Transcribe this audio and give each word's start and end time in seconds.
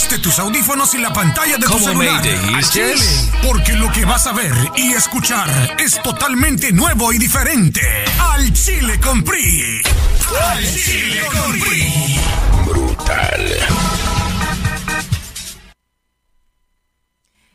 Ajuste 0.00 0.18
tus 0.18 0.38
audífonos 0.38 0.94
y 0.94 0.98
la 0.98 1.12
pantalla 1.12 1.58
de 1.58 1.66
tu 1.66 1.78
celular 1.78 2.22
al 2.54 2.64
Chile, 2.70 2.94
porque 3.46 3.74
lo 3.74 3.92
que 3.92 4.06
vas 4.06 4.26
a 4.26 4.32
ver 4.32 4.54
y 4.74 4.94
escuchar 4.94 5.76
es 5.78 6.02
totalmente 6.02 6.72
nuevo 6.72 7.12
y 7.12 7.18
diferente. 7.18 7.82
Al 8.18 8.50
Chile 8.54 8.98
con 8.98 9.22
PRI. 9.22 9.82
Al 10.42 10.64
Chile 10.64 11.20
con 11.30 11.60
PRI. 11.60 12.18
Brutal. 12.64 13.56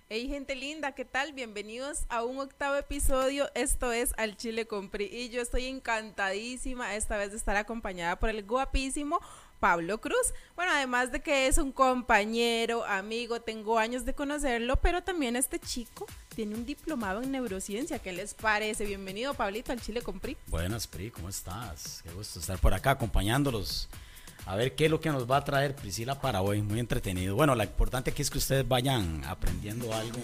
Hey 0.08 0.28
gente 0.30 0.54
linda, 0.54 0.92
¿qué 0.92 1.04
tal? 1.04 1.34
Bienvenidos 1.34 2.06
a 2.10 2.24
un 2.24 2.40
octavo 2.40 2.76
episodio. 2.76 3.50
Esto 3.56 3.92
es 3.92 4.14
Al 4.18 4.38
Chile 4.38 4.68
con 4.68 4.90
PRI 4.90 5.06
y 5.06 5.30
yo 5.30 5.42
estoy 5.42 5.66
encantadísima 5.66 6.94
esta 6.94 7.18
vez 7.18 7.32
de 7.32 7.38
estar 7.38 7.56
acompañada 7.58 8.20
por 8.20 8.30
el 8.30 8.44
guapísimo 8.44 9.20
Pablo 9.60 10.00
Cruz. 10.00 10.34
Bueno, 10.56 10.72
además 10.74 11.12
de 11.12 11.22
que 11.22 11.48
es 11.48 11.58
un 11.58 11.72
compañero, 11.72 12.86
amigo, 12.86 13.42
tengo 13.42 13.78
años 13.78 14.06
de 14.06 14.14
conocerlo, 14.14 14.78
pero 14.78 15.04
también 15.04 15.36
este 15.36 15.60
chico 15.60 16.06
tiene 16.36 16.56
un 16.56 16.66
diplomado 16.66 17.22
en 17.22 17.32
neurociencia. 17.32 18.00
¿Qué 18.00 18.14
les 18.14 18.34
parece? 18.34 18.86
Bienvenido, 18.86 19.34
Pablito, 19.34 19.72
al 19.72 19.82
Chile 19.82 20.02
con 20.02 20.20
PRI. 20.20 20.38
Buenas, 20.48 20.88
PRI, 20.88 21.12
¿cómo 21.12 21.30
estás? 21.30 22.02
Qué 22.04 22.12
gusto 22.12 22.40
estar 22.40 22.60
por 22.60 22.74
acá 22.74 22.92
acompañándolos. 22.92 23.90
A 24.48 24.56
ver 24.56 24.76
qué 24.76 24.86
es 24.86 24.92
lo 24.92 25.02
que 25.02 25.10
nos 25.10 25.30
va 25.30 25.38
a 25.38 25.44
traer 25.44 25.76
Priscila 25.76 26.22
para 26.22 26.42
hoy. 26.42 26.62
Muy 26.62 26.80
entretenido. 26.80 27.36
Bueno, 27.36 27.56
lo 27.56 27.64
importante 27.64 28.12
aquí 28.12 28.22
es 28.22 28.30
que 28.30 28.38
ustedes 28.38 28.68
vayan 28.68 29.24
aprendiendo 29.26 29.92
algo 29.92 30.20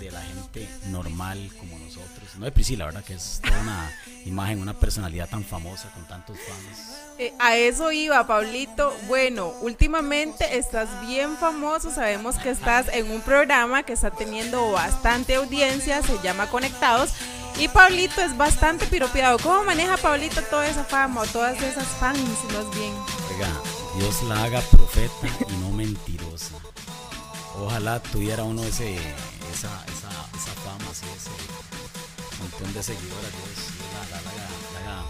de 0.00 0.10
la 0.10 0.20
gente 0.22 0.68
normal 0.88 1.50
como 1.58 1.78
nosotros. 1.78 2.34
No 2.36 2.46
de 2.46 2.52
Priscila, 2.52 2.86
¿verdad? 2.86 3.04
Que 3.04 3.14
es 3.14 3.40
toda 3.40 3.60
una 3.60 3.92
imagen, 4.24 4.60
una 4.60 4.74
personalidad 4.74 5.28
tan 5.28 5.44
famosa 5.44 5.88
con 5.92 6.04
tantos 6.08 6.36
fans. 6.38 6.98
Eh, 7.18 7.32
a 7.38 7.56
eso 7.56 7.92
iba, 7.92 8.26
Pablito. 8.26 8.92
Bueno, 9.06 9.54
últimamente 9.60 10.58
estás 10.58 10.88
bien 11.06 11.36
famoso. 11.36 11.92
Sabemos 11.92 12.38
que 12.38 12.50
estás 12.50 12.88
en 12.88 13.08
un 13.08 13.20
programa 13.20 13.84
que 13.84 13.92
está 13.92 14.10
teniendo 14.10 14.72
bastante 14.72 15.36
audiencia. 15.36 16.02
Se 16.02 16.18
llama 16.22 16.48
Conectados. 16.48 17.12
Y 17.56 17.68
Pablito 17.68 18.20
es 18.20 18.36
bastante 18.36 18.86
piropeado. 18.86 19.38
¿Cómo 19.38 19.62
maneja 19.62 19.96
Pablito 19.96 20.42
toda 20.42 20.66
esa 20.66 20.82
fama 20.82 21.20
o 21.20 21.26
todas 21.26 21.60
esas 21.62 21.86
fans, 21.86 22.18
más 22.52 22.68
bien? 22.74 23.19
Oiga, 23.40 23.52
Dios 23.96 24.22
la 24.24 24.42
haga 24.44 24.60
profeta 24.60 25.26
y 25.48 25.52
no 25.56 25.70
mentirosa. 25.70 26.56
Ojalá 27.58 27.98
tuviera 27.98 28.42
uno 28.42 28.62
ese, 28.62 28.96
esa, 28.96 29.82
esa, 29.86 30.10
esa 30.36 30.52
fama, 30.60 30.90
ese 30.92 31.06
montón 32.38 32.70
de 32.74 32.82
seguidores. 32.82 33.32
Dios 33.32 34.10
la, 34.10 34.16
la, 34.16 34.22
la, 34.22 34.90
la 34.90 35.00
haga 35.00 35.08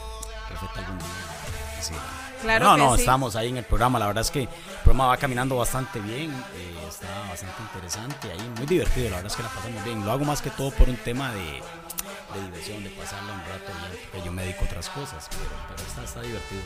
profeta 0.49 0.79
algún 0.79 0.99
día. 0.99 1.83
Sí. 1.83 1.95
Claro 2.43 2.65
no, 2.67 2.75
que 2.77 2.83
no, 2.83 2.95
sí. 2.95 3.01
estamos 3.01 3.35
ahí 3.35 3.49
en 3.49 3.57
el 3.57 3.65
programa. 3.65 3.99
La 3.99 4.07
verdad 4.07 4.21
es 4.23 4.31
que 4.31 4.43
el 4.43 4.49
programa 4.85 5.07
va 5.09 5.17
caminando 5.17 5.57
bastante 5.57 5.99
bien. 5.99 6.31
eh, 6.55 6.85
está 6.89 7.09
bastante 7.29 7.61
interesante 7.63 8.31
ahí, 8.31 8.53
muy 8.59 8.67
divertido. 8.67 9.11
La 9.11 9.17
verdad 9.17 9.33
es 9.33 9.37
que 9.37 9.43
la 9.43 9.49
pasamos 9.49 9.83
bien. 9.83 10.05
Lo 10.07 10.13
hago 10.13 10.25
más 10.25 10.41
que 10.41 10.51
todo 10.51 10.71
por 10.71 10.89
un 10.89 10.97
tema 10.99 11.33
de, 11.33 11.43
de 11.43 12.45
diversión, 12.45 12.85
de 12.85 12.91
pasarla 12.91 13.33
un 13.33 13.41
rato 13.41 13.73
bien, 13.91 14.05
porque 14.05 14.25
yo 14.25 14.31
me 14.31 14.43
dedico 14.43 14.61
a 14.63 14.69
otras 14.69 14.89
cosas. 14.91 15.27
Pero, 15.31 15.51
pero 15.69 15.89
está, 15.89 16.05
está 16.05 16.23
divertido. 16.23 16.63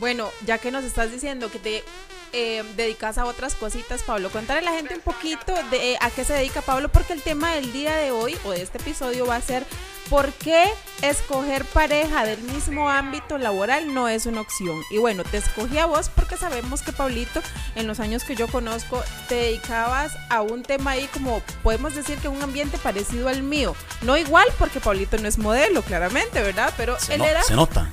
Bueno, 0.00 0.32
ya 0.46 0.56
que 0.56 0.70
nos 0.70 0.84
estás 0.84 1.12
diciendo 1.12 1.50
que 1.50 1.58
te 1.58 1.84
eh, 2.32 2.64
dedicas 2.74 3.18
a 3.18 3.26
otras 3.26 3.54
cositas, 3.54 4.02
Pablo, 4.02 4.30
contarle 4.30 4.66
a 4.66 4.72
la 4.72 4.76
gente 4.76 4.94
un 4.94 5.02
poquito 5.02 5.52
de 5.70 5.92
eh, 5.92 5.98
a 6.00 6.10
qué 6.10 6.24
se 6.24 6.32
dedica 6.32 6.62
Pablo, 6.62 6.88
porque 6.88 7.12
el 7.12 7.20
tema 7.20 7.52
del 7.52 7.70
día 7.70 7.94
de 7.96 8.10
hoy 8.10 8.34
o 8.44 8.52
de 8.52 8.62
este 8.62 8.78
episodio 8.78 9.26
va 9.26 9.36
a 9.36 9.42
ser 9.42 9.66
por 10.10 10.32
qué 10.32 10.64
escoger 11.02 11.64
pareja 11.64 12.24
del 12.26 12.38
mismo 12.42 12.90
ámbito 12.90 13.38
laboral 13.38 13.94
no 13.94 14.08
es 14.08 14.26
una 14.26 14.40
opción. 14.42 14.82
Y 14.90 14.98
bueno, 14.98 15.22
te 15.24 15.38
escogí 15.38 15.78
a 15.78 15.86
vos 15.86 16.10
porque 16.14 16.36
sabemos 16.36 16.82
que 16.82 16.92
Pablito, 16.92 17.40
en 17.76 17.86
los 17.86 18.00
años 18.00 18.24
que 18.24 18.34
yo 18.36 18.48
conozco, 18.48 19.02
te 19.28 19.36
dedicabas 19.36 20.12
a 20.28 20.42
un 20.42 20.62
tema 20.62 20.90
ahí 20.92 21.06
como 21.12 21.40
podemos 21.62 21.94
decir 21.94 22.18
que 22.18 22.28
un 22.28 22.42
ambiente 22.42 22.76
parecido 22.76 23.28
al 23.28 23.42
mío. 23.42 23.74
No 24.02 24.16
igual 24.18 24.46
porque 24.58 24.80
Pablito 24.80 25.16
no 25.16 25.28
es 25.28 25.38
modelo, 25.38 25.80
claramente, 25.82 26.42
¿verdad? 26.42 26.74
Pero 26.76 26.98
Se, 27.00 27.14
él 27.14 27.20
no- 27.20 27.26
era 27.26 27.42
se 27.44 27.54
nota. 27.54 27.88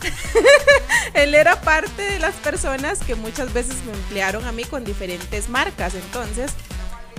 él 1.14 1.36
era 1.36 1.62
parte 1.62 2.02
de 2.02 2.20
las 2.20 2.34
personas 2.36 3.00
que 3.00 3.16
muchas 3.16 3.54
veces 3.54 3.76
me 3.86 3.94
emplearon 3.94 4.44
a 4.46 4.52
mí 4.52 4.64
con 4.66 4.84
diferentes 4.84 5.50
marcas. 5.50 5.94
Entonces, 5.96 6.52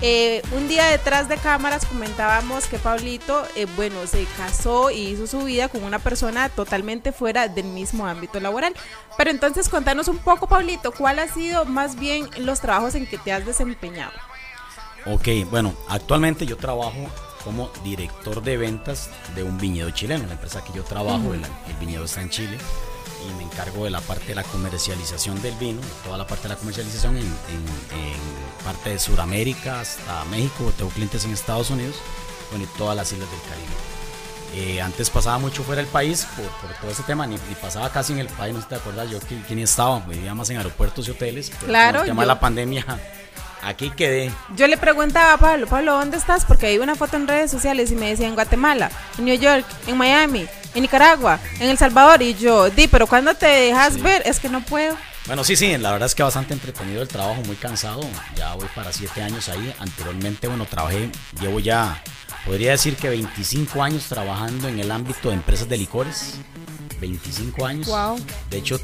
eh, 0.00 0.42
un 0.52 0.68
día 0.68 0.86
detrás 0.86 1.28
de 1.28 1.36
cámaras 1.36 1.84
comentábamos 1.86 2.66
que 2.66 2.78
Pablito, 2.78 3.44
eh, 3.56 3.66
bueno, 3.76 4.06
se 4.06 4.24
casó 4.36 4.90
y 4.90 5.08
hizo 5.08 5.26
su 5.26 5.44
vida 5.44 5.68
con 5.68 5.82
una 5.82 5.98
persona 5.98 6.48
totalmente 6.48 7.12
fuera 7.12 7.48
del 7.48 7.66
mismo 7.66 8.06
ámbito 8.06 8.40
laboral. 8.40 8.74
Pero 9.16 9.30
entonces, 9.30 9.68
contanos 9.68 10.08
un 10.08 10.18
poco, 10.18 10.46
Pablito, 10.46 10.92
¿cuál 10.92 11.18
ha 11.18 11.28
sido 11.28 11.64
más 11.64 11.98
bien 11.98 12.28
los 12.38 12.60
trabajos 12.60 12.94
en 12.94 13.06
que 13.06 13.18
te 13.18 13.32
has 13.32 13.44
desempeñado? 13.44 14.12
Ok, 15.06 15.28
bueno, 15.50 15.74
actualmente 15.88 16.46
yo 16.46 16.56
trabajo 16.56 17.08
como 17.44 17.70
director 17.82 18.42
de 18.42 18.56
ventas 18.56 19.10
de 19.34 19.42
un 19.42 19.58
viñedo 19.58 19.90
chileno. 19.90 20.26
La 20.26 20.34
empresa 20.34 20.62
que 20.62 20.72
yo 20.72 20.84
trabajo, 20.84 21.34
el, 21.34 21.42
el 21.44 21.76
viñedo 21.80 22.04
está 22.04 22.22
en 22.22 22.30
Chile 22.30 22.58
y 23.26 23.34
me 23.34 23.42
encargo 23.44 23.84
de 23.84 23.90
la 23.90 24.00
parte 24.00 24.26
de 24.28 24.34
la 24.36 24.44
comercialización 24.44 25.40
del 25.42 25.54
vino, 25.54 25.80
toda 26.04 26.16
la 26.18 26.26
parte 26.26 26.44
de 26.44 26.50
la 26.50 26.56
comercialización 26.56 27.16
en, 27.16 27.22
en- 27.24 27.98
en 27.98 28.64
parte 28.64 28.90
de 28.90 28.98
Sudamérica 28.98 29.80
hasta 29.80 30.24
México. 30.26 30.72
Tengo 30.76 30.90
clientes 30.90 31.24
en 31.24 31.32
Estados 31.32 31.70
Unidos, 31.70 31.96
bueno, 32.50 32.64
y 32.64 32.78
todas 32.78 32.96
las 32.96 33.10
islas 33.12 33.28
del 33.30 33.40
Caribe. 33.40 33.74
Eh, 34.54 34.80
antes 34.80 35.10
pasaba 35.10 35.38
mucho 35.38 35.62
fuera 35.62 35.82
del 35.82 35.90
país 35.90 36.26
por, 36.36 36.46
por 36.46 36.76
todo 36.80 36.90
ese 36.90 37.02
tema, 37.02 37.26
ni, 37.26 37.34
ni 37.36 37.54
pasaba 37.60 37.90
casi 37.90 38.14
en 38.14 38.20
el 38.20 38.28
país, 38.28 38.54
no 38.54 38.60
sé 38.60 38.64
si 38.64 38.68
te 38.70 38.74
acuerdas, 38.76 39.10
yo 39.10 39.20
que, 39.20 39.42
que 39.42 39.54
ni 39.54 39.62
estaba, 39.62 40.00
vivía 40.00 40.34
más 40.34 40.48
en 40.50 40.56
aeropuertos 40.56 41.06
y 41.06 41.10
hoteles. 41.10 41.50
pero 41.50 41.66
Claro, 41.66 42.00
el 42.00 42.06
tema 42.06 42.22
de 42.22 42.26
yo- 42.26 42.34
la 42.34 42.40
pandemia, 42.40 42.84
aquí 43.62 43.90
quedé. 43.90 44.32
Yo 44.56 44.66
le 44.66 44.76
preguntaba 44.76 45.32
a 45.34 45.38
Pablo, 45.38 45.66
Pablo, 45.66 45.94
¿dónde 45.94 46.16
estás? 46.16 46.44
Porque 46.44 46.66
hay 46.66 46.78
una 46.78 46.94
foto 46.94 47.16
en 47.16 47.26
redes 47.28 47.50
sociales 47.50 47.90
y 47.90 47.94
me 47.96 48.10
decía 48.10 48.26
en 48.28 48.34
Guatemala, 48.34 48.90
en 49.18 49.24
New 49.24 49.38
York, 49.38 49.64
en 49.86 49.96
Miami, 49.96 50.46
en 50.74 50.82
Nicaragua, 50.82 51.38
en 51.60 51.68
El 51.68 51.78
Salvador. 51.78 52.22
Y 52.22 52.34
yo, 52.34 52.70
di, 52.70 52.88
pero 52.88 53.06
cuando 53.06 53.34
te 53.34 53.46
dejas 53.46 53.94
Sí. 53.94 54.00
ver? 54.00 54.22
Es 54.24 54.38
que 54.40 54.48
no 54.48 54.60
puedo. 54.62 54.96
Bueno, 55.26 55.44
sí, 55.44 55.56
sí, 55.56 55.76
la 55.76 55.92
verdad 55.92 56.06
es 56.06 56.14
que 56.14 56.22
bastante 56.22 56.54
entretenido 56.54 57.02
el 57.02 57.08
trabajo, 57.08 57.42
muy 57.44 57.56
cansado. 57.56 58.00
Ya 58.34 58.54
voy 58.54 58.66
para 58.74 58.92
siete 58.92 59.22
años 59.22 59.48
ahí. 59.50 59.74
Anteriormente, 59.78 60.48
bueno, 60.48 60.64
trabajé, 60.64 61.10
llevo 61.40 61.60
ya, 61.60 62.02
podría 62.46 62.70
decir 62.70 62.96
que 62.96 63.10
25 63.10 63.82
años 63.82 64.04
trabajando 64.08 64.68
en 64.68 64.78
el 64.80 64.90
ámbito 64.90 65.28
de 65.28 65.34
empresas 65.34 65.68
de 65.68 65.76
licores. 65.76 66.36
25 67.00 67.66
años. 67.66 67.86
Wow. 67.88 68.18
De 68.50 68.58
hecho, 68.58 68.80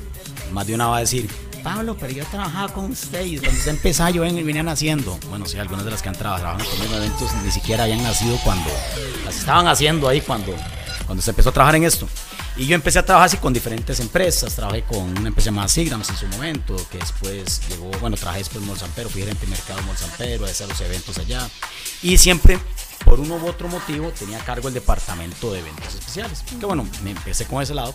más 0.53 0.67
de 0.67 0.75
una 0.75 0.87
va 0.89 0.99
a 0.99 1.01
decir, 1.01 1.29
Pablo, 1.65 1.97
pero 1.99 2.13
yo 2.13 2.25
trabajaba 2.27 2.73
con 2.73 2.91
usted 2.93 3.25
y 3.25 3.39
cuando 3.39 3.59
usted 3.59 3.71
empezaba 3.71 4.11
yo 4.11 4.23
ven- 4.23 4.47
venían 4.47 4.69
haciendo. 4.69 5.19
Bueno, 5.31 5.47
sí, 5.47 5.59
algunas 5.59 5.85
de 5.85 5.91
las 5.91 6.03
que 6.03 6.11
han 6.11 6.15
trabajado 6.15 6.59
conmigo 6.65 6.95
en 6.95 7.03
eventos 7.03 7.31
ni 7.43 7.51
siquiera 7.51 7.85
habían 7.85 8.03
nacido 8.03 8.37
cuando 8.45 8.71
las 9.25 9.37
estaban 9.39 9.67
haciendo 9.67 10.07
ahí 10.09 10.21
cuando, 10.21 10.55
cuando 11.07 11.23
se 11.23 11.31
empezó 11.31 11.49
a 11.49 11.53
trabajar 11.53 11.77
en 11.77 11.85
esto. 11.85 12.07
Y 12.57 12.67
yo 12.67 12.77
empecé 12.77 13.01
a 13.01 13.05
trabajar 13.05 13.27
así 13.27 13.37
con 13.39 13.53
diferentes 13.53 13.99
empresas. 13.99 14.55
Trabajé 14.55 14.83
con 14.85 15.19
una 15.19 15.29
empresa 15.29 15.47
llamada 15.47 15.67
Sigrams 15.67 16.09
en 16.11 16.17
su 16.17 16.27
momento, 16.29 16.77
que 16.91 16.99
después 16.99 17.61
llegó, 17.69 17.91
bueno, 18.01 18.17
trabajé 18.17 18.39
después 18.39 18.63
en 18.63 18.69
Molsampero, 18.69 19.09
fui 19.11 19.23
gerente 19.23 19.45
de 19.45 19.51
mercado 19.51 19.81
en 19.81 19.87
Molsampero, 19.87 20.47
a 20.47 20.49
hacer 20.49 20.69
los 20.69 20.81
eventos 20.81 21.19
allá. 21.19 21.49
Y 22.03 22.17
siempre, 22.17 22.61
por 23.05 23.19
uno 23.19 23.37
u 23.37 23.49
otro 23.49 23.67
motivo, 23.67 24.13
tenía 24.17 24.41
a 24.41 24.45
cargo 24.45 24.69
el 24.69 24.75
departamento 24.75 25.53
de 25.53 25.61
eventos 25.61 25.95
especiales. 25.95 26.45
Que 26.61 26.65
bueno, 26.65 26.87
me 27.03 27.11
empecé 27.11 27.45
con 27.45 27.61
ese 27.61 27.75
lado 27.75 27.93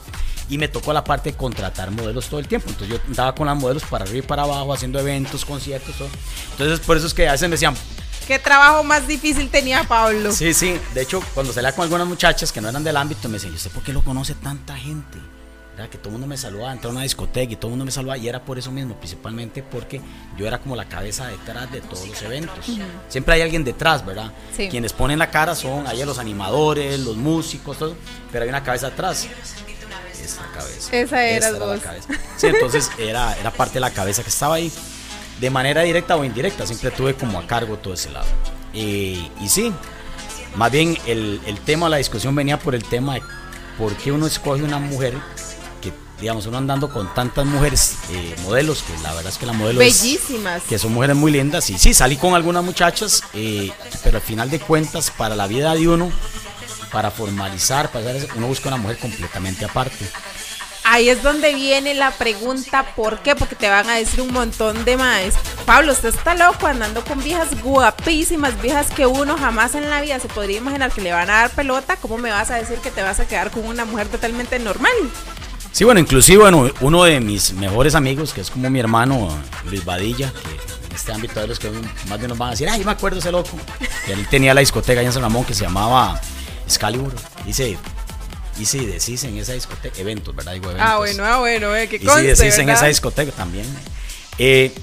y 0.50 0.58
me 0.58 0.68
tocó 0.68 0.92
la 0.92 1.06
parte 1.06 1.32
de 1.32 1.38
contratar 1.38 1.92
modelos 1.92 2.28
todo 2.28 2.42
el 2.42 2.48
tiempo. 2.50 2.70
Entonces 2.70 2.98
yo 2.98 3.02
andaba 3.08 3.34
con 3.34 3.48
las 3.48 3.56
modelos 3.56 3.84
para 3.84 4.04
arriba 4.04 4.26
y 4.26 4.28
para 4.28 4.44
abajo, 4.44 4.74
haciendo 4.74 5.00
eventos, 5.00 5.46
conciertos, 5.46 5.96
todo. 5.98 6.10
Entonces 6.52 6.82
por 6.82 6.98
eso 6.98 7.08
es 7.08 7.14
que 7.14 7.30
a 7.30 7.32
veces 7.32 7.48
me 7.48 7.54
decían, 7.54 7.76
¿Qué 8.30 8.38
trabajo 8.38 8.84
más 8.84 9.08
difícil 9.08 9.50
tenía 9.50 9.84
Pablo? 9.86 10.32
Sí, 10.32 10.54
sí. 10.54 10.80
De 10.94 11.02
hecho, 11.02 11.20
cuando 11.34 11.52
salía 11.52 11.72
con 11.72 11.82
algunas 11.82 12.06
muchachas 12.06 12.52
que 12.52 12.62
no 12.62 12.70
eran 12.70 12.84
del 12.84 12.96
ámbito, 12.96 13.28
me 13.28 13.34
decían, 13.34 13.54
yo 13.54 13.58
sé 13.58 13.72
por 13.72 13.82
qué 13.82 13.92
lo 13.92 14.04
conoce 14.04 14.36
tanta 14.36 14.78
gente. 14.78 15.18
Era 15.76 15.90
que 15.90 15.98
todo 15.98 16.10
el 16.10 16.12
mundo 16.12 16.28
me 16.28 16.38
saludaba, 16.38 16.72
entraba 16.72 16.92
a 16.92 16.98
una 16.98 17.04
discoteca 17.06 17.54
y 17.54 17.56
todo 17.56 17.70
el 17.70 17.72
mundo 17.72 17.86
me 17.86 17.92
saludaba. 17.92 18.20
Y 18.20 18.30
era 18.30 18.46
por 18.46 18.60
eso 18.60 18.70
mismo, 18.70 18.94
principalmente 18.94 19.64
porque 19.64 20.00
yo 20.38 20.46
era 20.46 20.60
como 20.60 20.76
la 20.76 20.88
cabeza 20.88 21.26
detrás 21.26 21.72
de 21.72 21.82
todos 21.82 22.08
los 22.08 22.22
eventos. 22.22 22.68
Siempre 23.08 23.34
hay 23.34 23.42
alguien 23.42 23.64
detrás, 23.64 24.06
¿verdad? 24.06 24.32
Sí. 24.56 24.68
Quienes 24.70 24.94
ponen 24.94 25.18
la 25.18 25.32
cara 25.32 25.56
son 25.56 25.88
ahí 25.88 26.06
los 26.06 26.20
animadores, 26.20 27.00
los 27.00 27.18
músicos, 27.18 27.80
todo. 27.80 27.96
Pero 28.32 28.44
hay 28.44 28.50
una 28.50 28.62
cabeza 28.62 28.88
atrás. 28.88 29.28
Esa 30.24 30.46
cabeza. 30.54 30.96
Esa 30.96 31.24
eras 31.26 31.54
la 31.54 31.66
vos. 31.66 31.80
cabeza. 31.80 32.10
Sí, 32.38 32.46
entonces 32.46 32.92
era, 33.00 33.36
era 33.40 33.50
parte 33.50 33.74
de 33.74 33.80
la 33.80 33.90
cabeza 33.90 34.22
que 34.22 34.30
estaba 34.30 34.54
ahí. 34.54 34.72
De 35.40 35.50
manera 35.50 35.82
directa 35.84 36.16
o 36.18 36.24
indirecta, 36.26 36.66
siempre 36.66 36.92
tuve 36.92 37.14
como 37.16 37.40
a 37.40 37.48
cargo 37.48 37.78
todo 37.78 37.94
ese 37.94 38.10
lado. 38.12 38.28
Y 38.74 39.30
sí, 39.48 39.72
más 40.56 40.72
bien 40.72 40.98
el, 41.06 41.40
el 41.46 41.60
tema, 41.60 41.88
la 41.90 41.98
discusión 41.98 42.36
venía 42.36 42.60
por 42.60 42.76
el 42.76 42.84
tema 42.84 43.16
de 43.16 43.22
por 43.78 43.96
qué 43.96 44.12
uno 44.12 44.28
escoge 44.28 44.64
una 44.64 44.80
mujer 44.80 45.14
que, 45.82 45.94
digamos, 46.20 46.46
uno 46.46 46.58
andando 46.58 46.90
con 46.92 47.14
tantas 47.14 47.46
mujeres 47.46 47.96
eh, 48.12 48.36
modelos, 48.44 48.84
que 48.84 48.92
la 49.02 49.14
verdad 49.14 49.32
es 49.32 49.38
que 49.38 49.46
la 49.46 49.54
modelo 49.54 49.82
es- 49.82 50.02
Bellísimas. 50.04 50.64
que 50.64 50.78
son 50.78 50.94
mujeres 50.94 51.16
muy 51.16 51.32
lindas. 51.32 51.70
Y 51.70 51.78
sí, 51.78 51.94
salí 51.94 52.18
con 52.18 52.34
algunas 52.36 52.64
muchachas, 52.64 53.24
eh, 53.34 53.72
pero 54.04 54.18
al 54.18 54.24
final 54.24 54.50
de 54.50 54.60
cuentas, 54.60 55.10
para 55.12 55.36
la 55.36 55.48
vida 55.48 55.74
de 55.74 55.88
uno, 55.88 56.12
para 56.92 57.12
formalizar, 57.12 57.92
para 57.92 58.04
hacer 58.10 58.24
eso, 58.24 58.28
uno 58.36 58.48
busca 58.48 58.68
una 58.68 58.78
mujer 58.78 58.98
completamente 58.98 59.64
aparte. 59.64 60.06
Ahí 60.90 61.10
es 61.10 61.22
donde 61.22 61.54
viene 61.54 61.94
la 61.94 62.12
pregunta, 62.12 62.96
¿por 62.96 63.20
qué? 63.20 63.36
Porque 63.36 63.56
te 63.56 63.70
van 63.70 63.90
a 63.90 63.96
decir 63.96 64.22
un 64.22 64.34
montón 64.34 64.86
de 64.86 64.98
más. 64.98 65.36
Pablo, 65.66 65.92
usted 65.92 66.10
está 66.10 66.34
loco 66.34 66.66
andando 66.66 67.04
con 67.04 67.24
viejas 67.24 67.62
guapísimas, 67.62 68.60
viejas 68.62 68.88
que 68.90 69.06
uno 69.06 69.38
jamás 69.38 69.76
en 69.76 69.90
la 69.90 70.02
vida 70.02 70.20
se 70.20 70.28
podría 70.28 70.58
imaginar 70.58 70.92
que 70.92 71.02
le 71.02 71.12
van 71.12 71.30
a 71.30 71.34
dar 71.34 71.52
pelota. 71.52 71.98
¿Cómo 71.98 72.18
me 72.18 72.32
vas 72.32 72.50
a 72.50 72.56
decir 72.56 72.80
que 72.80 72.92
te 72.92 73.04
vas 73.04 73.20
a 73.20 73.28
quedar 73.28 73.52
con 73.52 73.66
una 73.66 73.86
mujer 73.86 74.08
totalmente 74.08 74.58
normal? 74.58 74.92
Sí, 75.72 75.84
bueno, 75.84 76.00
inclusive 76.00 76.44
uno 76.82 77.04
de 77.04 77.20
mis 77.20 77.54
mejores 77.54 77.94
amigos, 77.94 78.34
que 78.34 78.42
es 78.42 78.50
como 78.50 78.70
mi 78.70 78.80
hermano 78.80 79.30
Luis 79.66 79.86
Badilla, 79.86 80.32
que 80.32 80.86
en 80.88 80.96
este 80.96 81.14
ámbito 81.14 81.40
de 81.40 81.48
los 81.48 81.60
que 81.60 81.70
más 82.08 82.20
de 82.20 82.28
nos 82.28 82.38
van 82.38 82.50
a 82.50 82.52
decir, 82.52 82.68
ay, 82.68 82.84
me 82.84 82.92
acuerdo 82.92 83.20
ese 83.20 83.32
loco. 83.32 83.52
Que 84.06 84.14
él 84.14 84.28
tenía 84.28 84.56
la 84.56 84.62
discoteca 84.62 85.00
allá 85.02 85.10
en 85.10 85.14
San 85.14 85.22
Ramón 85.22 85.46
que 85.46 85.54
se 85.54 85.66
llamaba 85.66 86.20
Excalibur. 86.66 87.14
Dice, 87.46 87.78
y 88.60 88.66
si 88.66 88.86
decís 88.86 89.24
en 89.24 89.38
esa 89.38 89.54
discoteca, 89.54 90.00
eventos, 90.00 90.36
¿verdad? 90.36 90.54
Digo, 90.54 90.66
eventos. 90.66 90.90
Ah, 90.90 90.98
bueno, 90.98 91.26
ah, 91.26 91.40
bueno, 91.40 91.76
eh, 91.76 91.88
que 91.88 91.96
Y 91.96 92.00
si 92.00 92.22
decís 92.24 92.58
en 92.58 92.70
esa 92.70 92.88
discoteca 92.88 93.32
también. 93.32 93.66
Eh, 94.38 94.74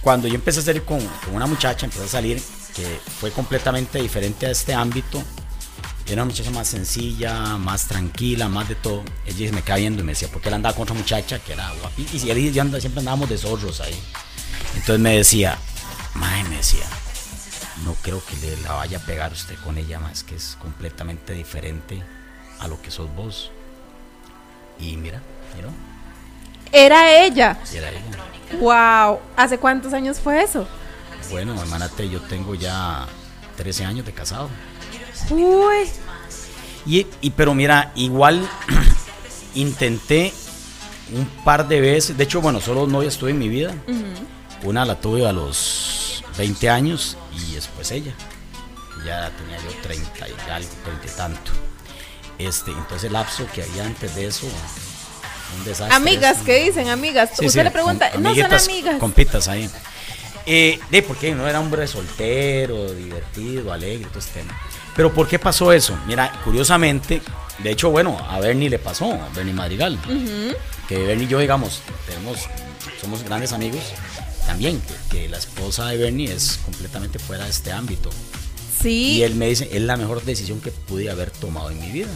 cuando 0.00 0.26
yo 0.26 0.34
empecé 0.34 0.60
a 0.60 0.62
salir 0.64 0.82
con, 0.82 0.98
con, 1.24 1.34
una 1.34 1.46
muchacha, 1.46 1.86
empecé 1.86 2.04
a 2.04 2.08
salir 2.08 2.42
que 2.74 2.98
fue 3.20 3.30
completamente 3.30 4.02
diferente 4.02 4.46
a 4.46 4.50
este 4.50 4.74
ámbito. 4.74 5.22
Era 6.06 6.22
una 6.22 6.26
muchacha 6.26 6.50
más 6.50 6.68
sencilla, 6.68 7.56
más 7.56 7.86
tranquila, 7.86 8.48
más 8.48 8.68
de 8.68 8.74
todo. 8.74 9.04
Ella 9.24 9.52
me 9.52 9.62
quedaba 9.62 9.78
viendo 9.78 10.02
y 10.02 10.04
me 10.04 10.12
decía, 10.12 10.28
¿por 10.28 10.42
qué 10.42 10.48
él 10.48 10.54
andaba 10.54 10.74
con 10.74 10.82
otra 10.82 10.94
muchacha 10.94 11.38
que 11.38 11.52
era 11.52 11.72
guapísima? 11.80 12.26
Y 12.26 12.30
él 12.30 12.38
y 12.38 12.52
yo 12.52 12.60
andaba, 12.60 12.80
siempre 12.80 12.98
andábamos 13.00 13.30
de 13.30 13.38
zorros 13.38 13.80
ahí. 13.80 13.98
Entonces 14.74 14.98
me 14.98 15.16
decía, 15.16 15.56
mae, 16.14 16.42
me 16.44 16.56
decía, 16.56 16.84
no 17.84 17.94
creo 18.02 18.22
que 18.26 18.36
le 18.36 18.56
la 18.62 18.72
vaya 18.72 18.98
a 18.98 19.00
pegar 19.00 19.32
usted 19.32 19.54
con 19.64 19.78
ella 19.78 20.00
más, 20.00 20.24
que 20.24 20.34
es 20.34 20.58
completamente 20.60 21.32
diferente 21.32 22.02
a 22.58 22.68
lo 22.68 22.80
que 22.80 22.90
sos 22.90 23.08
vos. 23.14 23.50
Y 24.78 24.96
mira, 24.96 25.20
mira. 25.56 25.68
Era 26.72 27.24
ella. 27.24 27.58
Era 27.72 27.90
ella. 27.90 28.58
Wow. 28.60 29.20
¿Hace 29.36 29.58
cuántos 29.58 29.92
años 29.92 30.18
fue 30.18 30.42
eso? 30.42 30.66
Bueno, 31.30 31.60
hermanate, 31.60 32.08
yo 32.08 32.20
tengo 32.20 32.54
ya 32.54 33.06
13 33.56 33.84
años 33.84 34.06
de 34.06 34.12
casado. 34.12 34.48
Uy. 35.30 35.88
Y, 36.86 37.06
y 37.20 37.30
pero 37.30 37.54
mira, 37.54 37.92
igual 37.94 38.46
intenté 39.54 40.32
un 41.12 41.26
par 41.44 41.66
de 41.68 41.80
veces. 41.80 42.16
De 42.16 42.24
hecho, 42.24 42.40
bueno, 42.40 42.60
solo 42.60 42.86
no 42.86 43.02
estuve 43.02 43.30
en 43.30 43.38
mi 43.38 43.48
vida. 43.48 43.74
Uh 43.86 43.92
-huh. 43.92 44.64
Una 44.64 44.84
la 44.84 45.00
tuve 45.00 45.26
a 45.26 45.32
los 45.32 46.24
20 46.38 46.70
años 46.70 47.16
y 47.36 47.54
después 47.54 47.90
ella. 47.90 48.14
Ya 49.04 49.30
tenía 49.36 49.58
yo 49.58 49.70
30 49.82 50.28
y 50.28 50.50
algo, 50.50 50.68
30 50.84 51.06
y 51.06 51.10
tanto. 51.16 51.52
Este, 52.38 52.70
entonces 52.72 53.04
el 53.04 53.12
lapso 53.12 53.46
que 53.54 53.62
había 53.62 53.84
antes 53.84 54.14
de 54.14 54.26
eso, 54.26 54.46
un 55.58 55.64
desastre. 55.64 55.94
Amigas, 55.96 56.38
¿qué 56.44 56.64
dicen? 56.64 56.88
Amigas. 56.88 57.30
Sí, 57.38 57.46
Usted 57.46 57.60
sí, 57.60 57.64
le 57.64 57.70
pregunta, 57.70 58.10
con- 58.10 58.22
no 58.22 58.34
son 58.34 58.52
amigas. 58.52 58.98
Compitas 58.98 59.48
ahí. 59.48 59.70
Eh, 60.46 60.78
de 60.90 61.02
porque 61.02 61.34
no 61.34 61.46
era 61.48 61.60
hombre 61.60 61.86
soltero, 61.86 62.92
divertido, 62.92 63.72
alegre, 63.72 64.06
todo 64.08 64.18
este 64.18 64.40
tema. 64.40 64.60
Pero 64.94 65.12
¿por 65.14 65.26
qué 65.26 65.38
pasó 65.38 65.72
eso? 65.72 65.96
Mira, 66.06 66.40
curiosamente, 66.44 67.22
de 67.58 67.70
hecho, 67.70 67.90
bueno, 67.90 68.16
a 68.28 68.40
Bernie 68.40 68.68
le 68.68 68.78
pasó, 68.78 69.12
a 69.12 69.28
Bernie 69.34 69.54
Madrigal. 69.54 69.98
Que 70.88 70.98
Bernie 70.98 71.24
y 71.24 71.28
yo, 71.28 71.38
digamos, 71.38 71.80
tenemos, 72.06 72.40
somos 73.00 73.22
grandes 73.22 73.52
amigos. 73.52 73.80
También, 74.46 74.82
que, 74.82 74.94
que 75.22 75.28
la 75.30 75.38
esposa 75.38 75.86
de 75.86 75.96
Bernie 75.96 76.30
es 76.30 76.58
completamente 76.64 77.18
fuera 77.18 77.44
de 77.44 77.50
este 77.50 77.72
ámbito. 77.72 78.10
Sí. 78.84 79.16
Y 79.16 79.22
él 79.22 79.34
me 79.34 79.48
dice, 79.48 79.66
es 79.72 79.80
la 79.80 79.96
mejor 79.96 80.22
decisión 80.22 80.60
que 80.60 80.70
pude 80.70 81.08
haber 81.08 81.30
tomado 81.30 81.70
en 81.70 81.80
mi 81.80 81.90
vida. 81.90 82.10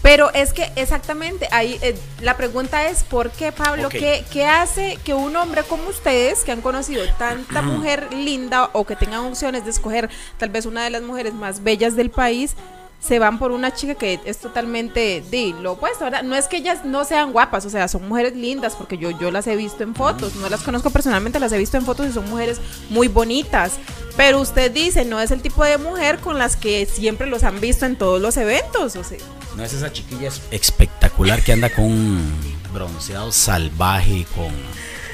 Pero 0.00 0.32
es 0.32 0.54
que 0.54 0.70
exactamente, 0.76 1.48
ahí 1.50 1.78
eh, 1.82 1.94
la 2.22 2.38
pregunta 2.38 2.88
es 2.88 3.04
¿por 3.04 3.30
qué 3.30 3.52
Pablo? 3.52 3.90
¿qué, 3.90 4.24
qué 4.32 4.44
hace 4.44 4.98
que 5.04 5.12
un 5.12 5.36
hombre 5.36 5.64
como 5.64 5.88
ustedes, 5.88 6.44
que 6.44 6.52
han 6.52 6.62
conocido 6.62 7.04
tanta 7.18 7.60
mujer 7.62 8.08
linda 8.14 8.70
o 8.72 8.86
que 8.86 8.96
tengan 8.96 9.26
opciones 9.26 9.64
de 9.64 9.70
escoger 9.70 10.08
tal 10.38 10.48
vez 10.48 10.64
una 10.64 10.84
de 10.84 10.90
las 10.90 11.02
mujeres 11.02 11.34
más 11.34 11.62
bellas 11.62 11.94
del 11.94 12.10
país, 12.10 12.54
se 13.00 13.18
van 13.18 13.38
por 13.38 13.52
una 13.52 13.72
chica 13.74 13.94
que 13.94 14.20
es 14.24 14.38
totalmente 14.38 15.22
de 15.30 15.54
lo 15.60 15.72
opuesto, 15.72 16.04
¿verdad? 16.04 16.22
No 16.22 16.34
es 16.34 16.46
que 16.48 16.56
ellas 16.56 16.84
no 16.84 17.04
sean 17.04 17.32
guapas, 17.32 17.66
o 17.66 17.70
sea, 17.70 17.88
son 17.88 18.08
mujeres 18.08 18.34
lindas, 18.34 18.74
porque 18.74 18.98
yo, 18.98 19.10
yo 19.10 19.30
las 19.30 19.46
he 19.46 19.54
visto 19.54 19.82
en 19.84 19.94
fotos, 19.94 20.34
no 20.36 20.48
las 20.48 20.62
conozco 20.62 20.90
personalmente, 20.90 21.38
las 21.38 21.52
he 21.52 21.58
visto 21.58 21.76
en 21.76 21.84
fotos 21.84 22.06
y 22.06 22.12
son 22.12 22.28
mujeres 22.28 22.60
muy 22.90 23.08
bonitas. 23.08 23.72
Pero 24.16 24.40
usted 24.40 24.70
dice, 24.70 25.04
no 25.04 25.20
es 25.20 25.30
el 25.30 25.42
tipo 25.42 25.62
de 25.64 25.76
mujer 25.78 26.18
con 26.18 26.38
las 26.38 26.56
que 26.56 26.86
siempre 26.86 27.26
los 27.26 27.44
han 27.44 27.60
visto 27.60 27.84
en 27.86 27.96
todos 27.96 28.20
los 28.20 28.36
eventos, 28.36 28.96
o 28.96 29.04
sea. 29.04 29.18
No 29.56 29.62
es 29.64 29.72
esa 29.72 29.92
chiquilla 29.92 30.28
es- 30.28 30.42
espectacular 30.50 31.42
que 31.42 31.52
anda 31.52 31.68
con 31.70 31.84
un 31.84 32.58
bronceado 32.72 33.30
salvaje, 33.32 34.26
con 34.34 34.50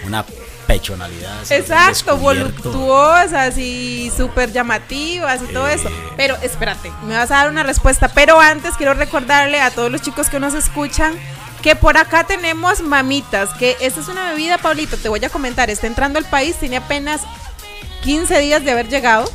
una 0.06 0.24
pechonalidad. 0.66 1.40
así, 1.42 1.54
Exacto, 1.54 2.16
voluptuosas 2.16 3.58
y 3.58 4.10
súper 4.16 4.52
llamativas 4.52 5.40
y 5.42 5.52
todo 5.52 5.68
Eh. 5.68 5.74
eso. 5.74 5.88
Pero 6.16 6.36
espérate, 6.42 6.90
me 7.04 7.14
vas 7.16 7.30
a 7.30 7.36
dar 7.36 7.50
una 7.50 7.62
respuesta. 7.62 8.08
Pero 8.08 8.40
antes 8.40 8.74
quiero 8.76 8.94
recordarle 8.94 9.60
a 9.60 9.70
todos 9.70 9.90
los 9.90 10.00
chicos 10.02 10.28
que 10.28 10.38
nos 10.40 10.54
escuchan 10.54 11.14
que 11.62 11.76
por 11.76 11.96
acá 11.96 12.24
tenemos 12.24 12.80
mamitas, 12.80 13.50
que 13.54 13.76
esta 13.80 14.00
es 14.00 14.08
una 14.08 14.30
bebida, 14.30 14.58
Pablito, 14.58 14.96
te 14.96 15.08
voy 15.08 15.24
a 15.24 15.28
comentar, 15.28 15.70
está 15.70 15.86
entrando 15.86 16.18
al 16.18 16.24
país, 16.24 16.56
tiene 16.56 16.76
apenas 16.76 17.20
15 18.02 18.38
días 18.40 18.64
de 18.64 18.72
haber 18.72 18.88
llegado. 18.88 19.30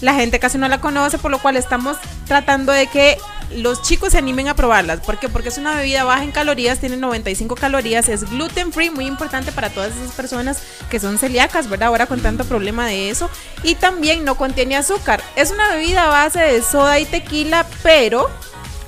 La 0.00 0.14
gente 0.14 0.38
casi 0.38 0.58
no 0.58 0.68
la 0.68 0.80
conoce, 0.80 1.18
por 1.18 1.30
lo 1.30 1.38
cual 1.40 1.56
estamos 1.56 1.96
tratando 2.26 2.72
de 2.72 2.86
que 2.86 3.18
los 3.50 3.82
chicos 3.82 4.12
se 4.12 4.18
animen 4.18 4.48
a 4.48 4.54
probarlas. 4.54 5.00
¿Por 5.00 5.18
qué? 5.18 5.28
Porque 5.28 5.48
es 5.48 5.58
una 5.58 5.74
bebida 5.74 6.04
baja 6.04 6.22
en 6.22 6.32
calorías, 6.32 6.78
tiene 6.78 6.96
95 6.96 7.54
calorías, 7.54 8.08
es 8.08 8.28
gluten 8.30 8.72
free, 8.72 8.90
muy 8.90 9.06
importante 9.06 9.52
para 9.52 9.70
todas 9.70 9.96
esas 9.96 10.12
personas 10.12 10.62
que 10.90 11.00
son 11.00 11.18
celíacas, 11.18 11.68
¿verdad? 11.68 11.88
Ahora 11.88 12.06
con 12.06 12.20
tanto 12.20 12.44
problema 12.44 12.86
de 12.86 13.10
eso. 13.10 13.30
Y 13.62 13.74
también 13.74 14.24
no 14.24 14.36
contiene 14.36 14.76
azúcar. 14.76 15.22
Es 15.36 15.50
una 15.50 15.68
bebida 15.74 16.04
a 16.04 16.10
base 16.10 16.40
de 16.40 16.62
soda 16.62 16.98
y 17.00 17.04
tequila, 17.04 17.66
pero 17.82 18.30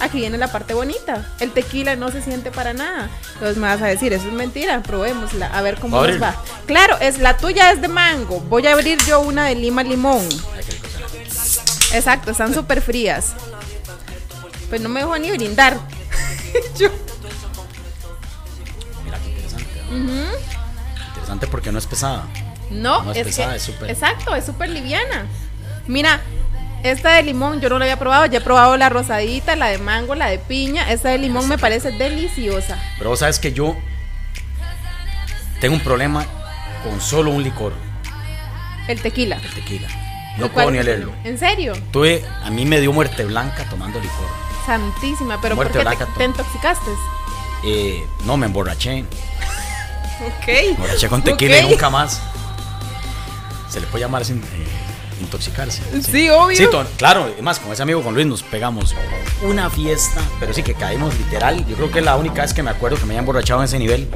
aquí 0.01 0.19
viene 0.19 0.39
la 0.39 0.51
parte 0.51 0.75
bonita. 0.75 1.27
El 1.41 1.53
tequila 1.53 1.95
no 1.97 2.11
se 2.11 2.23
siente 2.23 2.51
para 2.51 2.73
nada. 2.73 3.09
Entonces 3.35 3.57
me 3.57 3.69
vas 3.69 3.81
a 3.83 3.87
decir, 3.87 4.13
eso 4.13 4.27
es 4.27 4.33
mentira, 4.33 4.83
probémosla, 4.83 5.47
a 5.47 5.63
ver 5.63 5.79
cómo 5.79 5.97
¿Va 5.99 6.05
a 6.05 6.09
nos 6.09 6.23
va. 6.23 6.43
Claro, 6.67 6.97
es 7.01 7.19
la 7.19 7.37
tuya 7.37 7.71
es 7.73 7.81
de 7.81 7.89
mango. 7.89 8.41
Voy 8.41 8.67
a 8.67 8.73
abrir 8.73 8.99
yo 9.07 9.21
una 9.21 9.45
de 9.47 9.55
lima 9.55 9.83
limón. 9.83 10.27
Exacto, 11.93 12.31
están 12.31 12.55
súper 12.55 12.81
frías. 12.83 13.33
Pues 14.69 14.81
no 14.81 14.89
me 14.89 15.01
dejo 15.01 15.19
ni 15.19 15.31
brindar. 15.33 15.77
Yo- 16.79 16.91
Mira 19.05 19.19
qué 19.19 19.29
interesante. 19.31 19.67
¿no? 19.91 20.25
Interesante 21.09 21.47
porque 21.49 21.73
no 21.73 21.79
es 21.79 21.87
pesada. 21.87 22.27
No, 22.71 23.03
No 23.03 23.11
es 23.11 23.19
es, 23.19 23.25
pesada, 23.25 23.51
que, 23.51 23.57
es 23.57 23.63
súper- 23.65 23.91
Exacto, 23.91 24.35
es 24.37 24.45
súper 24.47 24.69
liviana. 24.71 25.27
Mira, 25.89 26.21
esta 26.83 27.15
de 27.15 27.23
limón 27.23 27.61
yo 27.61 27.69
no 27.69 27.79
la 27.79 27.85
había 27.85 27.99
probado, 27.99 28.27
ya 28.27 28.39
he 28.39 28.41
probado 28.41 28.77
la 28.77 28.89
rosadita, 28.89 29.57
la 29.57 29.67
de 29.69 29.79
mango, 29.79 30.15
la 30.15 30.27
de 30.29 30.39
piña. 30.39 30.91
Esta 30.91 31.11
de 31.11 31.19
limón 31.19 31.49
me 31.49 31.59
parece 31.59 31.93
deliciosa. 31.93 32.79
Pero 32.99 33.11
vos 33.11 33.19
sabes 33.19 33.39
que 33.39 33.53
yo 33.53 33.77
tengo 35.61 35.75
un 35.75 35.81
problema 35.81 36.25
con 36.83 37.01
solo 37.01 37.31
un 37.31 37.43
licor, 37.43 37.73
El 38.89 39.01
tequila. 39.01 39.37
el 39.37 39.51
tequila. 39.55 39.89
No 40.39 40.49
puedo 40.51 40.71
ni 40.71 40.79
olerlo. 40.79 41.13
¿En 41.25 41.39
serio? 41.39 41.75
Tuve, 41.91 42.25
a 42.43 42.51
mí 42.51 42.65
me 42.65 42.81
dio 42.81 42.93
muerte 42.93 43.25
blanca 43.25 43.65
tomando 43.69 44.01
licor. 44.01 44.27
Santísima, 44.65 45.41
pero 45.41 45.57
Muerte 45.57 45.79
¿por 45.79 45.83
qué 45.83 45.91
te, 45.91 45.97
blanca, 45.97 46.19
te 46.19 46.25
intoxicaste? 46.25 46.91
Eh, 47.65 48.07
no, 48.25 48.37
me 48.37 48.47
emborraché. 48.47 49.05
Ok. 50.21 50.47
Me 50.47 50.69
emborraché 50.69 51.09
con 51.09 51.23
tequila 51.23 51.61
y 51.61 51.63
nunca 51.63 51.89
más. 51.89 52.21
Se 53.71 53.81
le 53.81 53.87
puede 53.87 54.05
llamar 54.05 54.23
sin, 54.25 54.37
eh, 54.39 54.80
intoxicarse. 55.21 55.83
Sí, 56.03 56.29
obvio. 56.31 56.57
Sí, 56.57 56.67
claro, 56.97 57.29
además 57.33 57.59
con 57.61 57.73
ese 57.73 57.83
amigo 57.83 58.03
con 58.03 58.15
Luis 58.15 58.27
nos 58.27 58.43
pegamos 58.43 58.95
una 59.43 59.71
fiesta, 59.71 60.21
pero 60.39 60.53
sí 60.53 60.63
que 60.63 60.75
caímos 60.75 61.17
literal. 61.19 61.65
Yo 61.67 61.77
creo 61.77 61.91
que 61.91 61.99
es 62.01 62.05
la 62.05 62.17
única 62.17 62.43
vez 62.43 62.55
que 62.55 62.63
me 62.63 62.71
acuerdo 62.71 62.97
que 62.99 63.05
me 63.05 63.13
había 63.13 63.21
emborrachado 63.21 63.61
en 63.61 63.65
ese 63.67 63.79
nivel, 63.79 64.09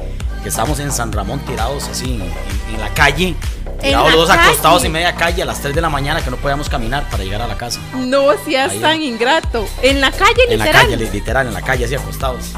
que 0.43 0.49
estábamos 0.49 0.79
en 0.79 0.91
San 0.91 1.11
Ramón 1.11 1.39
tirados 1.39 1.87
así 1.87 2.05
en, 2.15 2.21
en- 2.21 2.75
en 2.75 2.81
la 2.81 2.93
calle, 2.93 3.35
tirados 3.81 4.09
la 4.09 4.15
los 4.15 4.27
dos 4.27 4.35
calle? 4.35 4.49
acostados 4.49 4.83
en 4.83 4.91
media 4.91 5.15
calle 5.15 5.41
a 5.41 5.45
las 5.45 5.59
3 5.61 5.73
de 5.75 5.81
la 5.81 5.89
mañana 5.89 6.21
que 6.23 6.29
no 6.31 6.37
podíamos 6.37 6.69
caminar 6.69 7.09
para 7.09 7.23
llegar 7.23 7.41
a 7.41 7.47
la 7.47 7.57
casa. 7.57 7.79
No 7.95 8.31
seas 8.45 8.71
Ahí. 8.71 8.79
tan 8.79 9.01
ingrato. 9.01 9.67
En 9.81 10.01
la 10.01 10.11
calle, 10.11 10.43
En 10.49 10.59
la 10.59 10.65
literal. 10.65 10.83
calle, 10.87 10.97
li- 10.97 11.09
literal, 11.11 11.47
en 11.47 11.53
la 11.53 11.61
calle, 11.61 11.85
así 11.85 11.95
acostados. 11.95 12.51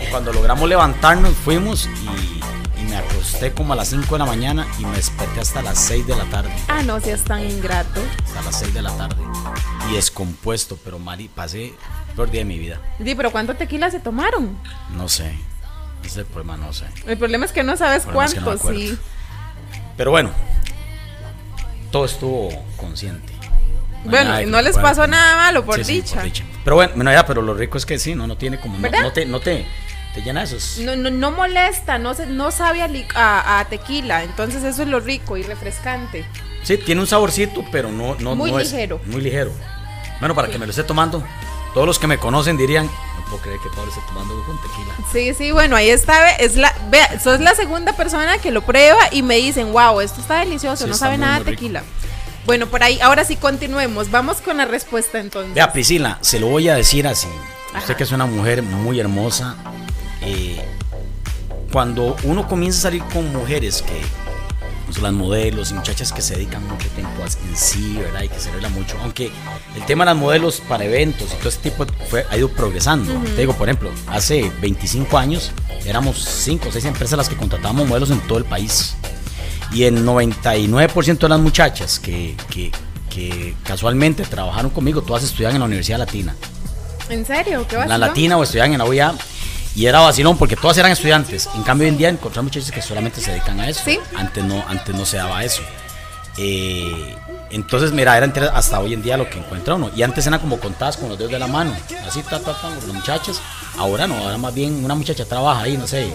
Y 0.00 0.10
cuando 0.10 0.32
logramos 0.32 0.68
levantarnos, 0.68 1.32
fuimos 1.44 1.86
y 1.86 2.40
me 2.88 2.96
acosté 2.96 3.52
como 3.52 3.72
a 3.72 3.76
las 3.76 3.88
5 3.88 4.14
de 4.14 4.18
la 4.18 4.24
mañana 4.26 4.66
y 4.78 4.84
me 4.84 4.96
desperté 4.96 5.40
hasta 5.40 5.62
las 5.62 5.78
6 5.78 6.06
de 6.06 6.16
la 6.16 6.24
tarde. 6.24 6.50
Ah, 6.68 6.82
no 6.82 7.00
seas 7.00 7.22
tan 7.22 7.48
ingrato. 7.48 8.02
Hasta 8.24 8.42
las 8.42 8.58
6 8.58 8.74
de 8.74 8.82
la 8.82 8.96
tarde. 8.96 9.22
Y 9.90 9.94
descompuesto, 9.94 10.78
pero 10.82 10.98
Mari, 10.98 11.28
pasé 11.28 11.66
el 11.66 12.14
peor 12.16 12.30
día 12.30 12.40
de 12.40 12.44
mi 12.46 12.58
vida. 12.58 12.80
Di, 12.98 13.14
pero 13.14 13.30
¿cuánto 13.30 13.54
tequila 13.54 13.90
se 13.90 14.00
tomaron? 14.00 14.56
No 14.96 15.08
sé. 15.08 15.34
Ese 16.00 16.08
es 16.08 16.16
el 16.18 16.26
problema, 16.26 16.56
no 16.56 16.72
sé. 16.72 16.86
El 17.06 17.18
problema 17.18 17.44
es 17.44 17.52
que 17.52 17.62
no 17.62 17.76
sabes 17.76 18.04
El 18.04 18.10
problema 18.10 18.26
es 18.26 18.34
que 18.34 18.40
no 18.40 18.46
me 18.46 18.52
cuánto, 18.56 18.68
acuerdo. 18.68 18.80
sí. 18.80 18.98
Pero 19.96 20.10
bueno, 20.12 20.30
todo 21.90 22.04
estuvo 22.04 22.48
consciente. 22.76 23.32
hay 24.04 24.08
Bueno, 24.10 24.40
no 24.46 24.62
les 24.62 24.76
pasó 24.78 25.06
nada 25.06 25.36
malo, 25.36 25.64
por 25.64 25.76
Sí, 25.76 25.84
sí, 25.84 25.92
dicha. 25.94 26.44
Pero 26.64 26.76
bueno, 26.76 27.12
ya, 27.12 27.26
pero 27.26 27.42
lo 27.42 27.54
rico 27.54 27.78
es 27.78 27.84
que 27.86 27.98
sí, 27.98 28.14
no, 28.14 28.26
no 28.26 28.36
tiene 28.36 28.60
como. 28.60 28.78
No, 28.78 28.90
no, 28.90 29.12
te, 29.12 29.26
no 29.26 29.40
te, 29.40 29.66
esos. 30.16 30.78
No, 30.78 30.96
no, 30.96 31.10
no 31.10 31.30
molesta, 31.30 31.98
no, 31.98 32.14
se, 32.14 32.26
no 32.26 32.50
sabe 32.50 32.82
a, 32.82 33.58
a, 33.60 33.64
tequila. 33.66 34.24
Entonces 34.24 34.64
eso 34.64 34.82
es 34.82 34.88
lo 34.88 35.00
rico 35.00 35.36
y 35.36 35.42
refrescante. 35.42 36.24
Sí, 36.62 36.76
tiene 36.78 37.00
un 37.00 37.06
saborcito, 37.06 37.64
pero 37.70 37.90
no, 37.90 38.16
no, 38.16 38.34
muy 38.34 38.50
no 38.50 38.58
ligero. 38.58 39.00
muy 39.06 39.20
ligero. 39.20 39.52
Bueno, 40.20 40.34
para 40.34 40.48
que 40.48 40.58
me 40.58 40.66
lo 40.66 40.70
esté 40.70 40.82
tomando, 40.82 41.22
todos 41.72 41.86
los 41.86 41.98
que 41.98 42.06
me 42.06 42.18
conocen 42.18 42.56
dirían, 42.56 42.86
no 42.86 43.24
puedo 43.26 43.42
creer 43.42 43.60
que 43.60 43.68
Pablo 43.70 43.88
esté 43.88 44.00
tomando 44.08 44.34
con 44.44 44.60
tequila. 44.60 44.94
Sí, 45.12 45.34
sí, 45.34 45.52
bueno, 45.52 45.76
ahí 45.76 45.90
está, 45.90 46.32
es 46.32 46.56
la, 46.56 46.74
vea, 46.90 47.20
sos 47.20 47.40
la 47.40 47.54
segunda 47.54 47.92
persona 47.92 48.38
que 48.38 48.50
lo 48.50 48.62
prueba 48.62 48.98
y 49.12 49.22
me 49.22 49.36
dicen, 49.36 49.72
wow, 49.72 50.00
esto 50.00 50.20
está 50.20 50.40
delicioso, 50.40 50.86
no 50.86 50.94
sabe 50.94 51.16
nada 51.18 51.38
de 51.38 51.52
tequila. 51.52 51.84
Bueno, 52.46 52.66
por 52.66 52.82
ahí, 52.82 52.98
ahora 53.00 53.24
sí 53.24 53.36
continuemos. 53.36 54.10
Vamos 54.10 54.40
con 54.40 54.56
la 54.56 54.64
respuesta 54.64 55.20
entonces. 55.20 55.52
Vea, 55.52 55.70
Priscila, 55.70 56.18
se 56.22 56.40
lo 56.40 56.46
voy 56.48 56.68
a 56.68 56.74
decir 56.74 57.06
así. 57.06 57.28
Usted 57.76 57.94
que 57.94 58.04
es 58.04 58.12
una 58.12 58.24
mujer 58.24 58.62
muy 58.62 58.98
hermosa. 58.98 59.54
Eh, 60.28 60.60
cuando 61.72 62.16
uno 62.24 62.46
comienza 62.46 62.80
a 62.80 62.82
salir 62.82 63.02
con 63.04 63.32
mujeres 63.32 63.82
que 63.82 64.92
son 64.92 65.02
las 65.02 65.12
modelos 65.12 65.70
y 65.70 65.74
muchachas 65.74 66.12
que 66.12 66.20
se 66.20 66.34
dedican 66.34 66.66
mucho 66.66 66.88
tiempo 66.90 67.22
en 67.22 67.56
sí, 67.56 67.96
¿verdad? 67.98 68.22
Y 68.22 68.28
que 68.28 68.38
se 68.38 68.50
revela 68.50 68.68
mucho. 68.68 68.96
Aunque 69.02 69.30
el 69.74 69.86
tema 69.86 70.04
de 70.04 70.12
las 70.12 70.16
modelos 70.16 70.60
para 70.68 70.84
eventos 70.84 71.32
y 71.32 71.36
todo 71.36 71.48
ese 71.48 71.58
tipo 71.58 71.86
fue, 72.08 72.26
ha 72.30 72.36
ido 72.36 72.50
progresando. 72.50 73.12
Te 73.22 73.40
digo, 73.40 73.54
por 73.54 73.68
ejemplo, 73.68 73.90
hace 74.06 74.50
25 74.60 75.16
años 75.16 75.52
éramos 75.86 76.22
5 76.22 76.68
o 76.68 76.72
6 76.72 76.84
empresas 76.84 77.16
las 77.16 77.28
que 77.28 77.36
contratábamos 77.36 77.88
modelos 77.88 78.10
en 78.10 78.20
todo 78.20 78.38
el 78.38 78.44
país. 78.44 78.96
Y 79.72 79.84
el 79.84 80.04
99% 80.04 81.18
de 81.18 81.28
las 81.28 81.40
muchachas 81.40 81.98
que, 81.98 82.34
que, 82.50 82.72
casualmente 83.64 84.22
trabajaron 84.24 84.70
conmigo, 84.70 85.02
todas 85.02 85.24
estudian 85.24 85.52
en 85.52 85.58
la 85.58 85.64
Universidad 85.64 85.98
Latina. 85.98 86.36
¿En 87.08 87.26
serio? 87.26 87.66
¿Qué 87.68 87.76
La 87.76 87.98
Latina 87.98 88.36
o 88.36 88.42
estudian 88.42 88.72
en 88.72 88.78
la 88.78 88.84
UIA. 88.84 89.14
Y 89.78 89.86
era 89.86 90.00
vacilón 90.00 90.36
porque 90.36 90.56
todas 90.56 90.76
eran 90.76 90.90
estudiantes. 90.90 91.48
En 91.54 91.62
cambio, 91.62 91.84
hoy 91.84 91.90
en 91.90 91.98
día 91.98 92.08
encontrar 92.08 92.42
muchachos 92.42 92.72
que 92.72 92.82
solamente 92.82 93.20
se 93.20 93.30
dedican 93.30 93.60
a 93.60 93.68
eso. 93.68 93.82
¿Sí? 93.84 94.00
Antes 94.16 94.42
no, 94.42 94.64
antes 94.66 94.92
no 94.92 95.06
se 95.06 95.18
daba 95.18 95.44
eso. 95.44 95.62
Eh, 96.36 97.14
entonces, 97.50 97.92
mira, 97.92 98.16
era 98.16 98.26
hasta 98.54 98.80
hoy 98.80 98.92
en 98.92 99.02
día 99.02 99.16
lo 99.16 99.30
que 99.30 99.38
encuentra 99.38 99.76
uno. 99.76 99.88
Y 99.94 100.02
antes 100.02 100.26
eran 100.26 100.40
como 100.40 100.58
contadas 100.58 100.96
con 100.96 101.08
los 101.08 101.16
dedos 101.16 101.30
de 101.30 101.38
la 101.38 101.46
mano. 101.46 101.76
Así, 102.04 102.22
ta, 102.22 102.40
ta, 102.40 102.60
ta, 102.60 102.70
las 102.70 102.86
muchachas. 102.86 103.40
Ahora 103.76 104.08
no, 104.08 104.16
ahora 104.16 104.36
más 104.36 104.52
bien 104.52 104.84
una 104.84 104.96
muchacha 104.96 105.24
trabaja 105.24 105.62
ahí, 105.62 105.76
no 105.76 105.86
sé, 105.86 106.12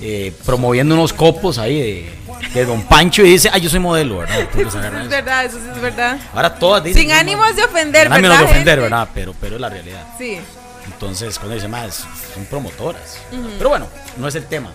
eh, 0.00 0.32
promoviendo 0.46 0.94
unos 0.94 1.12
copos 1.12 1.58
ahí 1.58 2.14
de, 2.54 2.64
Don 2.64 2.82
Pancho 2.82 3.22
y 3.22 3.30
dice, 3.30 3.50
ay, 3.52 3.62
yo 3.62 3.68
soy 3.68 3.80
modelo, 3.80 4.18
¿verdad? 4.18 4.42
eso 4.56 4.78
es 4.78 5.08
verdad, 5.08 5.44
eso 5.44 5.58
es 5.58 5.82
verdad. 5.82 6.20
Ahora 6.32 6.54
todas 6.54 6.84
dicen. 6.84 7.02
Sin 7.02 7.10
ánimos 7.10 7.56
de 7.56 7.64
ofender, 7.64 8.04
Sin 8.04 8.12
ánimos 8.12 8.38
de 8.38 8.44
ofender, 8.44 8.80
¿verdad? 8.80 9.08
Pero, 9.12 9.34
pero 9.40 9.56
es 9.56 9.60
la 9.60 9.70
realidad. 9.70 10.06
Sí. 10.16 10.38
Entonces, 10.86 11.38
cuando 11.38 11.54
dice 11.54 11.68
más, 11.68 12.06
son 12.34 12.44
promotoras. 12.46 13.18
Pero 13.58 13.68
bueno, 13.68 13.88
no 14.16 14.28
es 14.28 14.34
el 14.34 14.46
tema. 14.46 14.72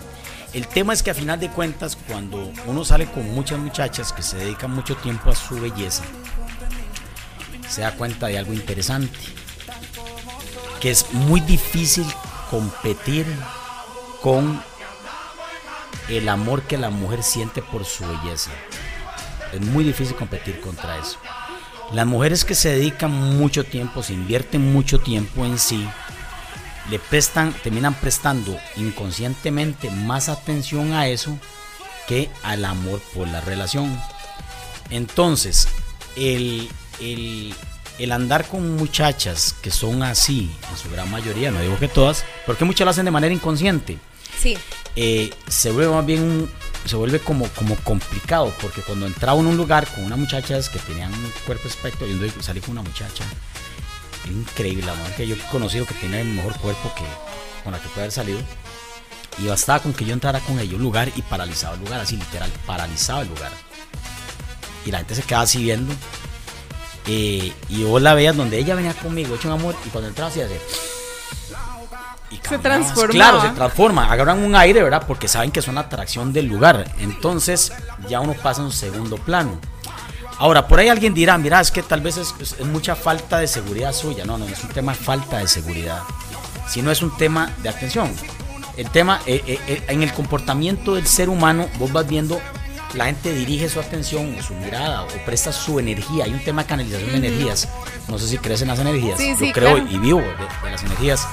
El 0.52 0.66
tema 0.66 0.92
es 0.94 1.02
que 1.02 1.10
a 1.10 1.14
final 1.14 1.38
de 1.38 1.50
cuentas, 1.50 1.96
cuando 2.08 2.50
uno 2.66 2.84
sale 2.84 3.06
con 3.06 3.28
muchas 3.34 3.58
muchachas 3.58 4.12
que 4.12 4.22
se 4.22 4.38
dedican 4.38 4.70
mucho 4.70 4.96
tiempo 4.96 5.30
a 5.30 5.34
su 5.34 5.60
belleza, 5.60 6.04
se 7.68 7.82
da 7.82 7.92
cuenta 7.92 8.28
de 8.28 8.38
algo 8.38 8.54
interesante, 8.54 9.18
que 10.80 10.90
es 10.90 11.12
muy 11.12 11.40
difícil 11.40 12.06
competir 12.50 13.26
con 14.22 14.62
el 16.08 16.28
amor 16.30 16.62
que 16.62 16.78
la 16.78 16.88
mujer 16.88 17.22
siente 17.22 17.60
por 17.60 17.84
su 17.84 18.06
belleza. 18.06 18.50
Es 19.52 19.60
muy 19.60 19.84
difícil 19.84 20.16
competir 20.16 20.60
contra 20.60 20.98
eso. 20.98 21.18
Las 21.92 22.06
mujeres 22.06 22.44
que 22.44 22.54
se 22.54 22.70
dedican 22.70 23.10
mucho 23.38 23.64
tiempo, 23.64 24.02
se 24.02 24.12
invierten 24.12 24.72
mucho 24.72 24.98
tiempo 25.00 25.46
en 25.46 25.58
sí, 25.58 25.88
le 26.90 26.98
prestan, 26.98 27.52
terminan 27.62 27.94
prestando 27.94 28.58
inconscientemente 28.76 29.90
más 29.90 30.28
atención 30.28 30.92
a 30.92 31.08
eso 31.08 31.38
que 32.06 32.30
al 32.42 32.64
amor 32.64 33.00
por 33.14 33.28
la 33.28 33.40
relación. 33.40 33.98
Entonces, 34.90 35.68
el, 36.16 36.68
el, 37.00 38.12
andar 38.12 38.46
con 38.46 38.76
muchachas 38.76 39.54
que 39.62 39.70
son 39.70 40.02
así, 40.02 40.50
en 40.70 40.76
su 40.76 40.90
gran 40.90 41.10
mayoría, 41.10 41.50
no 41.50 41.60
digo 41.60 41.78
que 41.78 41.88
todas, 41.88 42.24
porque 42.46 42.64
muchas 42.64 42.84
lo 42.84 42.90
hacen 42.90 43.04
de 43.04 43.10
manera 43.10 43.34
inconsciente. 43.34 43.98
Sí. 44.38 44.56
Eh, 44.96 45.30
se 45.46 45.70
vuelve 45.70 45.94
más 45.94 46.06
bien 46.06 46.50
se 46.88 46.96
vuelve 46.96 47.20
como, 47.20 47.46
como 47.50 47.76
complicado 47.76 48.52
porque 48.60 48.80
cuando 48.80 49.06
entraba 49.06 49.38
en 49.40 49.46
un 49.46 49.56
lugar 49.56 49.86
con 49.86 50.04
unas 50.04 50.18
muchachas 50.18 50.68
que 50.68 50.78
tenían 50.78 51.12
un 51.12 51.32
cuerpo 51.46 51.68
espectro 51.68 52.06
y 52.06 52.30
salí 52.40 52.60
con 52.60 52.72
una 52.72 52.82
muchacha 52.82 53.24
increíble 54.30 54.84
la 54.84 54.94
mujer 54.94 55.14
que 55.16 55.26
yo 55.26 55.34
he 55.34 55.38
conocido 55.50 55.86
que 55.86 55.94
tiene 55.94 56.20
el 56.20 56.28
mejor 56.28 56.54
cuerpo 56.58 56.92
que 56.96 57.04
con 57.62 57.72
la 57.72 57.78
que 57.78 57.88
puede 57.88 58.00
haber 58.02 58.12
salido 58.12 58.40
y 59.38 59.46
bastaba 59.46 59.80
con 59.80 59.92
que 59.92 60.04
yo 60.04 60.12
entrara 60.12 60.40
con 60.40 60.58
ella 60.58 60.76
un 60.76 60.82
lugar 60.82 61.10
y 61.14 61.22
paralizaba 61.22 61.74
el 61.74 61.80
lugar 61.80 62.00
así 62.00 62.16
literal 62.16 62.50
paralizaba 62.66 63.22
el 63.22 63.28
lugar. 63.28 63.52
Y 64.84 64.90
la 64.90 64.98
gente 64.98 65.14
se 65.14 65.22
quedaba 65.22 65.44
así 65.44 65.62
viendo 65.62 65.92
eh, 67.06 67.52
y 67.68 67.84
vos 67.84 68.00
la 68.00 68.14
veías 68.14 68.36
donde 68.36 68.58
ella 68.58 68.74
venía 68.74 68.94
conmigo 68.94 69.34
hecho 69.34 69.48
un 69.48 69.54
amor 69.54 69.76
y 69.86 69.88
cuando 69.90 70.08
entraba 70.08 70.30
así 70.30 70.40
así 70.40 70.54
se 72.48 72.58
transforma. 72.58 73.12
Claro, 73.12 73.40
se 73.40 73.48
transforma. 73.50 74.10
Agarran 74.10 74.38
un 74.38 74.54
aire, 74.54 74.82
¿verdad? 74.82 75.04
Porque 75.06 75.28
saben 75.28 75.50
que 75.50 75.60
es 75.60 75.68
una 75.68 75.82
atracción 75.82 76.32
del 76.32 76.46
lugar. 76.46 76.84
Entonces 76.98 77.72
ya 78.08 78.20
uno 78.20 78.34
pasa 78.34 78.60
en 78.60 78.66
un 78.66 78.72
segundo 78.72 79.16
plano. 79.16 79.58
Ahora, 80.38 80.68
por 80.68 80.78
ahí 80.78 80.88
alguien 80.88 81.14
dirá, 81.14 81.36
mira, 81.36 81.60
es 81.60 81.70
que 81.70 81.82
tal 81.82 82.00
vez 82.00 82.16
es, 82.16 82.60
mucha 82.60 82.94
falta 82.94 83.38
de 83.38 83.48
seguridad 83.48 83.92
suya. 83.92 84.24
No, 84.24 84.38
no, 84.38 84.46
no 84.46 84.52
es 84.52 84.62
un 84.62 84.70
tema 84.70 84.92
de 84.92 84.98
falta 84.98 85.38
de 85.38 85.48
seguridad, 85.48 86.02
sino 86.68 86.90
es 86.92 87.02
un 87.02 87.16
tema 87.16 87.50
de 87.62 87.68
atención. 87.68 88.12
El 88.76 88.88
tema, 88.90 89.20
eh, 89.26 89.42
eh, 89.44 89.58
eh, 89.66 89.82
en 89.88 90.04
el 90.04 90.12
comportamiento 90.12 90.94
del 90.94 91.06
ser 91.08 91.28
humano, 91.28 91.68
vos 91.80 91.92
vas 91.92 92.06
viendo, 92.06 92.40
la 92.94 93.06
gente 93.06 93.34
dirige 93.34 93.68
su 93.68 93.80
atención 93.80 94.36
o 94.38 94.42
su 94.42 94.54
mirada 94.54 95.02
o 95.02 95.08
presta 95.26 95.52
su 95.52 95.80
energía. 95.80 96.26
Hay 96.26 96.32
un 96.32 96.44
tema 96.44 96.62
de 96.62 96.68
canalización 96.68 97.10
de 97.10 97.16
energías. 97.16 97.68
No 98.06 98.16
sé 98.20 98.28
si 98.28 98.38
crees 98.38 98.62
en 98.62 98.68
las 98.68 98.78
energías. 98.78 99.18
Yo 99.18 99.52
creo 99.52 99.78
y 99.78 99.98
vivo 99.98 100.20
de 100.20 100.70
las 100.70 100.84
energías. 100.84 101.26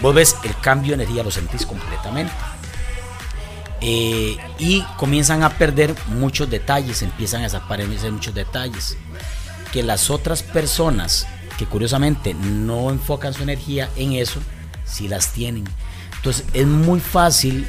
Vos 0.00 0.14
ves 0.14 0.36
el 0.44 0.54
cambio 0.60 0.96
de 0.96 1.02
energía, 1.02 1.22
lo 1.22 1.30
sentís 1.30 1.64
completamente. 1.64 2.32
Eh, 3.80 4.36
y 4.58 4.82
comienzan 4.96 5.42
a 5.42 5.50
perder 5.50 5.94
muchos 6.08 6.48
detalles, 6.48 7.02
empiezan 7.02 7.40
a 7.40 7.44
desaparecer 7.44 8.12
muchos 8.12 8.34
detalles. 8.34 8.96
Que 9.72 9.82
las 9.82 10.10
otras 10.10 10.42
personas 10.42 11.26
que 11.58 11.66
curiosamente 11.66 12.34
no 12.34 12.90
enfocan 12.90 13.32
su 13.32 13.42
energía 13.42 13.88
en 13.96 14.12
eso, 14.12 14.40
si 14.84 15.08
las 15.08 15.32
tienen. 15.32 15.64
Entonces 16.16 16.44
es 16.52 16.66
muy 16.66 17.00
fácil 17.00 17.66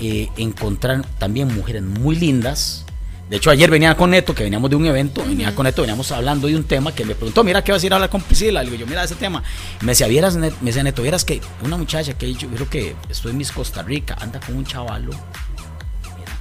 eh, 0.00 0.28
encontrar 0.36 1.06
también 1.18 1.54
mujeres 1.54 1.82
muy 1.82 2.16
lindas, 2.16 2.83
de 3.28 3.36
hecho, 3.36 3.50
ayer 3.50 3.70
venía 3.70 3.96
con 3.96 4.10
Neto, 4.10 4.34
que 4.34 4.44
veníamos 4.44 4.68
de 4.68 4.76
un 4.76 4.84
evento, 4.84 5.24
venía 5.24 5.54
con 5.54 5.64
Neto, 5.64 5.80
veníamos 5.80 6.12
hablando 6.12 6.46
de 6.46 6.56
un 6.56 6.64
tema 6.64 6.94
que 6.94 7.06
me 7.06 7.14
preguntó, 7.14 7.42
mira, 7.42 7.64
¿qué 7.64 7.72
vas 7.72 7.82
a 7.82 7.86
ir 7.86 7.92
a 7.92 7.96
hablar 7.96 8.10
con 8.10 8.20
Priscila? 8.20 8.62
Le 8.62 8.70
digo, 8.70 8.82
yo, 8.82 8.86
mira, 8.86 9.02
ese 9.02 9.14
tema. 9.14 9.42
Me 9.80 9.92
decía, 9.92 10.06
vieras, 10.08 10.36
me 10.36 10.50
decía 10.60 10.82
Neto, 10.82 11.00
vieras 11.00 11.24
que 11.24 11.40
una 11.62 11.78
muchacha 11.78 12.12
que 12.18 12.32
yo 12.34 12.48
creo 12.48 12.68
que 12.68 12.94
estoy 13.08 13.30
en 13.30 13.38
Miss 13.38 13.50
Costa 13.50 13.82
Rica, 13.82 14.16
anda 14.20 14.40
con 14.40 14.56
un 14.56 14.66
chavalo, 14.66 15.12
mira, 15.12 16.32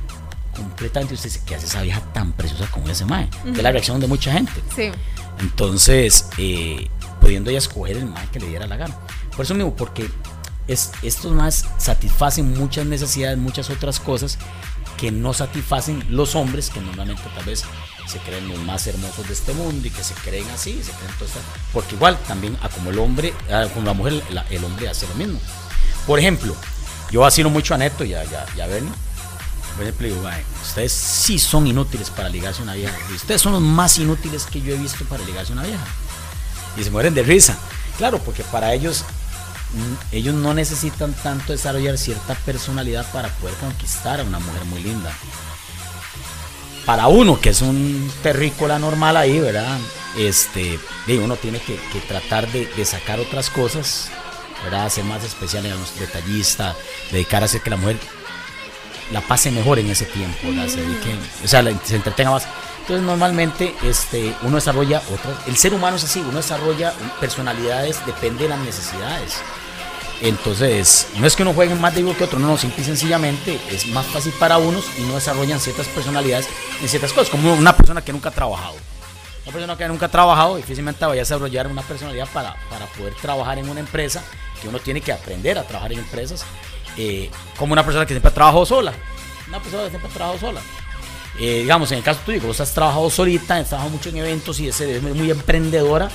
completamente, 0.54 1.14
usted 1.14 1.30
dice, 1.30 1.42
¿qué 1.46 1.56
hace 1.56 1.68
esa 1.68 1.82
vieja 1.82 2.02
tan 2.14 2.34
preciosa 2.34 2.70
como 2.70 2.90
ese 2.90 3.06
mae? 3.06 3.30
Que 3.44 3.52
es 3.52 3.64
la 3.64 3.72
reacción 3.72 4.02
de 4.02 4.08
mucha 4.08 4.34
gente. 4.34 4.52
Sí. 4.76 4.92
Entonces, 5.40 6.28
eh, 6.38 6.90
pudiendo 7.22 7.50
ella 7.50 7.60
escoger 7.60 7.96
el 7.96 8.08
mae 8.08 8.28
que 8.28 8.42
le 8.42 8.48
diera 8.48 8.68
la 8.68 8.76
gana. 8.76 8.96
Por 9.36 9.46
eso 9.46 9.56
mismo, 9.56 9.74
porque 9.74 10.10
es, 10.68 10.92
estos 11.02 11.32
más 11.32 11.66
satisfacen 11.78 12.54
muchas 12.54 12.86
necesidades, 12.86 13.38
muchas 13.38 13.70
otras 13.70 14.02
cosas 14.02 14.38
que 15.04 15.12
no 15.12 15.34
satisfacen 15.34 16.02
los 16.08 16.34
hombres 16.34 16.70
que 16.70 16.80
normalmente 16.80 17.24
tal 17.36 17.44
vez 17.44 17.66
se 18.08 18.20
creen 18.20 18.48
los 18.48 18.58
más 18.60 18.88
hermosos 18.88 19.28
de 19.28 19.34
este 19.34 19.52
mundo 19.52 19.86
y 19.86 19.92
que 19.92 20.02
se 20.02 20.14
creen 20.14 20.50
así, 20.52 20.82
se 20.82 20.94
creen 20.94 21.12
porque 21.74 21.96
igual 21.96 22.18
también 22.26 22.58
a 22.62 22.70
como 22.70 22.90
el 22.90 23.00
hombre, 23.00 23.34
como 23.74 23.86
la 23.86 23.92
mujer, 23.92 24.24
el 24.50 24.64
hombre 24.64 24.88
hace 24.88 25.06
lo 25.10 25.16
mismo. 25.16 25.42
Por 26.08 26.20
ejemplo, 26.20 26.56
yo 27.12 27.20
vacilo 27.20 27.50
mucho 27.50 27.76
a 27.76 27.80
Neto 27.80 28.06
y 28.06 28.14
a, 28.14 28.24
ya, 28.24 28.66
Bernie. 28.66 28.94
Por 29.76 29.84
ejemplo, 29.84 30.08
digo, 30.08 30.22
ustedes 30.62 30.94
sí 30.94 31.38
son 31.38 31.68
inútiles 31.68 32.10
para 32.10 32.30
ligarse 32.30 32.62
a 32.62 32.64
una 32.64 32.76
vieja. 32.76 32.96
Ustedes 33.14 33.42
son 33.42 33.52
los 33.52 33.62
más 33.62 33.98
inútiles 33.98 34.46
que 34.46 34.62
yo 34.62 34.74
he 34.74 34.78
visto 34.78 35.04
para 35.04 35.22
ligarse 35.26 35.52
a 35.52 35.56
una 35.56 35.64
vieja. 35.64 35.84
Y 36.78 36.84
se 36.86 36.92
mueren 36.92 37.14
de 37.14 37.24
risa. 37.24 37.58
Claro, 37.98 38.20
porque 38.20 38.46
para 38.46 38.74
ellos 38.74 39.04
ellos 40.12 40.36
no 40.36 40.54
necesitan 40.54 41.14
tanto 41.14 41.52
desarrollar 41.52 41.98
cierta 41.98 42.36
personalidad 42.36 43.10
para 43.12 43.30
poder 43.30 43.56
conquistar 43.56 44.20
a 44.20 44.24
una 44.24 44.40
mujer 44.40 44.66
muy 44.66 44.82
linda. 44.84 45.12
Para 46.86 47.08
uno 47.08 47.40
que 47.40 47.50
es 47.50 47.62
un 47.62 48.12
terrícola 48.22 48.78
normal 48.78 49.18
ahí, 49.18 49.40
¿verdad? 49.40 49.78
Este, 50.18 50.80
uno 51.08 51.36
tiene 51.38 51.60
que, 51.60 51.78
tratar 52.08 52.52
de, 52.52 52.86
sacar 52.86 53.20
otras 53.20 53.50
cosas, 53.50 54.10
¿verdad? 54.64 54.90
Ser 54.90 55.06
más 55.06 55.24
especial, 55.24 55.68
los 55.70 55.98
detallista, 56.00 56.76
dedicar 57.12 57.42
a 57.42 57.46
hacer 57.46 57.62
que 57.62 57.70
la 57.70 57.78
mujer 57.78 57.98
la 59.12 59.22
pase 59.22 59.52
mejor 59.52 59.80
en 59.80 59.90
ese 59.90 60.06
tiempo, 60.06 60.48
¿verdad? 60.48 60.68
Se 60.68 60.82
o 61.44 61.48
sea, 61.48 61.64
se 61.84 61.96
entretenga 61.96 62.32
más. 62.32 62.48
Entonces 62.82 63.06
normalmente 63.06 63.74
este, 63.84 64.36
uno 64.42 64.56
desarrolla 64.56 65.02
otras, 65.10 65.48
el 65.48 65.56
ser 65.56 65.74
humano 65.74 65.96
es 65.96 66.04
así, 66.04 66.20
uno 66.20 66.38
desarrolla 66.38 66.94
personalidades, 67.22 68.06
depende 68.06 68.44
de 68.44 68.50
las 68.50 68.60
necesidades. 68.60 69.38
Entonces, 70.24 71.10
no 71.18 71.28
es 71.28 71.36
que 71.36 71.44
uno 71.44 71.54
juegue 71.54 71.76
más 71.76 71.94
de 71.94 72.02
que 72.16 72.24
otro, 72.24 72.40
no, 72.40 72.48
no, 72.48 72.58
simple 72.58 72.82
y 72.82 72.86
sencillamente 72.86 73.60
es 73.70 73.88
más 73.88 74.06
fácil 74.06 74.32
para 74.40 74.58
unos 74.58 74.86
y 74.98 75.02
no 75.02 75.16
desarrollan 75.16 75.60
ciertas 75.60 75.86
personalidades 75.88 76.48
en 76.82 76.88
ciertas 76.88 77.12
cosas, 77.12 77.30
como 77.30 77.54
una 77.54 77.76
persona 77.76 78.02
que 78.02 78.14
nunca 78.14 78.30
ha 78.30 78.32
trabajado. 78.32 78.76
Una 79.44 79.52
persona 79.52 79.78
que 79.78 79.86
nunca 79.90 80.06
ha 80.06 80.10
trabajado 80.10 80.56
difícilmente 80.56 81.06
vaya 81.06 81.20
a 81.20 81.26
desarrollar 81.26 81.68
una 81.68 81.82
personalidad 81.82 82.30
para, 82.32 82.56
para 82.70 82.86
poder 82.86 83.14
trabajar 83.16 83.58
en 83.60 83.68
una 83.68 83.82
empresa, 83.82 84.24
que 84.62 84.70
uno 84.70 84.80
tiene 84.80 85.02
que 85.02 85.12
aprender 85.12 85.60
a 85.60 85.64
trabajar 85.64 85.92
en 85.92 86.00
empresas, 86.00 86.46
eh, 86.96 87.30
como 87.58 87.74
una 87.74 87.84
persona 87.84 88.06
que 88.06 88.14
siempre 88.14 88.30
ha 88.30 88.34
trabajado 88.34 88.66
sola. 88.66 88.94
Una 89.50 89.60
persona 89.60 89.84
que 89.84 89.90
siempre 89.90 90.10
ha 90.10 90.14
trabajado 90.14 90.40
sola. 90.40 90.62
Eh, 91.38 91.60
digamos, 91.64 91.92
en 91.92 91.98
el 91.98 92.04
caso 92.06 92.22
tuyo, 92.26 92.40
vos 92.40 92.62
has 92.62 92.74
trabajado 92.74 93.10
solita, 93.10 93.58
has 93.58 93.68
trabajado 93.68 93.92
mucho 93.92 94.08
en 94.08 94.18
eventos 94.18 94.58
y 94.62 94.70
es 94.70 95.02
muy 95.02 95.30
emprendedora, 95.30 96.10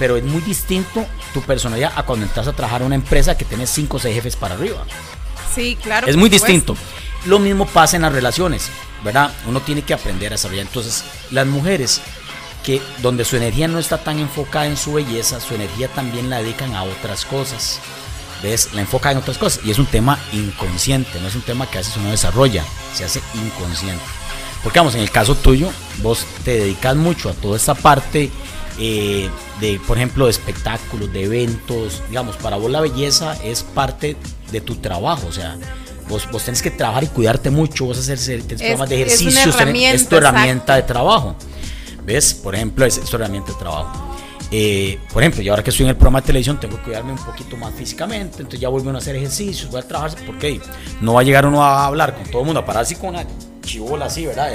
pero 0.00 0.16
es 0.16 0.24
muy 0.24 0.40
distinto 0.40 1.06
tu 1.34 1.42
personalidad 1.42 1.92
a 1.94 2.04
cuando 2.04 2.24
entras 2.24 2.48
a 2.48 2.54
trabajar 2.54 2.80
en 2.80 2.86
una 2.86 2.94
empresa 2.94 3.36
que 3.36 3.44
tienes 3.44 3.68
5 3.68 3.98
o 3.98 4.00
6 4.00 4.14
jefes 4.14 4.34
para 4.34 4.54
arriba. 4.54 4.82
Sí, 5.54 5.76
claro. 5.80 6.06
Es 6.06 6.16
muy 6.16 6.30
distinto. 6.30 6.74
Lo 7.26 7.38
mismo 7.38 7.66
pasa 7.66 7.96
en 7.96 8.02
las 8.02 8.12
relaciones, 8.12 8.70
¿verdad? 9.04 9.30
Uno 9.46 9.60
tiene 9.60 9.82
que 9.82 9.92
aprender 9.92 10.32
a 10.32 10.36
desarrollar. 10.36 10.66
Entonces, 10.66 11.04
las 11.30 11.46
mujeres 11.46 12.00
que 12.64 12.80
donde 13.02 13.26
su 13.26 13.36
energía 13.36 13.68
no 13.68 13.78
está 13.78 13.98
tan 13.98 14.18
enfocada 14.18 14.66
en 14.66 14.78
su 14.78 14.94
belleza, 14.94 15.38
su 15.38 15.54
energía 15.54 15.88
también 15.88 16.30
la 16.30 16.38
dedican 16.38 16.74
a 16.74 16.82
otras 16.82 17.26
cosas. 17.26 17.78
¿Ves? 18.42 18.70
La 18.72 18.80
enfoca 18.80 19.12
en 19.12 19.18
otras 19.18 19.36
cosas. 19.36 19.60
Y 19.66 19.70
es 19.70 19.78
un 19.78 19.84
tema 19.84 20.18
inconsciente, 20.32 21.20
no 21.20 21.28
es 21.28 21.34
un 21.34 21.42
tema 21.42 21.66
que 21.66 21.76
a 21.76 21.80
veces 21.82 21.98
uno 21.98 22.10
desarrolla, 22.10 22.64
se 22.94 23.04
hace 23.04 23.20
inconsciente. 23.34 24.02
Porque 24.62 24.78
vamos, 24.78 24.94
en 24.94 25.02
el 25.02 25.10
caso 25.10 25.34
tuyo, 25.34 25.70
vos 25.98 26.24
te 26.42 26.52
dedicas 26.52 26.96
mucho 26.96 27.28
a 27.28 27.34
toda 27.34 27.58
esta 27.58 27.74
parte 27.74 28.30
eh, 28.78 29.28
de, 29.60 29.80
por 29.86 29.96
ejemplo, 29.96 30.26
de 30.26 30.30
espectáculos, 30.30 31.12
de 31.12 31.24
eventos. 31.24 32.02
Digamos, 32.08 32.36
para 32.36 32.56
vos 32.56 32.70
la 32.70 32.80
belleza 32.80 33.36
es 33.44 33.62
parte 33.62 34.16
de 34.50 34.60
tu 34.60 34.76
trabajo, 34.76 35.26
o 35.28 35.32
sea, 35.32 35.56
vos, 36.08 36.28
vos 36.30 36.44
tenés 36.44 36.62
que 36.62 36.70
trabajar 36.70 37.04
y 37.04 37.08
cuidarte 37.08 37.50
mucho, 37.50 37.86
vos 37.86 37.98
hacer 37.98 38.42
programas 38.42 38.88
de 38.88 39.02
ejercicios, 39.02 39.56
es, 39.56 40.08
tu 40.08 40.16
herramienta 40.16 40.76
de 40.76 40.82
trabajo. 40.82 41.36
¿Ves? 42.04 42.34
Por 42.34 42.54
ejemplo, 42.54 42.84
es, 42.84 42.96
es 42.96 43.08
tu 43.08 43.16
herramienta 43.16 43.52
de 43.52 43.58
trabajo. 43.58 44.10
Eh, 44.52 44.98
por 45.12 45.22
ejemplo, 45.22 45.42
yo 45.42 45.52
ahora 45.52 45.62
que 45.62 45.70
estoy 45.70 45.84
en 45.84 45.90
el 45.90 45.96
programa 45.96 46.20
de 46.20 46.26
televisión 46.26 46.58
tengo 46.58 46.76
que 46.78 46.82
cuidarme 46.82 47.12
un 47.12 47.18
poquito 47.18 47.56
más 47.56 47.72
físicamente, 47.72 48.38
entonces 48.38 48.58
ya 48.58 48.68
vuelvo 48.68 48.90
a 48.90 48.98
hacer 48.98 49.14
ejercicios, 49.14 49.70
voy 49.70 49.80
a 49.80 49.86
trabajar, 49.86 50.18
porque 50.26 50.60
no 51.00 51.14
va 51.14 51.20
a 51.20 51.22
llegar 51.22 51.46
uno 51.46 51.62
a 51.62 51.86
hablar 51.86 52.16
con 52.16 52.24
todo 52.24 52.40
el 52.40 52.46
mundo, 52.46 52.60
a 52.60 52.66
parar 52.66 52.82
así 52.82 52.96
con 52.96 53.10
una 53.10 53.24
chivola 53.62 54.06
así, 54.06 54.26
¿verdad? 54.26 54.52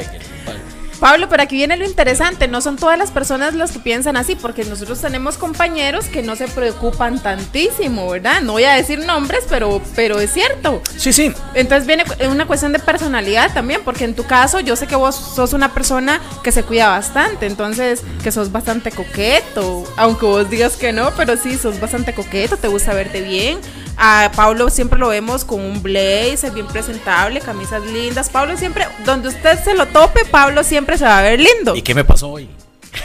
Pablo, 0.99 1.27
pero 1.29 1.43
aquí 1.43 1.57
viene 1.57 1.77
lo 1.77 1.85
interesante, 1.85 2.47
no 2.47 2.61
son 2.61 2.77
todas 2.77 2.97
las 2.97 3.11
personas 3.11 3.53
las 3.53 3.71
que 3.71 3.79
piensan 3.79 4.17
así, 4.17 4.35
porque 4.35 4.63
nosotros 4.63 5.01
tenemos 5.01 5.37
compañeros 5.37 6.05
que 6.05 6.23
no 6.23 6.35
se 6.35 6.47
preocupan 6.47 7.21
tantísimo, 7.21 8.09
¿verdad? 8.09 8.41
No 8.41 8.53
voy 8.53 8.63
a 8.63 8.73
decir 8.73 8.99
nombres, 8.99 9.45
pero, 9.49 9.81
pero 9.95 10.19
es 10.19 10.31
cierto. 10.31 10.81
Sí, 10.97 11.13
sí. 11.13 11.33
Entonces 11.53 11.85
viene 11.85 12.03
una 12.29 12.47
cuestión 12.47 12.71
de 12.71 12.79
personalidad 12.79 13.53
también, 13.53 13.81
porque 13.83 14.05
en 14.05 14.15
tu 14.15 14.25
caso 14.25 14.59
yo 14.59 14.75
sé 14.75 14.87
que 14.87 14.95
vos 14.95 15.15
sos 15.15 15.53
una 15.53 15.73
persona 15.73 16.21
que 16.43 16.51
se 16.51 16.63
cuida 16.63 16.89
bastante, 16.89 17.45
entonces 17.45 18.01
que 18.23 18.31
sos 18.31 18.51
bastante 18.51 18.91
coqueto, 18.91 19.83
aunque 19.97 20.25
vos 20.25 20.49
digas 20.49 20.75
que 20.77 20.93
no, 20.93 21.11
pero 21.15 21.37
sí, 21.37 21.57
sos 21.57 21.79
bastante 21.79 22.13
coqueto, 22.13 22.57
te 22.57 22.67
gusta 22.67 22.93
verte 22.93 23.21
bien. 23.21 23.59
A 23.97 24.31
Pablo 24.35 24.69
siempre 24.69 24.99
lo 24.99 25.07
vemos 25.09 25.45
con 25.45 25.61
un 25.61 25.81
blazer 25.81 26.51
bien 26.51 26.67
presentable, 26.67 27.39
camisas 27.39 27.83
lindas. 27.85 28.29
Pablo 28.29 28.57
siempre, 28.57 28.87
donde 29.05 29.29
usted 29.29 29.63
se 29.63 29.73
lo 29.73 29.87
tope, 29.87 30.25
Pablo 30.25 30.63
siempre 30.63 30.97
se 30.97 31.05
va 31.05 31.19
a 31.19 31.21
ver 31.21 31.39
lindo. 31.39 31.75
¿Y 31.75 31.81
qué 31.81 31.95
me 31.95 32.03
pasó 32.03 32.29
hoy? 32.29 32.49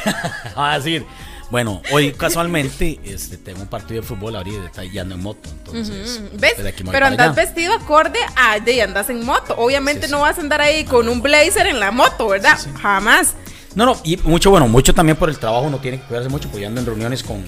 a 0.57 0.79
decir, 0.79 1.05
bueno, 1.51 1.83
hoy 1.91 2.13
casualmente 2.13 3.01
este, 3.05 3.37
tengo 3.37 3.63
un 3.63 3.67
partido 3.67 4.01
de 4.01 4.07
fútbol 4.07 4.37
ahorita 4.37 4.85
y 4.85 4.99
ando 4.99 5.17
en 5.17 5.23
moto. 5.23 5.49
Entonces, 5.51 6.23
¿Ves? 6.35 6.55
Pero 6.91 7.07
andas 7.07 7.35
vestido 7.35 7.75
acorde 7.75 8.19
a 8.37 8.61
de 8.61 8.83
andas 8.83 9.11
en 9.11 9.25
moto. 9.25 9.55
Obviamente 9.59 10.07
no 10.09 10.21
vas 10.21 10.39
a 10.39 10.41
andar 10.41 10.61
ahí 10.61 10.85
con 10.85 11.09
un 11.09 11.21
blazer 11.23 11.67
en 11.67 11.81
la 11.81 11.91
moto, 11.91 12.29
¿verdad? 12.29 12.59
Jamás. 12.81 13.35
No, 13.75 13.87
no, 13.87 14.00
y 14.05 14.17
mucho, 14.19 14.50
bueno, 14.50 14.69
mucho 14.69 14.95
también 14.95 15.17
por 15.17 15.29
el 15.29 15.39
trabajo 15.39 15.65
uno 15.67 15.79
tiene 15.79 16.00
que 16.00 16.05
cuidarse 16.05 16.29
mucho, 16.29 16.49
porque 16.49 16.67
ando 16.67 16.81
en 16.81 16.87
reuniones 16.87 17.23
con 17.23 17.45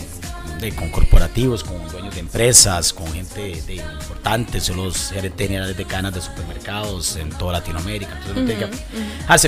con 0.70 0.90
corporativos, 0.90 1.64
con 1.64 1.76
dueños 1.90 2.14
de 2.14 2.20
empresas, 2.20 2.92
con 2.92 3.12
gente 3.12 3.60
de, 3.66 3.76
importante, 3.76 4.60
son 4.60 4.76
los 4.76 5.10
gerentes 5.10 5.48
generales 5.48 5.76
de 5.76 5.84
cadenas 5.84 6.14
de 6.14 6.20
supermercados 6.20 7.16
en 7.16 7.30
toda 7.30 7.54
Latinoamérica. 7.54 8.20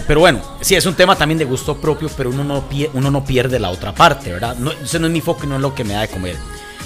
Pero 0.07 0.20
bueno, 0.20 0.42
sí, 0.61 0.74
es 0.74 0.85
un 0.87 0.94
tema 0.94 1.14
también 1.14 1.38
de 1.38 1.44
gusto 1.44 1.77
propio, 1.77 2.11
pero 2.16 2.31
uno 2.31 2.42
no, 2.42 2.64
uno 2.94 3.11
no 3.11 3.24
pierde 3.24 3.61
la 3.61 3.70
otra 3.70 3.94
parte, 3.94 4.33
¿verdad? 4.33 4.57
No, 4.57 4.72
ese 4.72 4.98
no 4.98 5.07
es 5.07 5.12
mi 5.12 5.20
foco 5.20 5.44
y 5.44 5.46
no 5.46 5.57
es 5.57 5.61
lo 5.61 5.74
que 5.74 5.85
me 5.85 5.94
da 5.94 6.00
de 6.00 6.09
comer. 6.09 6.37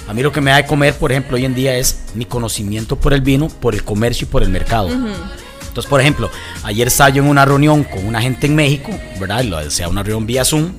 A 0.07 0.13
mí 0.13 0.21
lo 0.21 0.31
que 0.31 0.41
me 0.41 0.51
da 0.51 0.57
de 0.57 0.65
comer, 0.65 0.95
por 0.95 1.11
ejemplo, 1.11 1.37
hoy 1.37 1.45
en 1.45 1.55
día 1.55 1.75
es 1.77 2.03
mi 2.13 2.25
conocimiento 2.25 2.95
por 2.95 3.13
el 3.13 3.21
vino, 3.21 3.47
por 3.47 3.73
el 3.73 3.83
comercio 3.83 4.25
y 4.25 4.29
por 4.29 4.43
el 4.43 4.49
mercado. 4.49 4.89
Entonces, 4.89 5.89
por 5.89 6.01
ejemplo, 6.01 6.29
ayer 6.63 6.87
estaba 6.87 7.09
yo 7.09 7.23
en 7.23 7.29
una 7.29 7.45
reunión 7.45 7.83
con 7.83 8.05
una 8.05 8.21
gente 8.21 8.47
en 8.47 8.55
México, 8.55 8.91
¿verdad? 9.19 9.65
O 9.65 9.71
sea, 9.71 9.87
una 9.87 10.03
reunión 10.03 10.25
vía 10.25 10.43
Zoom 10.43 10.73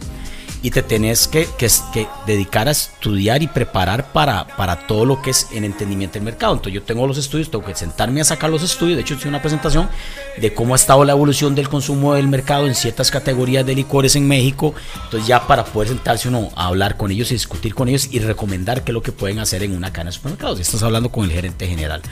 y 0.62 0.70
te 0.70 0.82
tenés 0.82 1.26
que, 1.28 1.48
que, 1.58 2.08
dedicar 2.26 2.68
a 2.68 2.72
estudiar 2.72 3.42
y 3.42 3.46
preparar 3.46 4.12
para, 4.12 4.46
para 4.56 4.86
todo 4.86 5.04
lo 5.04 5.22
que 5.22 5.30
es 5.30 5.48
en 5.52 5.64
entendimiento 5.64 6.14
del 6.14 6.22
mercado. 6.22 6.52
Entonces 6.52 6.74
yo 6.74 6.82
tengo 6.82 7.06
los 7.06 7.18
estudios, 7.18 7.50
tengo 7.50 7.64
que 7.64 7.74
sentarme 7.74 8.20
a 8.20 8.24
sacar 8.24 8.50
los 8.50 8.62
estudios, 8.62 8.96
de 8.96 9.02
hecho 9.02 9.14
hice 9.14 9.28
una 9.28 9.40
presentación 9.40 9.88
de 10.38 10.52
cómo 10.52 10.74
ha 10.74 10.76
estado 10.76 11.04
la 11.04 11.12
evolución 11.12 11.54
del 11.54 11.68
consumo 11.68 12.14
del 12.14 12.28
mercado 12.28 12.66
en 12.66 12.74
ciertas 12.74 13.10
categorías 13.10 13.64
de 13.64 13.74
licores 13.74 14.16
en 14.16 14.28
México, 14.28 14.74
entonces 15.04 15.26
ya 15.26 15.46
para 15.46 15.64
poder 15.64 15.88
sentarse 15.88 16.28
uno 16.28 16.50
a 16.54 16.66
hablar 16.66 16.96
con 16.96 17.10
ellos 17.10 17.30
y 17.30 17.34
discutir 17.34 17.74
con 17.74 17.88
ellos 17.88 18.08
y 18.10 18.18
recomendar 18.18 18.84
qué 18.84 18.92
es 18.92 18.94
lo 18.94 19.02
que 19.02 19.12
pueden 19.12 19.38
hacer 19.38 19.62
en 19.62 19.76
una 19.76 19.92
cadena 19.92 20.10
de 20.10 20.16
supermercados. 20.16 20.60
Estás 20.60 20.82
hablando 20.82 21.10
con 21.10 21.24
el 21.24 21.32
gerente 21.32 21.66
general. 21.66 22.02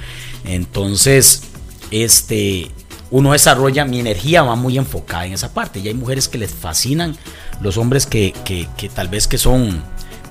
Entonces, 0.45 1.43
este 1.91 2.71
uno 3.11 3.33
desarrolla, 3.33 3.85
mi 3.85 4.01
energía 4.01 4.43
va 4.43 4.55
muy 4.55 4.77
enfocada 4.77 5.27
en 5.27 5.33
esa 5.33 5.53
parte. 5.55 5.81
Y 5.81 5.89
hay 5.89 5.95
mujeres 5.95 6.29
que 6.29 6.39
les 6.39 6.53
fascinan, 6.53 7.17
los 7.61 7.77
hombres 7.77 8.07
que, 8.07 8.33
que, 8.45 8.69
que 8.77 8.89
tal 8.89 9.09
vez 9.09 9.27
que 9.29 9.39
son 9.39 9.83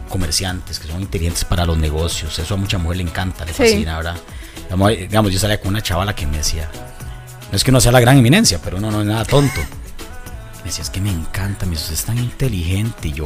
comerciantes, 0.08 0.80
que 0.80 0.88
son 0.88 1.02
inteligentes 1.02 1.46
para 1.46 1.66
los 1.66 1.78
negocios. 1.78 2.38
Eso 2.40 2.54
a 2.54 2.58
mucha 2.58 2.78
mujer 2.78 2.98
le 2.98 3.04
encanta, 3.04 3.46
le 3.46 3.54
fascina, 3.54 3.98
¿verdad? 3.98 4.16
Digamos, 4.70 5.32
yo 5.32 5.40
salía 5.40 5.60
con 5.60 5.70
una 5.70 5.82
chavala 5.82 6.16
que 6.16 6.26
me 6.26 6.38
decía, 6.38 6.70
no 7.52 7.56
es 7.56 7.64
que 7.64 7.72
no 7.72 7.80
sea 7.80 7.92
la 7.92 8.00
gran 8.00 8.18
eminencia, 8.18 8.60
pero 8.64 8.78
uno 8.78 8.92
no 8.92 9.02
es 9.02 9.08
nada 9.08 9.26
tonto. 9.26 9.62
Me 10.58 10.66
decía, 10.66 10.84
es 10.84 10.90
que 10.90 11.00
me 11.00 11.12
encanta, 11.12 11.66
me 11.66 11.74
dice, 11.74 11.94
es 11.94 12.04
tan 12.04 12.18
inteligente. 12.18 13.10
Y 13.10 13.14
yo, 13.14 13.26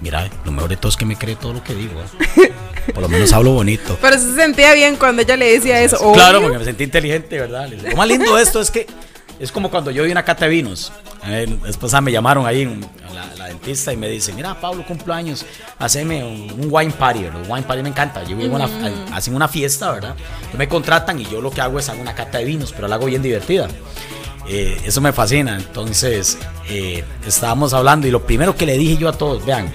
mira, 0.00 0.28
lo 0.44 0.52
mejor 0.52 0.68
de 0.68 0.76
todo 0.76 0.90
es 0.90 0.96
que 0.96 1.06
me 1.06 1.16
cree 1.16 1.36
todo 1.36 1.54
lo 1.54 1.64
que 1.64 1.74
digo. 1.74 2.00
¿eh? 2.00 2.52
Por 2.92 3.02
lo 3.02 3.08
menos 3.08 3.32
hablo 3.32 3.52
bonito. 3.52 3.96
Pero 4.00 4.18
se 4.18 4.34
sentía 4.34 4.74
bien 4.74 4.96
cuando 4.96 5.22
ella 5.22 5.36
le 5.36 5.52
decía 5.52 5.80
eso. 5.80 6.12
Claro, 6.12 6.42
porque 6.42 6.58
me 6.58 6.64
sentí 6.64 6.84
inteligente, 6.84 7.38
¿verdad? 7.38 7.68
Lo 7.68 7.96
más 7.96 8.08
lindo 8.08 8.34
de 8.36 8.42
esto 8.42 8.60
es 8.60 8.70
que 8.70 8.86
es 9.42 9.50
como 9.50 9.72
cuando 9.72 9.90
yo 9.90 10.04
vi 10.04 10.12
una 10.12 10.24
cata 10.24 10.44
de 10.44 10.52
vinos. 10.52 10.92
Después 11.66 12.00
me 12.00 12.12
llamaron 12.12 12.46
ahí 12.46 12.64
la, 13.12 13.26
la, 13.36 13.48
dentista 13.48 13.92
y 13.92 13.96
me 13.96 14.08
dice, 14.08 14.32
mira 14.32 14.54
Pablo, 14.60 14.84
cumpleaños, 14.86 15.44
haceme 15.80 16.22
un, 16.22 16.68
wine 16.70 16.92
party, 16.92 17.24
Los 17.24 17.48
wine 17.48 17.62
party 17.62 17.82
me 17.82 17.88
encanta. 17.88 18.22
Yo 18.22 18.36
vivo 18.36 18.56
mm. 18.56 19.12
hacen 19.12 19.34
una 19.34 19.48
fiesta, 19.48 19.90
¿verdad? 19.90 20.14
me 20.56 20.68
contratan 20.68 21.18
y 21.18 21.24
yo 21.24 21.40
lo 21.40 21.50
que 21.50 21.60
hago 21.60 21.80
es 21.80 21.88
hago 21.88 22.00
una 22.00 22.14
cata 22.14 22.38
de 22.38 22.44
vinos, 22.44 22.72
pero 22.72 22.86
la 22.86 22.94
hago 22.94 23.06
bien 23.06 23.20
divertida. 23.20 23.66
Eh, 24.48 24.80
eso 24.84 25.00
me 25.00 25.12
fascina. 25.12 25.56
Entonces, 25.56 26.38
eh, 26.68 27.02
estábamos 27.26 27.74
hablando 27.74 28.06
y 28.06 28.12
lo 28.12 28.24
primero 28.24 28.54
que 28.54 28.64
le 28.64 28.78
dije 28.78 28.96
yo 28.96 29.08
a 29.08 29.12
todos, 29.12 29.44
vean, 29.44 29.72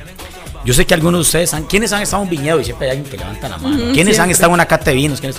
yo 0.63 0.73
sé 0.73 0.85
que 0.85 0.93
algunos 0.93 1.19
de 1.19 1.21
ustedes, 1.23 1.53
han, 1.53 1.65
¿quiénes 1.65 1.91
han 1.91 2.03
estado 2.03 2.23
en 2.23 2.29
un 2.29 2.37
viñedo? 2.37 2.61
Y 2.61 2.63
siempre 2.63 2.87
hay 2.87 2.95
alguien 2.95 3.11
que 3.11 3.17
levanta 3.17 3.49
la 3.49 3.57
mano. 3.57 3.91
¿Quiénes 3.91 4.17
han 4.17 4.29
estado 4.29 4.51
en 4.51 4.53
una 4.53 4.65
cata 4.65 4.91
de 4.91 4.95
vinos? 4.95 5.19
¿Quiénes 5.19 5.37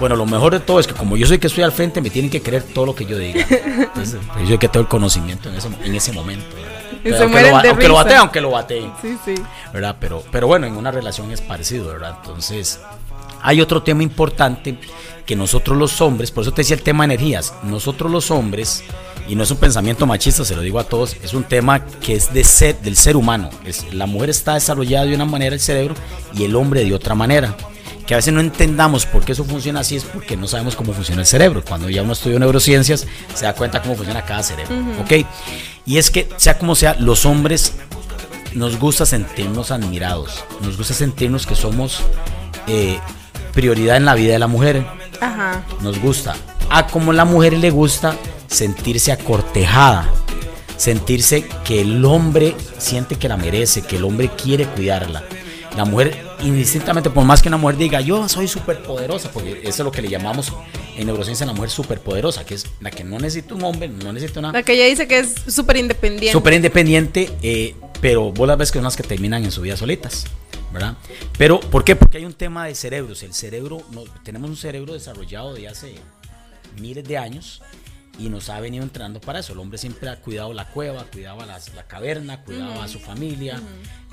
Bueno, 0.00 0.16
lo 0.16 0.26
mejor 0.26 0.52
de 0.52 0.60
todo 0.60 0.80
es 0.80 0.86
que 0.86 0.94
como 0.94 1.16
yo 1.16 1.26
soy 1.26 1.38
que 1.38 1.46
estoy 1.46 1.64
al 1.64 1.72
frente, 1.72 2.00
me 2.00 2.10
tienen 2.10 2.30
que 2.30 2.42
creer 2.42 2.62
todo 2.62 2.86
lo 2.86 2.94
que 2.94 3.04
yo 3.06 3.18
diga. 3.18 3.46
Entonces, 3.50 4.20
pues, 4.32 4.48
yo 4.48 4.58
que 4.58 4.68
todo 4.68 4.80
el 4.80 4.88
conocimiento 4.88 5.48
en 5.48 5.56
ese, 5.56 5.68
en 5.84 5.94
ese 5.94 6.12
momento. 6.12 6.46
aunque, 7.04 7.42
lo, 7.42 7.56
aunque, 7.56 7.88
lo, 7.88 7.94
bate, 7.94 8.14
aunque 8.14 8.40
lo 8.40 8.50
bate. 8.50 8.90
Sí, 9.00 9.16
sí. 9.24 9.34
¿verdad? 9.72 9.96
Pero, 10.00 10.22
pero 10.30 10.46
bueno, 10.46 10.66
en 10.66 10.76
una 10.76 10.90
relación 10.90 11.30
es 11.30 11.40
parecido, 11.40 11.88
¿verdad? 11.88 12.16
Entonces, 12.20 12.80
hay 13.42 13.60
otro 13.60 13.82
tema 13.82 14.02
importante 14.02 14.78
que 15.26 15.36
nosotros 15.36 15.76
los 15.76 16.00
hombres, 16.00 16.30
por 16.30 16.42
eso 16.42 16.52
te 16.52 16.62
decía 16.62 16.76
el 16.76 16.82
tema 16.82 17.06
de 17.06 17.14
energías, 17.14 17.54
nosotros 17.62 18.10
los 18.10 18.30
hombres, 18.30 18.84
y 19.28 19.34
no 19.34 19.42
es 19.42 19.50
un 19.50 19.56
pensamiento 19.56 20.06
machista, 20.06 20.44
se 20.44 20.56
lo 20.56 20.62
digo 20.62 20.78
a 20.78 20.84
todos, 20.84 21.16
es 21.22 21.32
un 21.32 21.44
tema 21.44 21.84
que 21.84 22.14
es 22.14 22.32
de 22.32 22.44
ser, 22.44 22.78
del 22.80 22.96
ser 22.96 23.16
humano. 23.16 23.50
Es, 23.64 23.92
la 23.94 24.06
mujer 24.06 24.30
está 24.30 24.54
desarrollada 24.54 25.06
de 25.06 25.14
una 25.14 25.24
manera 25.24 25.54
el 25.54 25.60
cerebro 25.60 25.94
y 26.34 26.44
el 26.44 26.56
hombre 26.56 26.84
de 26.84 26.94
otra 26.94 27.14
manera. 27.14 27.56
Que 28.06 28.14
a 28.14 28.18
veces 28.18 28.34
no 28.34 28.40
entendamos 28.40 29.06
por 29.06 29.24
qué 29.24 29.32
eso 29.32 29.44
funciona 29.44 29.80
así, 29.80 29.96
es 29.96 30.04
porque 30.04 30.36
no 30.36 30.46
sabemos 30.46 30.76
cómo 30.76 30.92
funciona 30.92 31.22
el 31.22 31.26
cerebro. 31.26 31.64
Cuando 31.66 31.88
ya 31.88 32.02
uno 32.02 32.12
estudia 32.12 32.38
neurociencias, 32.38 33.06
se 33.34 33.44
da 33.44 33.54
cuenta 33.54 33.80
cómo 33.80 33.94
funciona 33.94 34.22
cada 34.22 34.42
cerebro. 34.42 34.74
¿Ok? 35.00 35.26
Y 35.86 35.98
es 35.98 36.10
que, 36.10 36.28
sea 36.36 36.58
como 36.58 36.74
sea, 36.74 36.96
los 36.98 37.24
hombres 37.24 37.74
nos 38.52 38.78
gusta 38.78 39.06
sentirnos 39.06 39.70
admirados, 39.70 40.44
nos 40.62 40.76
gusta 40.76 40.94
sentirnos 40.94 41.46
que 41.46 41.54
somos 41.54 42.00
eh, 42.66 42.98
prioridad 43.52 43.96
en 43.96 44.04
la 44.04 44.14
vida 44.14 44.32
de 44.34 44.38
la 44.38 44.46
mujer. 44.48 44.86
Nos 45.80 45.98
gusta. 46.00 46.36
A 46.70 46.86
como 46.86 47.12
la 47.12 47.24
mujer 47.24 47.54
le 47.54 47.70
gusta 47.70 48.16
sentirse 48.48 49.12
acortejada. 49.12 50.10
sentirse 50.76 51.46
que 51.64 51.80
el 51.80 52.04
hombre 52.04 52.54
siente 52.78 53.16
que 53.16 53.28
la 53.28 53.36
merece, 53.36 53.82
que 53.82 53.96
el 53.96 54.04
hombre 54.04 54.30
quiere 54.30 54.66
cuidarla. 54.66 55.22
La 55.76 55.84
mujer, 55.84 56.23
indistintamente, 56.42 57.10
por 57.10 57.24
más 57.24 57.42
que 57.42 57.48
una 57.48 57.56
mujer 57.56 57.76
diga, 57.76 58.00
yo 58.00 58.28
soy 58.28 58.48
súper 58.48 58.82
poderosa, 58.82 59.30
porque 59.30 59.60
eso 59.62 59.68
es 59.68 59.78
lo 59.80 59.92
que 59.92 60.02
le 60.02 60.08
llamamos 60.08 60.52
en 60.96 61.06
neurociencia 61.06 61.46
la 61.46 61.52
mujer 61.52 61.70
súper 61.70 62.00
poderosa, 62.00 62.44
que 62.44 62.54
es 62.54 62.66
la 62.80 62.90
que 62.90 63.04
no 63.04 63.18
necesita 63.18 63.54
un 63.54 63.64
hombre, 63.64 63.88
no 63.88 64.12
necesita 64.12 64.40
una... 64.40 64.52
La 64.52 64.62
que 64.62 64.74
ella 64.74 64.86
dice 64.86 65.06
que 65.08 65.18
es 65.18 65.34
súper 65.48 65.76
independiente. 65.76 66.32
Súper 66.32 66.54
independiente, 66.54 67.30
eh, 67.42 67.74
pero 68.00 68.32
vos 68.32 68.48
las 68.48 68.58
ves 68.58 68.70
que 68.70 68.78
son 68.78 68.84
las 68.84 68.96
que 68.96 69.02
terminan 69.02 69.44
en 69.44 69.50
su 69.50 69.60
vida 69.60 69.76
solitas. 69.76 70.24
¿verdad? 70.72 70.96
Pero, 71.38 71.60
¿por 71.60 71.84
qué? 71.84 71.94
Porque 71.94 72.18
hay 72.18 72.24
un 72.24 72.32
tema 72.32 72.66
de 72.66 72.74
cerebros. 72.74 73.22
El 73.22 73.32
cerebro, 73.32 73.80
no, 73.92 74.02
tenemos 74.24 74.50
un 74.50 74.56
cerebro 74.56 74.92
desarrollado 74.92 75.54
de 75.54 75.68
hace 75.68 75.94
miles 76.80 77.04
de 77.04 77.16
años 77.16 77.62
y 78.18 78.28
nos 78.28 78.48
ha 78.48 78.60
venido 78.60 78.84
entrando 78.84 79.20
para 79.20 79.40
eso. 79.40 79.52
El 79.52 79.58
hombre 79.58 79.78
siempre 79.78 80.08
ha 80.08 80.20
cuidado 80.20 80.52
la 80.52 80.68
cueva, 80.68 81.04
cuidaba 81.04 81.46
la 81.46 81.58
caverna, 81.86 82.42
cuidaba 82.42 82.84
a 82.84 82.88
su 82.88 82.98
familia. 82.98 83.60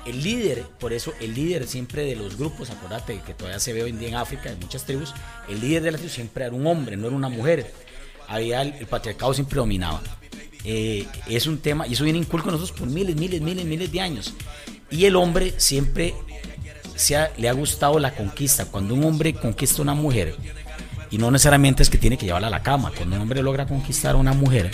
El 0.04 0.22
líder, 0.22 0.64
por 0.80 0.92
eso 0.92 1.12
el 1.20 1.34
líder 1.34 1.66
siempre 1.66 2.04
de 2.04 2.16
los 2.16 2.36
grupos, 2.36 2.70
acuérdate 2.70 3.20
que 3.24 3.34
todavía 3.34 3.60
se 3.60 3.72
ve 3.72 3.84
hoy 3.84 3.90
en 3.90 3.98
día 3.98 4.08
en 4.08 4.14
África, 4.16 4.50
en 4.50 4.58
muchas 4.58 4.84
tribus, 4.84 5.14
el 5.48 5.60
líder 5.60 5.82
de 5.82 5.92
la 5.92 5.98
tribu 5.98 6.12
siempre 6.12 6.44
era 6.44 6.54
un 6.54 6.66
hombre, 6.66 6.96
no 6.96 7.06
era 7.06 7.16
una 7.16 7.28
mujer. 7.28 7.72
Había 8.26 8.62
el, 8.62 8.86
patriarcado 8.86 9.32
siempre 9.34 9.56
dominaba. 9.56 10.02
Eh, 10.64 11.06
es 11.28 11.46
un 11.46 11.58
tema, 11.58 11.86
y 11.86 11.92
eso 11.92 12.04
viene 12.04 12.18
inculco 12.18 12.48
a 12.48 12.52
nosotros 12.52 12.76
por 12.78 12.88
miles, 12.88 13.14
miles, 13.16 13.40
miles, 13.40 13.64
miles 13.64 13.92
de 13.92 14.00
años. 14.00 14.34
Y 14.90 15.04
el 15.04 15.16
hombre 15.16 15.54
siempre 15.56 16.14
se 16.96 17.16
le 17.36 17.48
ha 17.48 17.52
gustado 17.52 17.98
la 17.98 18.14
conquista. 18.14 18.66
Cuando 18.66 18.94
un 18.94 19.04
hombre 19.04 19.34
conquista 19.34 19.78
a 19.78 19.82
una 19.82 19.94
mujer, 19.94 20.36
y 21.12 21.18
no 21.18 21.30
necesariamente 21.30 21.82
es 21.82 21.90
que 21.90 21.98
tiene 21.98 22.16
que 22.16 22.24
llevarla 22.24 22.48
a 22.48 22.50
la 22.50 22.62
cama. 22.62 22.90
Cuando 22.96 23.16
un 23.16 23.22
hombre 23.22 23.42
logra 23.42 23.66
conquistar 23.66 24.14
a 24.14 24.18
una 24.18 24.32
mujer 24.32 24.70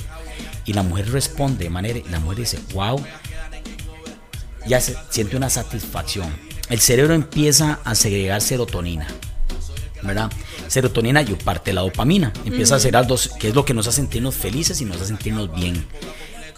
y 0.65 0.73
la 0.73 0.85
mujer 0.85 1.11
responde 1.11 1.65
de 1.65 1.71
manera, 1.71 2.01
la 2.11 2.21
mujer 2.21 2.39
dice, 2.39 2.59
wow, 2.73 3.05
ya 4.67 4.81
se 4.81 4.97
siente 5.11 5.37
una 5.37 5.51
satisfacción. 5.51 6.33
El 6.71 6.79
cerebro 6.79 7.15
empieza 7.15 7.81
a 7.85 7.97
segregar 7.97 8.41
serotonina, 8.41 9.09
¿verdad? 10.03 10.31
Serotonina 10.69 11.23
y 11.23 11.35
parte 11.35 11.71
de 11.71 11.75
la 11.75 11.81
dopamina. 11.81 12.33
Empieza 12.45 12.75
a 12.75 12.77
hacer 12.77 12.95
dos, 13.07 13.31
que 13.41 13.49
es 13.49 13.55
lo 13.55 13.65
que 13.65 13.75
nos 13.75 13.89
hace 13.89 13.97
sentirnos 13.97 14.37
felices 14.37 14.81
y 14.81 14.85
nos 14.85 14.97
hace 14.99 15.07
sentirnos 15.07 15.53
bien 15.53 15.85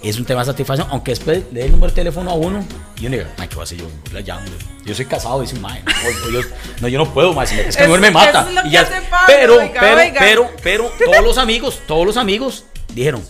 es 0.03 0.19
un 0.19 0.25
tema 0.25 0.41
de 0.41 0.47
satisfacción, 0.47 0.89
aunque 0.91 1.13
después 1.13 1.45
le 1.53 1.61
dé 1.61 1.67
el 1.67 1.73
número 1.73 1.89
de 1.91 1.97
teléfono 1.97 2.31
a 2.31 2.35
uno 2.35 2.65
y 2.99 3.07
uno 3.07 3.17
diga, 3.17 3.31
¿qué 3.37 3.55
va 3.55 3.63
a 3.63 3.65
hacer 3.65 3.79
yo? 3.79 3.87
La 4.13 4.21
llamo. 4.21 4.47
Yo 4.85 4.95
soy 4.95 5.05
casado, 5.05 5.41
dice, 5.41 5.59
mae, 5.59 5.83
no, 5.83 6.31
yo, 6.31 6.41
no, 6.81 6.89
yo 6.89 6.99
no 6.99 7.13
puedo, 7.13 7.35
más, 7.35 7.53
es 7.53 7.77
que 7.77 7.85
es, 7.85 8.01
me 8.01 8.11
mata. 8.11 8.49
Y 8.65 8.71
ya, 8.71 8.89
pero, 9.27 9.59
pero, 9.59 10.01
pero, 10.19 10.51
pero, 10.63 10.93
todos 11.05 11.25
los 11.25 11.39
amigos, 11.39 11.81
todos 11.87 12.07
los 12.07 12.17
amigos 12.17 12.65
dijeron, 12.95 13.23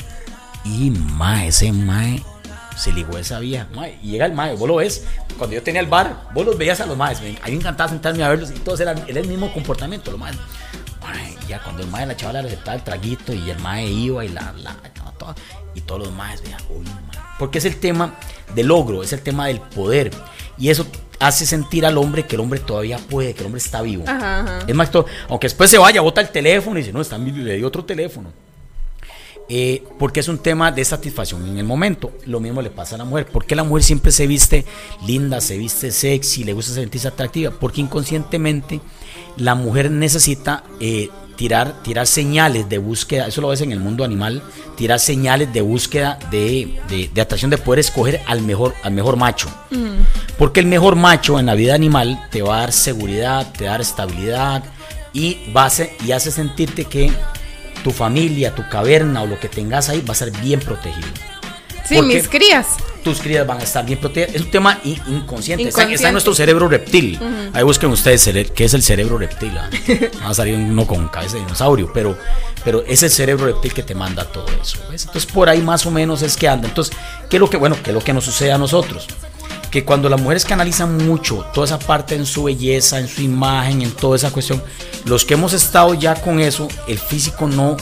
y 0.64 0.90
mae, 0.90 1.48
ese 1.48 1.72
mae 1.72 2.22
se 2.76 2.92
ligó 2.92 3.16
a 3.16 3.20
esa 3.20 3.40
vieja, 3.40 3.66
mae, 3.74 3.98
y 4.02 4.12
llega 4.12 4.26
el 4.26 4.32
mae, 4.32 4.54
vos 4.54 4.68
lo 4.68 4.76
ves, 4.76 5.04
cuando 5.36 5.54
yo 5.54 5.62
tenía 5.62 5.80
el 5.80 5.86
bar, 5.86 6.28
vos 6.32 6.46
los 6.46 6.56
veías 6.56 6.80
a 6.80 6.86
los 6.86 6.96
maes, 6.96 7.18
a 7.18 7.22
mí 7.22 7.36
me 7.46 7.52
encantaba 7.54 7.90
sentarme 7.90 8.22
a 8.22 8.28
verlos 8.28 8.50
y 8.50 8.58
todos 8.60 8.78
eran, 8.80 9.04
era 9.08 9.20
el 9.20 9.26
mismo 9.26 9.52
comportamiento, 9.52 10.10
los 10.10 10.20
maes. 10.20 10.36
ya 11.48 11.60
cuando 11.62 11.82
el 11.82 11.88
mae, 11.88 12.06
la 12.06 12.16
chavala 12.16 12.42
le 12.42 12.48
aceptaba 12.48 12.76
el 12.76 12.84
traguito 12.84 13.32
y 13.32 13.50
el 13.50 13.58
mae 13.58 13.86
iba 13.86 14.24
y 14.24 14.28
la, 14.28 14.54
la, 14.56 14.76
y 15.74 15.80
todos 15.80 16.02
los 16.02 16.12
más, 16.12 16.42
porque 17.38 17.58
es 17.58 17.64
el 17.64 17.76
tema 17.76 18.18
del 18.54 18.66
logro, 18.66 19.02
es 19.02 19.12
el 19.12 19.22
tema 19.22 19.46
del 19.46 19.60
poder. 19.60 20.10
Y 20.58 20.68
eso 20.68 20.86
hace 21.18 21.46
sentir 21.46 21.86
al 21.86 21.96
hombre 21.96 22.26
que 22.26 22.36
el 22.36 22.40
hombre 22.40 22.60
todavía 22.60 22.98
puede, 22.98 23.34
que 23.34 23.40
el 23.40 23.46
hombre 23.46 23.60
está 23.60 23.82
vivo. 23.82 24.04
Es 24.66 24.74
más, 24.74 24.90
todo, 24.90 25.06
aunque 25.28 25.46
después 25.46 25.70
se 25.70 25.78
vaya, 25.78 26.00
bota 26.00 26.20
el 26.20 26.30
teléfono 26.30 26.78
y 26.78 26.82
dice, 26.82 26.92
no, 26.92 27.00
está 27.00 27.16
le 27.18 27.56
dio 27.56 27.66
otro 27.66 27.84
teléfono. 27.84 28.30
Eh, 29.52 29.82
porque 29.98 30.20
es 30.20 30.28
un 30.28 30.38
tema 30.38 30.70
de 30.70 30.84
satisfacción 30.84 31.44
en 31.48 31.58
el 31.58 31.64
momento. 31.64 32.12
Lo 32.26 32.38
mismo 32.38 32.62
le 32.62 32.70
pasa 32.70 32.94
a 32.94 32.98
la 32.98 33.04
mujer. 33.04 33.26
porque 33.32 33.56
la 33.56 33.64
mujer 33.64 33.82
siempre 33.82 34.12
se 34.12 34.28
viste 34.28 34.64
linda, 35.04 35.40
se 35.40 35.58
viste 35.58 35.90
sexy, 35.90 36.44
le 36.44 36.52
gusta 36.52 36.72
sentirse 36.72 37.08
atractiva? 37.08 37.50
Porque 37.50 37.80
inconscientemente 37.80 38.80
la 39.36 39.56
mujer 39.56 39.90
necesita 39.90 40.62
eh, 40.78 41.08
tirar, 41.40 41.82
tirar 41.82 42.06
señales 42.06 42.68
de 42.68 42.76
búsqueda, 42.76 43.26
eso 43.26 43.40
lo 43.40 43.48
ves 43.48 43.62
en 43.62 43.72
el 43.72 43.80
mundo 43.80 44.04
animal, 44.04 44.42
tirar 44.76 45.00
señales 45.00 45.50
de 45.50 45.62
búsqueda 45.62 46.18
de, 46.30 46.78
de, 47.14 47.18
atracción, 47.18 47.50
de 47.50 47.56
poder 47.56 47.78
escoger 47.78 48.20
al 48.26 48.42
mejor, 48.42 48.74
al 48.82 48.92
mejor 48.92 49.16
macho. 49.16 49.48
Mm. 49.70 50.02
Porque 50.36 50.60
el 50.60 50.66
mejor 50.66 50.96
macho 50.96 51.40
en 51.40 51.46
la 51.46 51.54
vida 51.54 51.74
animal 51.74 52.28
te 52.30 52.42
va 52.42 52.58
a 52.58 52.60
dar 52.60 52.72
seguridad, 52.72 53.50
te 53.56 53.64
va 53.64 53.70
a 53.70 53.72
dar 53.72 53.80
estabilidad 53.80 54.64
y, 55.14 55.38
va 55.56 55.70
y 56.04 56.12
hace 56.12 56.30
sentirte 56.30 56.84
que 56.84 57.10
tu 57.82 57.90
familia, 57.90 58.54
tu 58.54 58.68
caverna 58.68 59.22
o 59.22 59.26
lo 59.26 59.40
que 59.40 59.48
tengas 59.48 59.88
ahí 59.88 60.02
va 60.02 60.12
a 60.12 60.16
ser 60.16 60.32
bien 60.42 60.60
protegido. 60.60 61.08
Sí, 61.88 62.00
mis 62.02 62.28
crías. 62.28 62.76
Tus 63.02 63.20
crías 63.20 63.46
van 63.46 63.60
a 63.60 63.62
estar 63.62 63.84
bien 63.84 63.98
protegidas. 63.98 64.34
Es 64.34 64.42
un 64.42 64.50
tema 64.50 64.78
inconsciente. 64.84 65.68
Está, 65.68 65.82
en 65.82 66.12
nuestro 66.12 66.34
cerebro 66.34 66.68
reptil. 66.68 67.18
Ahí 67.52 67.62
busquen 67.62 67.90
ustedes 67.90 68.28
qué 68.54 68.64
es 68.64 68.74
el 68.74 68.82
cerebro 68.82 69.18
reptil. 69.18 69.56
¿ah? 69.56 69.70
Va 70.24 70.30
a 70.30 70.34
salir 70.34 70.54
uno 70.56 70.86
con 70.86 71.08
cabeza 71.08 71.34
de 71.34 71.40
dinosaurio, 71.40 71.90
pero, 71.92 72.16
pero 72.64 72.84
es 72.86 73.02
el 73.02 73.10
cerebro 73.10 73.46
reptil 73.46 73.72
que 73.72 73.82
te 73.82 73.94
manda 73.94 74.24
todo 74.24 74.46
eso. 74.62 74.78
Entonces, 74.90 75.26
por 75.26 75.48
ahí 75.48 75.62
más 75.62 75.86
o 75.86 75.90
menos 75.90 76.22
es 76.22 76.36
que 76.36 76.48
anda. 76.48 76.68
Entonces, 76.68 76.94
¿qué 77.28 77.36
es 77.36 77.40
lo 77.40 77.48
que, 77.48 77.56
bueno, 77.56 77.76
qué 77.82 77.90
es 77.90 77.94
lo 77.94 78.02
que 78.02 78.12
nos 78.12 78.24
sucede 78.24 78.52
a 78.52 78.58
nosotros? 78.58 79.06
que 79.70 79.84
cuando 79.84 80.08
las 80.08 80.20
mujeres 80.20 80.44
canalizan 80.44 80.96
mucho 80.96 81.46
toda 81.54 81.66
esa 81.66 81.78
parte 81.78 82.16
en 82.16 82.26
su 82.26 82.44
belleza, 82.44 82.98
en 82.98 83.06
su 83.06 83.22
imagen, 83.22 83.82
en 83.82 83.92
toda 83.92 84.16
esa 84.16 84.30
cuestión, 84.32 84.62
los 85.04 85.24
que 85.24 85.34
hemos 85.34 85.52
estado 85.52 85.94
ya 85.94 86.16
con 86.16 86.40
eso, 86.40 86.68
el 86.88 86.98
físico 86.98 87.46
no 87.46 87.76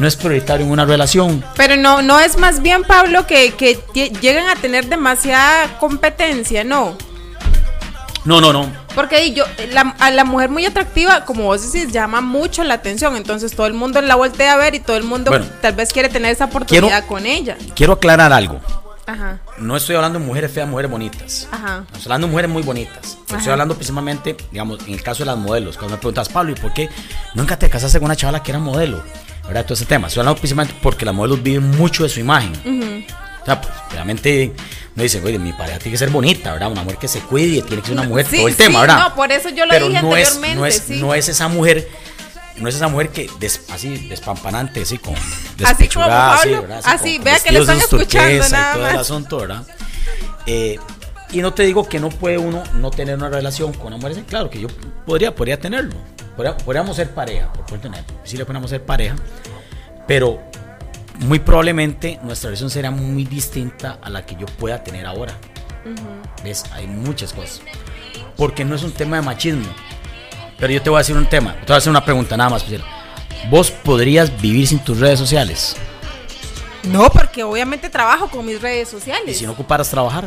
no 0.00 0.06
es 0.06 0.16
prioritario 0.16 0.64
en 0.64 0.72
una 0.72 0.86
relación. 0.86 1.44
Pero 1.56 1.76
no, 1.76 2.00
no 2.00 2.18
es 2.18 2.38
más 2.38 2.62
bien, 2.62 2.84
Pablo, 2.84 3.26
que, 3.26 3.52
que 3.52 3.78
llegan 4.20 4.48
a 4.48 4.56
tener 4.56 4.86
demasiada 4.86 5.78
competencia, 5.78 6.64
¿no? 6.64 6.96
No, 8.24 8.40
no, 8.40 8.52
no. 8.52 8.70
Porque 8.94 9.32
yo, 9.32 9.44
la, 9.72 9.94
a 9.98 10.10
la 10.10 10.24
mujer 10.24 10.50
muy 10.50 10.66
atractiva, 10.66 11.24
como 11.24 11.44
vos 11.44 11.70
decís, 11.70 11.92
llama 11.92 12.20
mucho 12.20 12.64
la 12.64 12.74
atención. 12.74 13.16
Entonces 13.16 13.54
todo 13.54 13.66
el 13.66 13.74
mundo 13.74 14.00
la 14.00 14.14
voltea 14.14 14.54
a 14.54 14.56
ver 14.56 14.74
y 14.74 14.80
todo 14.80 14.96
el 14.96 15.04
mundo 15.04 15.32
tal 15.60 15.74
vez 15.74 15.92
quiere 15.92 16.08
tener 16.08 16.32
esa 16.32 16.46
oportunidad 16.46 17.06
con 17.06 17.26
ella. 17.26 17.56
Quiero 17.74 17.94
aclarar 17.94 18.32
algo. 18.32 18.60
Ajá. 19.06 19.40
No 19.58 19.76
estoy 19.76 19.96
hablando 19.96 20.18
de 20.18 20.24
mujeres 20.24 20.52
feas, 20.52 20.68
mujeres 20.68 20.90
bonitas. 20.90 21.48
Ajá. 21.50 21.84
estoy 21.92 22.04
hablando 22.04 22.26
de 22.26 22.30
mujeres 22.30 22.50
muy 22.50 22.62
bonitas. 22.62 23.18
Estoy 23.36 23.52
hablando 23.52 23.74
precisamente, 23.74 24.36
digamos, 24.50 24.80
en 24.86 24.94
el 24.94 25.02
caso 25.02 25.20
de 25.20 25.26
las 25.26 25.36
modelos. 25.36 25.76
Cuando 25.76 25.96
me 25.96 25.98
preguntas, 25.98 26.28
Pablo, 26.28 26.52
¿y 26.52 26.54
por 26.54 26.72
qué 26.72 26.88
nunca 27.34 27.58
te 27.58 27.68
casaste 27.68 27.98
con 27.98 28.06
una 28.06 28.16
chavala 28.16 28.42
que 28.42 28.50
era 28.50 28.60
modelo? 28.60 29.02
¿Verdad? 29.50 29.64
Todo 29.64 29.74
ese 29.74 29.84
tema. 29.84 30.06
Estoy 30.06 30.20
hablando 30.20 30.40
principalmente 30.40 30.78
porque 30.80 31.04
las 31.04 31.14
modelos 31.14 31.42
viven 31.42 31.70
mucho 31.72 32.04
de 32.04 32.08
su 32.08 32.20
imagen. 32.20 32.52
O 33.42 33.44
sea, 33.44 33.60
pues, 33.60 33.74
realmente 33.90 34.52
no 34.94 35.02
dice, 35.02 35.20
oye, 35.24 35.38
mi 35.40 35.52
pareja 35.52 35.78
tiene 35.78 35.92
que 35.92 35.98
ser 35.98 36.10
bonita, 36.10 36.52
¿verdad? 36.52 36.70
Una 36.70 36.82
mujer 36.82 36.98
que 36.98 37.08
se 37.08 37.20
cuide, 37.20 37.62
tiene 37.62 37.82
que 37.82 37.88
ser 37.88 37.98
una 37.98 38.08
mujer, 38.08 38.26
todo 38.26 38.46
el 38.46 38.56
tema, 38.56 38.82
¿verdad? 38.82 39.08
No, 39.08 39.14
por 39.16 39.32
eso 39.32 39.48
yo 39.48 39.66
lo 39.66 39.72
Pero 39.72 39.88
dije 39.88 40.02
no 40.02 40.08
anteriormente. 40.08 40.68
Es, 40.68 40.88
no, 40.88 40.94
es, 40.94 41.00
no 41.00 41.14
es 41.14 41.28
esa 41.28 41.48
mujer 41.48 41.88
no 42.56 42.68
es 42.68 42.74
esa 42.74 42.88
mujer 42.88 43.08
que 43.08 43.28
así 43.72 44.08
despampanante, 44.08 44.82
así 44.82 44.98
con 44.98 45.14
despechugada, 45.56 46.34
así, 46.34 46.50
¿verdad? 46.50 46.82
Así, 46.84 47.18
vea 47.18 47.40
que 47.40 47.52
le 47.52 47.60
están 47.60 47.78
escuchando 47.78 48.48
nada 48.50 48.74
todo 48.74 48.88
el 48.88 48.98
asunto, 48.98 49.36
¿verdad? 49.38 49.66
Eh, 50.46 50.78
y 51.32 51.40
no 51.40 51.54
te 51.54 51.62
digo 51.62 51.88
que 51.88 51.98
no 51.98 52.10
puede 52.10 52.36
uno 52.36 52.62
no 52.74 52.90
tener 52.90 53.16
una 53.16 53.30
relación 53.30 53.72
con 53.72 53.88
una 53.88 53.96
mujer, 53.96 54.24
claro 54.24 54.50
que 54.50 54.60
yo 54.60 54.68
podría, 55.06 55.34
podría 55.34 55.58
tenerlo, 55.58 55.96
podríamos 56.36 56.96
ser 56.96 57.10
pareja, 57.10 57.52
por 57.52 57.78
tener, 57.78 58.04
si 58.24 58.36
le 58.36 58.44
ponemos 58.44 58.70
ser 58.70 58.84
pareja, 58.84 59.16
pero 60.06 60.40
muy 61.18 61.38
probablemente 61.38 62.18
nuestra 62.22 62.48
relación 62.48 62.70
será 62.70 62.90
muy 62.90 63.24
distinta 63.24 63.98
a 64.02 64.10
la 64.10 64.24
que 64.24 64.36
yo 64.36 64.46
pueda 64.46 64.82
tener 64.82 65.06
ahora. 65.06 65.34
¿Ves? 66.42 66.64
Hay 66.72 66.86
muchas 66.86 67.32
cosas. 67.32 67.60
Porque 68.36 68.64
no 68.64 68.74
es 68.74 68.82
un 68.82 68.92
tema 68.92 69.16
de 69.16 69.22
machismo. 69.22 69.68
Pero 70.58 70.72
yo 70.72 70.82
te 70.82 70.90
voy 70.90 70.98
a 70.98 71.00
decir 71.00 71.16
un 71.16 71.26
tema, 71.26 71.54
te 71.60 71.66
voy 71.66 71.74
a 71.74 71.78
hacer 71.78 71.90
una 71.90 72.04
pregunta 72.04 72.36
nada 72.36 72.50
más. 72.50 72.64
¿Vos 73.48 73.70
podrías 73.70 74.40
vivir 74.40 74.66
sin 74.66 74.78
tus 74.78 74.98
redes 74.98 75.18
sociales? 75.18 75.76
No, 76.84 77.10
porque 77.10 77.42
obviamente 77.42 77.90
trabajo 77.90 78.28
con 78.28 78.44
mis 78.44 78.60
redes 78.60 78.88
sociales. 78.88 79.36
¿Y 79.36 79.40
si 79.40 79.46
no 79.46 79.52
ocuparas 79.52 79.90
trabajar? 79.90 80.26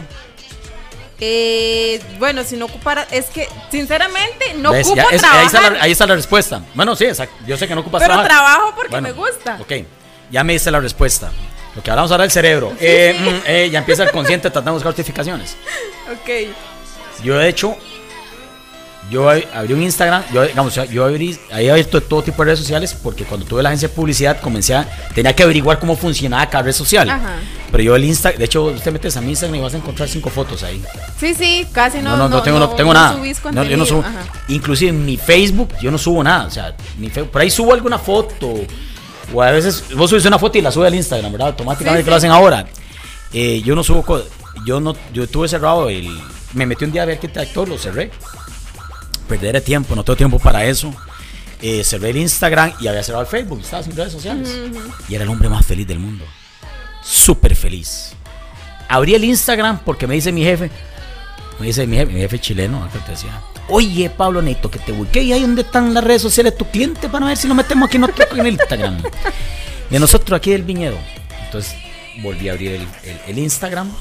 Eh, 1.26 2.02
bueno, 2.20 2.44
si 2.44 2.58
no 2.58 2.66
ocupara, 2.66 3.08
es 3.10 3.28
que 3.28 3.48
sinceramente 3.72 4.56
no 4.56 4.72
ocupo 4.72 4.94
trabajar. 4.94 5.78
Ahí 5.80 5.92
está, 5.94 6.06
la, 6.06 6.16
respuesta. 6.16 6.62
Bueno, 6.74 6.98
sí, 6.98 7.06
yo 7.48 7.56
sé 7.56 7.66
que 7.66 7.76
no 7.76 7.80
ocupas 7.80 8.02
Pero 8.02 8.22
trabajo 8.24 8.74
porque 8.76 9.00
me 9.00 9.14
gusta. 9.14 9.58
Ok, 9.62 9.72
ya 10.30 10.44
me 10.44 10.52
dice 10.52 10.70
la 10.70 10.82
respuesta. 10.82 11.32
Lo 11.76 11.82
que 11.82 11.90
hablamos 11.90 12.12
ahora 12.12 12.24
del 12.24 12.32
cerebro. 12.32 12.74
Eh, 12.82 13.16
mm, 13.18 13.48
eh, 13.48 13.70
ya 13.72 13.80
empieza 13.80 14.04
el 14.04 14.12
consciente 14.12 14.50
tratando 14.50 14.72
de 14.72 14.74
buscar 14.74 14.92
justificaciones. 14.92 15.56
Ok. 16.12 16.54
Yo 17.24 17.40
he 17.40 17.48
hecho 17.48 17.78
yo 19.14 19.30
abrí 19.30 19.74
un 19.74 19.84
Instagram, 19.84 20.24
yo, 20.34 20.42
digamos, 20.42 20.74
yo 20.90 21.06
abrí, 21.06 21.38
ahí 21.52 21.70
abierto 21.70 22.02
todo 22.02 22.24
tipo 22.24 22.42
de 22.42 22.48
redes 22.48 22.60
sociales 22.60 22.98
porque 23.02 23.24
cuando 23.24 23.46
tuve 23.46 23.62
la 23.62 23.70
agencia 23.70 23.88
de 23.88 23.94
publicidad 23.94 24.42
comencé 24.42 24.74
a, 24.74 24.90
tenía 25.14 25.36
que 25.36 25.44
averiguar 25.44 25.80
cómo 25.80 25.96
funcionaba 25.96 26.50
cada 26.50 26.64
red 26.64 26.74
social. 26.74 27.22
Pero 27.72 27.84
yo 27.84 27.96
el 27.96 28.06
Instagram, 28.06 28.40
de 28.40 28.46
hecho, 28.46 28.64
usted 28.66 28.92
metes 28.92 29.16
a 29.16 29.22
mi 29.22 29.30
Instagram 29.30 29.56
y 29.56 29.62
vas 29.62 29.74
a 29.74 29.78
encontrar 29.78 30.10
cinco 30.10 30.30
fotos 30.30 30.64
ahí. 30.64 30.84
Sí, 31.20 31.34
sí, 31.36 31.68
casi 31.72 32.02
no. 32.02 32.18
No, 32.18 32.28
no, 32.28 32.42
tengo, 32.42 32.58
no, 32.58 32.70
tengo 32.70 32.94
nada. 32.94 33.16
No, 33.52 33.64
yo 33.64 33.78
no 33.78 33.86
subo. 33.86 34.04
Inclusive 34.48 34.90
en 34.90 35.06
mi 35.06 35.18
Facebook 35.18 35.70
yo 35.80 35.92
no 35.92 35.98
subo 35.98 36.24
nada. 36.24 36.46
O 36.46 36.52
sea, 36.52 36.76
mi 36.98 37.10
por 37.10 37.42
ahí 37.42 37.52
subo 37.52 37.74
alguna 37.74 38.00
foto. 38.00 38.54
O 39.34 39.42
a 39.42 39.52
veces 39.52 39.86
vos 39.96 40.10
subís 40.10 40.26
una 40.26 40.38
foto 40.38 40.58
y 40.58 40.62
la 40.62 40.72
sube 40.72 40.88
al 40.88 40.96
Instagram, 40.96 41.32
¿verdad? 41.32 41.48
Automáticamente 41.50 42.10
lo 42.10 42.16
hacen 42.16 42.32
ahora. 42.32 42.66
Eh, 43.32 43.62
yo 43.64 43.76
no 43.76 43.84
subo. 43.84 44.24
Yo 44.66 44.80
no. 44.80 44.96
Yo 45.14 45.28
tuve 45.28 45.48
cerrado 45.48 45.90
el. 45.90 46.10
Me 46.54 46.66
metí 46.66 46.86
un 46.86 46.92
día 46.92 47.04
a 47.04 47.06
ver 47.06 47.20
qué 47.20 47.28
actor, 47.40 47.68
lo 47.68 47.78
cerré. 47.78 48.12
Perder 49.28 49.56
el 49.56 49.64
tiempo, 49.64 49.96
no 49.96 50.04
tengo 50.04 50.18
tiempo 50.18 50.40
para 50.40 50.66
eso. 50.66 50.94
Eh, 51.62 51.84
cerré 51.84 52.10
el 52.10 52.18
Instagram 52.18 52.74
y 52.80 52.88
había 52.88 53.04
cerrado 53.04 53.24
el 53.24 53.30
Facebook, 53.30 53.62
estaba 53.62 53.84
sin 53.84 53.96
redes 53.96 54.12
sociales. 54.12 54.50
Y 55.08 55.16
era 55.16 55.24
el 55.24 55.30
hombre 55.30 55.48
más 55.50 55.66
feliz 55.66 55.88
del 55.88 56.00
mundo. 56.00 56.26
Súper 57.02 57.56
feliz. 57.56 58.14
Abrí 58.90 59.16
el 59.16 59.24
Instagram 59.24 59.80
porque 59.80 60.06
me 60.06 60.16
dice 60.16 60.32
mi 60.32 60.44
jefe, 60.44 60.70
me 61.60 61.68
dice 61.68 61.88
mi 61.88 61.98
jefe, 61.98 62.12
mi 62.12 62.20
jefe 62.20 62.40
chileno, 62.40 62.88
te 63.06 63.12
decía, 63.12 63.42
oye 63.70 64.10
Pablo 64.10 64.42
Neto, 64.42 64.70
que 64.70 64.80
te 64.80 64.92
busqué 64.92 65.24
y 65.24 65.34
ahí 65.34 65.42
donde 65.42 65.62
están 65.62 65.94
las 65.94 66.04
redes 66.04 66.22
sociales 66.22 66.54
de 66.54 66.58
tu 66.58 66.70
cliente 66.70 67.10
para 67.10 67.26
ver 67.26 67.38
si 67.38 67.48
nos 67.48 67.56
metemos 67.56 67.88
aquí 67.88 67.98
en, 67.98 68.04
el 68.40 68.48
Instagram. 68.48 69.02
De 69.90 70.00
nosotros 70.00 70.38
aquí 70.38 70.52
del 70.52 70.64
viñedo. 70.64 70.98
Entonces 71.46 71.76
volví 72.22 72.50
a 72.50 72.54
abrir 72.54 72.88
el, 73.28 73.38
Instagram 73.38 73.92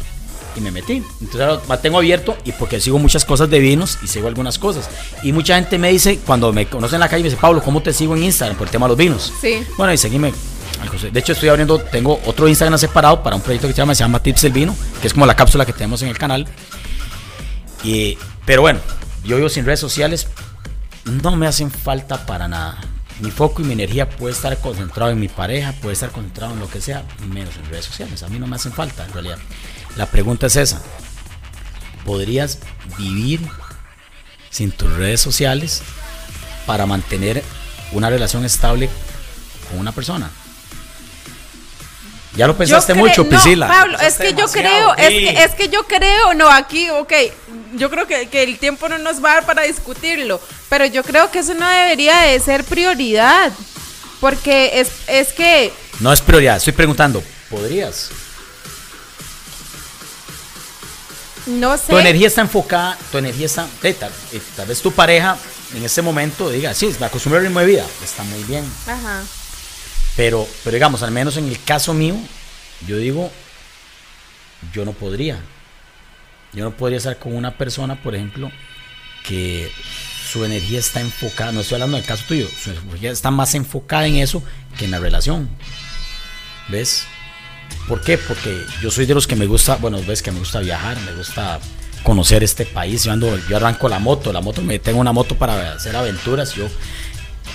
y 0.57 0.61
me 0.61 0.71
metí. 0.71 1.03
Entonces 1.21 1.41
ahora 1.41 1.63
lo 1.69 1.79
tengo 1.79 1.99
abierto 1.99 2.37
y 2.45 2.53
porque 2.53 2.81
sigo 2.81 2.99
muchas 2.99 3.25
cosas 3.25 3.51
de 3.51 3.59
vinos 3.59 3.99
y 4.03 4.07
sigo 4.07 4.29
algunas 4.29 4.59
cosas. 4.59 4.89
Y 5.23 5.33
mucha 5.33 5.57
gente 5.57 5.79
me 5.79 5.91
dice, 5.91 6.19
cuando 6.25 6.53
me 6.53 6.67
conocen 6.67 6.97
en 6.97 7.01
la 7.01 7.09
calle, 7.09 7.23
me 7.23 7.31
dice, 7.31 7.41
Pablo, 7.41 7.63
¿cómo 7.63 7.83
te 7.83 7.93
sigo 7.93 8.17
en 8.17 8.25
Instagram 8.25 8.57
por 8.57 8.67
el 8.67 8.71
tema 8.71 8.87
de 8.87 8.91
los 8.91 8.99
vinos? 8.99 9.33
Sí. 9.41 9.65
Bueno, 9.77 9.93
y 9.93 9.99
seguime. 9.99 10.33
De 11.13 11.21
hecho, 11.21 11.33
estoy 11.33 11.49
abriendo, 11.49 11.79
tengo 11.79 12.21
otro 12.27 12.49
Instagram 12.49 12.79
separado 12.79 13.23
para 13.23 13.37
un 13.37 13.43
proyecto 13.43 13.69
que 13.69 13.73
se 13.73 13.79
llama, 13.79 13.95
se 13.95 14.01
llama 14.01 14.21
Tips 14.21 14.43
del 14.43 14.53
Vino, 14.53 14.77
que 15.01 15.07
es 15.07 15.13
como 15.13 15.27
la 15.27 15.37
cápsula 15.37 15.65
que 15.65 15.73
tenemos 15.73 16.03
en 16.03 16.09
el 16.09 16.19
canal. 16.19 16.47
Y, 17.85 18.19
pero 18.45 18.63
bueno, 18.63 18.81
yo 19.25 19.37
vivo 19.37 19.49
sin 19.49 19.65
redes 19.65 19.81
sociales, 19.81 20.27
no 21.05 21.37
me 21.37 21.47
hacen 21.47 21.71
falta 21.71 22.27
para 22.27 22.49
nada. 22.49 22.81
Mi 23.21 23.31
foco 23.31 23.63
y 23.63 23.65
mi 23.65 23.75
energía 23.75 24.09
puede 24.09 24.35
estar 24.35 24.59
concentrado 24.59 25.13
en 25.13 25.21
mi 25.21 25.29
pareja, 25.29 25.73
puede 25.81 25.93
estar 25.93 26.11
concentrado 26.11 26.55
en 26.55 26.61
lo 26.61 26.69
que 26.69 26.81
sea, 26.81 27.05
menos 27.29 27.55
en 27.57 27.71
redes 27.71 27.85
sociales. 27.85 28.23
A 28.23 28.29
mí 28.29 28.39
no 28.39 28.47
me 28.47 28.57
hacen 28.57 28.73
falta, 28.73 29.05
en 29.05 29.13
realidad. 29.13 29.39
La 29.97 30.07
pregunta 30.07 30.47
es 30.47 30.57
esa. 30.57 30.83
¿Podrías 32.05 32.59
vivir 32.99 33.41
sin 34.51 34.73
tus 34.73 34.93
redes 34.97 35.21
sociales 35.21 35.83
para 36.67 36.87
mantener 36.87 37.43
una 37.93 38.11
relación 38.11 38.45
estable 38.45 38.89
con 39.69 39.79
una 39.79 39.93
persona? 39.93 40.31
Ya 42.35 42.47
lo 42.47 42.57
pensaste 42.57 42.95
mucho, 42.95 43.29
Priscila. 43.29 43.69
Pablo, 43.69 43.99
es 43.99 44.15
que 44.15 44.33
yo 44.33 44.47
creo, 44.47 44.95
es 44.97 45.09
que, 45.09 45.45
es 45.45 45.55
que 45.55 45.69
yo 45.69 45.87
creo, 45.87 46.33
no, 46.33 46.51
aquí, 46.51 46.89
ok, 46.89 47.13
yo 47.75 47.91
creo 47.91 48.07
que, 48.07 48.43
el 48.43 48.59
tiempo 48.59 48.89
no 48.89 48.97
nos 48.97 49.23
va 49.23 49.33
a 49.33 49.35
dar 49.35 49.47
para 49.47 49.63
discutirlo, 49.63 50.41
pero 50.71 50.87
yo 50.87 51.03
creo 51.03 51.31
que 51.31 51.41
eso 51.41 51.53
no 51.53 51.69
debería 51.69 52.21
de 52.21 52.41
ser 52.41 52.65
prioridad, 52.65 53.53
porque 54.21 54.81
es, 54.81 54.89
es 55.09 55.35
que... 55.35 55.73
No 56.01 56.11
es 56.11 56.23
prioridad, 56.23 56.57
estoy 56.57 56.73
preguntando, 56.73 57.23
¿podrías? 57.51 58.11
No 61.47 61.77
sé. 61.77 61.93
Tu 61.93 61.99
energía 61.99 62.29
está 62.29 62.41
enfocada, 62.41 62.99
tu 63.11 63.19
energía 63.19 63.47
está... 63.47 63.69
Eh, 63.83 63.95
tal, 64.57 64.67
vez 64.67 64.81
tu 64.81 64.93
pareja 64.93 65.37
en 65.75 65.85
ese 65.85 66.03
momento 66.03 66.51
diga, 66.51 66.75
sí, 66.75 66.95
me 67.01 67.07
acostumbro 67.07 67.39
al 67.39 67.47
ritmo 67.47 67.61
de 67.61 67.67
vida, 67.67 67.87
está 68.03 68.23
muy 68.25 68.43
bien. 68.45 68.65
Ajá. 68.87 69.23
Pero, 70.17 70.47
pero 70.63 70.75
digamos, 70.75 71.03
al 71.03 71.11
menos 71.11 71.37
en 71.37 71.49
el 71.49 71.63
caso 71.65 71.95
mío, 71.95 72.15
yo 72.87 72.97
digo, 72.97 73.31
yo 74.73 74.85
no 74.85 74.93
podría. 74.93 75.39
Yo 76.53 76.65
no 76.65 76.73
podría 76.73 76.99
estar 76.99 77.19
con 77.19 77.35
una 77.35 77.57
persona, 77.57 78.03
por 78.03 78.15
ejemplo, 78.15 78.51
que 79.25 79.73
su 80.31 80.45
energía 80.45 80.79
está 80.79 81.01
enfocada, 81.01 81.53
no 81.53 81.61
estoy 81.61 81.77
hablando 81.77 81.97
del 81.97 82.07
caso 82.07 82.25
tuyo, 82.27 82.49
su 82.63 82.71
energía 82.71 83.11
está 83.11 83.31
más 83.31 83.55
enfocada 83.55 84.07
en 84.07 84.17
eso 84.17 84.43
que 84.79 84.85
en 84.85 84.91
la 84.91 84.99
relación. 84.99 85.49
¿Ves? 86.69 87.07
¿Por 87.89 88.01
qué? 88.01 88.19
Porque 88.19 88.65
yo 88.81 88.91
soy 88.91 89.07
de 89.07 89.15
los 89.15 89.27
que 89.27 89.37
me 89.37 89.47
gusta, 89.47 89.77
bueno, 89.77 90.01
ves 90.07 90.23
que 90.23 90.31
me 90.31 90.39
gusta 90.39 90.61
viajar, 90.61 90.97
me 91.01 91.13
gusta 91.13 91.61
conocer 92.03 92.43
este 92.43 92.65
país. 92.65 93.05
Yo, 93.05 93.13
ando, 93.13 93.37
yo 93.49 93.57
arranco 93.57 93.89
la 93.89 93.99
moto, 93.99 94.33
la 94.33 94.41
moto, 94.41 94.63
me 94.63 94.79
tengo 94.79 95.01
una 95.01 95.13
moto 95.13 95.37
para 95.37 95.73
hacer 95.73 95.95
aventuras. 95.97 96.55
Yo 96.55 96.69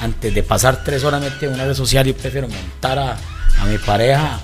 antes 0.02 0.34
de 0.34 0.44
pasar 0.44 0.84
tres 0.84 1.04
horas 1.04 1.22
metido 1.22 1.52
en 1.52 1.56
una 1.56 1.66
red 1.66 1.74
social, 1.74 2.06
yo 2.06 2.16
prefiero 2.16 2.48
montar 2.48 3.00
a, 3.00 3.18
a 3.60 3.66
mi 3.66 3.78
pareja 3.78 4.40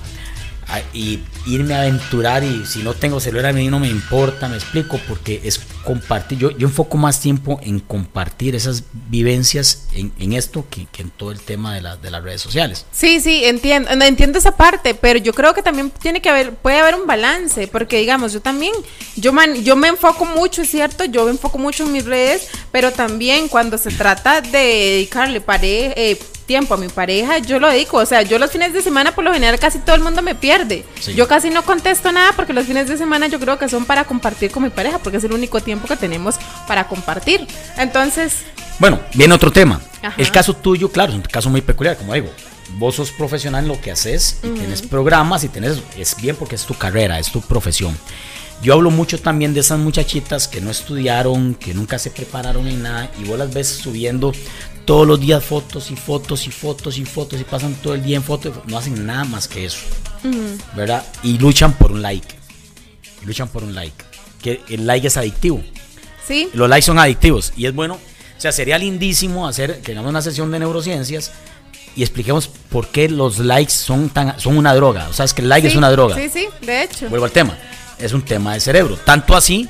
y 0.92 1.20
irme 1.46 1.74
a 1.74 1.80
aventurar 1.80 2.42
y 2.42 2.64
si 2.66 2.82
no 2.82 2.94
tengo 2.94 3.20
celular 3.20 3.50
a 3.50 3.52
mí 3.52 3.68
no 3.68 3.78
me 3.78 3.88
importa, 3.88 4.48
me 4.48 4.56
explico, 4.56 4.98
porque 5.08 5.40
es 5.44 5.60
compartir, 5.84 6.38
yo, 6.38 6.50
yo 6.52 6.66
enfoco 6.66 6.96
más 6.96 7.20
tiempo 7.20 7.60
en 7.62 7.80
compartir 7.80 8.54
esas 8.54 8.84
vivencias 8.92 9.88
en, 9.92 10.12
en 10.18 10.32
esto 10.32 10.64
que, 10.70 10.86
que, 10.86 11.02
en 11.02 11.10
todo 11.10 11.30
el 11.30 11.40
tema 11.40 11.74
de, 11.74 11.82
la, 11.82 11.96
de 11.96 12.10
las 12.10 12.22
redes 12.22 12.40
sociales. 12.40 12.86
Sí, 12.92 13.20
sí, 13.20 13.44
entiendo, 13.44 13.90
entiendo 13.90 14.38
esa 14.38 14.56
parte, 14.56 14.94
pero 14.94 15.18
yo 15.18 15.32
creo 15.32 15.54
que 15.54 15.62
también 15.62 15.90
tiene 15.90 16.22
que 16.22 16.30
haber, 16.30 16.54
puede 16.54 16.78
haber 16.78 16.94
un 16.94 17.06
balance, 17.06 17.68
porque 17.68 17.98
digamos, 17.98 18.32
yo 18.32 18.40
también, 18.40 18.72
yo, 19.16 19.32
man, 19.32 19.62
yo 19.62 19.76
me 19.76 19.88
enfoco 19.88 20.24
mucho, 20.24 20.62
es 20.62 20.70
cierto, 20.70 21.04
yo 21.04 21.24
me 21.24 21.32
enfoco 21.32 21.58
mucho 21.58 21.84
en 21.84 21.92
mis 21.92 22.04
redes, 22.04 22.48
pero 22.72 22.92
también 22.92 23.48
cuando 23.48 23.76
se 23.78 23.90
trata 23.90 24.40
de 24.40 24.48
dedicarle 24.50 25.40
pareja, 25.40 25.92
eh, 25.96 26.18
tiempo 26.46 26.74
a 26.74 26.76
mi 26.76 26.88
pareja, 26.88 27.38
yo 27.38 27.58
lo 27.58 27.68
dedico. 27.68 27.98
O 27.98 28.06
sea, 28.06 28.22
yo 28.22 28.38
los 28.38 28.50
fines 28.50 28.72
de 28.72 28.82
semana 28.82 29.14
por 29.14 29.24
lo 29.24 29.32
general 29.32 29.58
casi 29.58 29.78
todo 29.78 29.96
el 29.96 30.02
mundo 30.02 30.22
me 30.22 30.34
pierde. 30.34 30.84
Yo 31.14 31.26
casi 31.34 31.50
no 31.50 31.64
contesto 31.64 32.12
nada 32.12 32.30
porque 32.36 32.52
los 32.52 32.64
fines 32.64 32.86
de 32.86 32.96
semana 32.96 33.26
yo 33.26 33.40
creo 33.40 33.58
que 33.58 33.68
son 33.68 33.86
para 33.86 34.04
compartir 34.04 34.52
con 34.52 34.62
mi 34.62 34.70
pareja, 34.70 35.00
porque 35.00 35.16
es 35.16 35.24
el 35.24 35.32
único 35.32 35.60
tiempo 35.60 35.88
que 35.88 35.96
tenemos 35.96 36.36
para 36.68 36.86
compartir. 36.86 37.44
Entonces... 37.76 38.44
Bueno, 38.78 39.00
viene 39.14 39.34
otro 39.34 39.50
tema. 39.50 39.80
El 40.16 40.30
caso 40.30 40.54
tuyo, 40.54 40.92
claro, 40.92 41.10
es 41.10 41.16
un 41.16 41.22
caso 41.22 41.50
muy 41.50 41.60
peculiar, 41.60 41.96
como 41.96 42.14
digo. 42.14 42.30
Vos 42.78 42.94
sos 42.94 43.10
profesional 43.10 43.64
en 43.64 43.68
lo 43.68 43.80
que 43.80 43.90
haces 43.90 44.38
y 44.44 44.50
tienes 44.50 44.82
programas 44.82 45.42
y 45.42 45.48
tienes, 45.48 45.78
es 45.98 46.14
bien 46.14 46.36
porque 46.36 46.54
es 46.54 46.66
tu 46.66 46.74
carrera, 46.74 47.18
es 47.18 47.32
tu 47.32 47.40
profesión. 47.40 47.98
Yo 48.64 48.72
hablo 48.72 48.90
mucho 48.90 49.20
también 49.20 49.52
de 49.52 49.60
esas 49.60 49.78
muchachitas 49.78 50.48
que 50.48 50.62
no 50.62 50.70
estudiaron, 50.70 51.54
que 51.54 51.74
nunca 51.74 51.98
se 51.98 52.10
prepararon 52.10 52.66
en 52.66 52.82
nada 52.82 53.10
y 53.20 53.24
vos 53.24 53.38
las 53.38 53.52
ves 53.52 53.68
subiendo 53.68 54.32
todos 54.86 55.06
los 55.06 55.20
días 55.20 55.44
fotos 55.44 55.90
y 55.90 55.96
fotos 55.96 56.46
y 56.46 56.50
fotos 56.50 56.96
y 56.96 57.04
fotos 57.04 57.38
y 57.38 57.44
pasan 57.44 57.74
todo 57.74 57.92
el 57.92 58.02
día 58.02 58.16
en 58.16 58.22
fotos, 58.22 58.54
no 58.66 58.78
hacen 58.78 59.04
nada 59.04 59.24
más 59.24 59.48
que 59.48 59.66
eso, 59.66 59.80
¿verdad? 60.74 61.04
Y 61.22 61.36
luchan 61.36 61.74
por 61.74 61.92
un 61.92 62.00
like, 62.00 62.26
luchan 63.26 63.48
por 63.48 63.64
un 63.64 63.74
like, 63.74 64.02
que 64.40 64.62
el 64.70 64.86
like 64.86 65.08
es 65.08 65.18
adictivo. 65.18 65.62
Sí. 66.26 66.48
Los 66.54 66.66
likes 66.66 66.86
son 66.86 66.98
adictivos 66.98 67.52
y 67.58 67.66
es 67.66 67.74
bueno, 67.74 67.96
o 67.96 68.40
sea, 68.40 68.50
sería 68.50 68.78
lindísimo 68.78 69.46
hacer, 69.46 69.82
tengamos 69.82 70.08
una 70.08 70.22
sesión 70.22 70.50
de 70.50 70.60
neurociencias 70.60 71.32
y 71.96 72.02
expliquemos 72.02 72.48
por 72.48 72.88
qué 72.88 73.10
los 73.10 73.40
likes 73.40 73.74
son 73.74 74.08
tan 74.08 74.40
son 74.40 74.56
una 74.56 74.74
droga, 74.74 75.06
o 75.10 75.12
sea, 75.12 75.26
es 75.26 75.34
que 75.34 75.42
el 75.42 75.50
like 75.50 75.68
es 75.68 75.76
una 75.76 75.90
droga. 75.90 76.16
Sí, 76.16 76.30
sí, 76.30 76.48
de 76.62 76.84
hecho. 76.84 77.10
Vuelvo 77.10 77.26
al 77.26 77.32
tema, 77.32 77.58
es 77.98 78.12
un 78.12 78.24
tema 78.24 78.54
de 78.54 78.60
cerebro, 78.60 78.96
tanto 78.96 79.36
así 79.36 79.68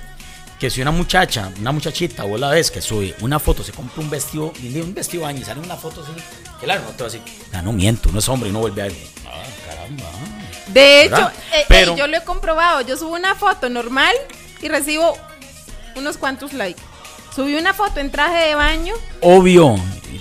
que 0.58 0.70
si 0.70 0.80
una 0.80 0.92
muchacha, 0.92 1.50
una 1.58 1.72
muchachita, 1.72 2.24
vos 2.24 2.40
la 2.40 2.50
ves 2.50 2.70
que 2.70 2.80
sube 2.80 3.14
una 3.20 3.38
foto, 3.38 3.62
se 3.62 3.72
compra 3.72 4.00
un 4.00 4.10
vestido, 4.10 4.52
un 4.62 4.94
vestido 4.94 5.26
año 5.26 5.40
y 5.40 5.44
sale 5.44 5.60
una 5.60 5.76
foto 5.76 6.02
así, 6.02 6.12
claro, 6.60 6.82
no 6.84 6.90
te 6.90 7.02
va 7.02 7.08
a 7.08 7.12
decir, 7.12 7.22
no, 7.52 7.62
no 7.62 7.72
miento, 7.72 8.10
no 8.12 8.18
es 8.18 8.28
hombre 8.28 8.48
y 8.48 8.52
no 8.52 8.60
vuelve 8.60 8.82
a 8.82 8.84
ver. 8.86 8.96
Ah, 9.26 9.42
caramba. 9.68 10.04
De 10.68 11.04
hecho, 11.04 11.30
eh, 11.52 11.66
eh, 11.68 11.94
yo 11.96 12.06
lo 12.06 12.16
he 12.16 12.24
comprobado, 12.24 12.80
yo 12.80 12.96
subo 12.96 13.14
una 13.14 13.34
foto 13.34 13.68
normal 13.68 14.14
y 14.62 14.68
recibo 14.68 15.16
unos 15.96 16.16
cuantos 16.16 16.52
likes. 16.52 16.80
Subí 17.34 17.56
una 17.56 17.74
foto 17.74 18.00
en 18.00 18.10
traje 18.10 18.48
de 18.48 18.54
baño. 18.54 18.94
Obvio. 19.20 19.76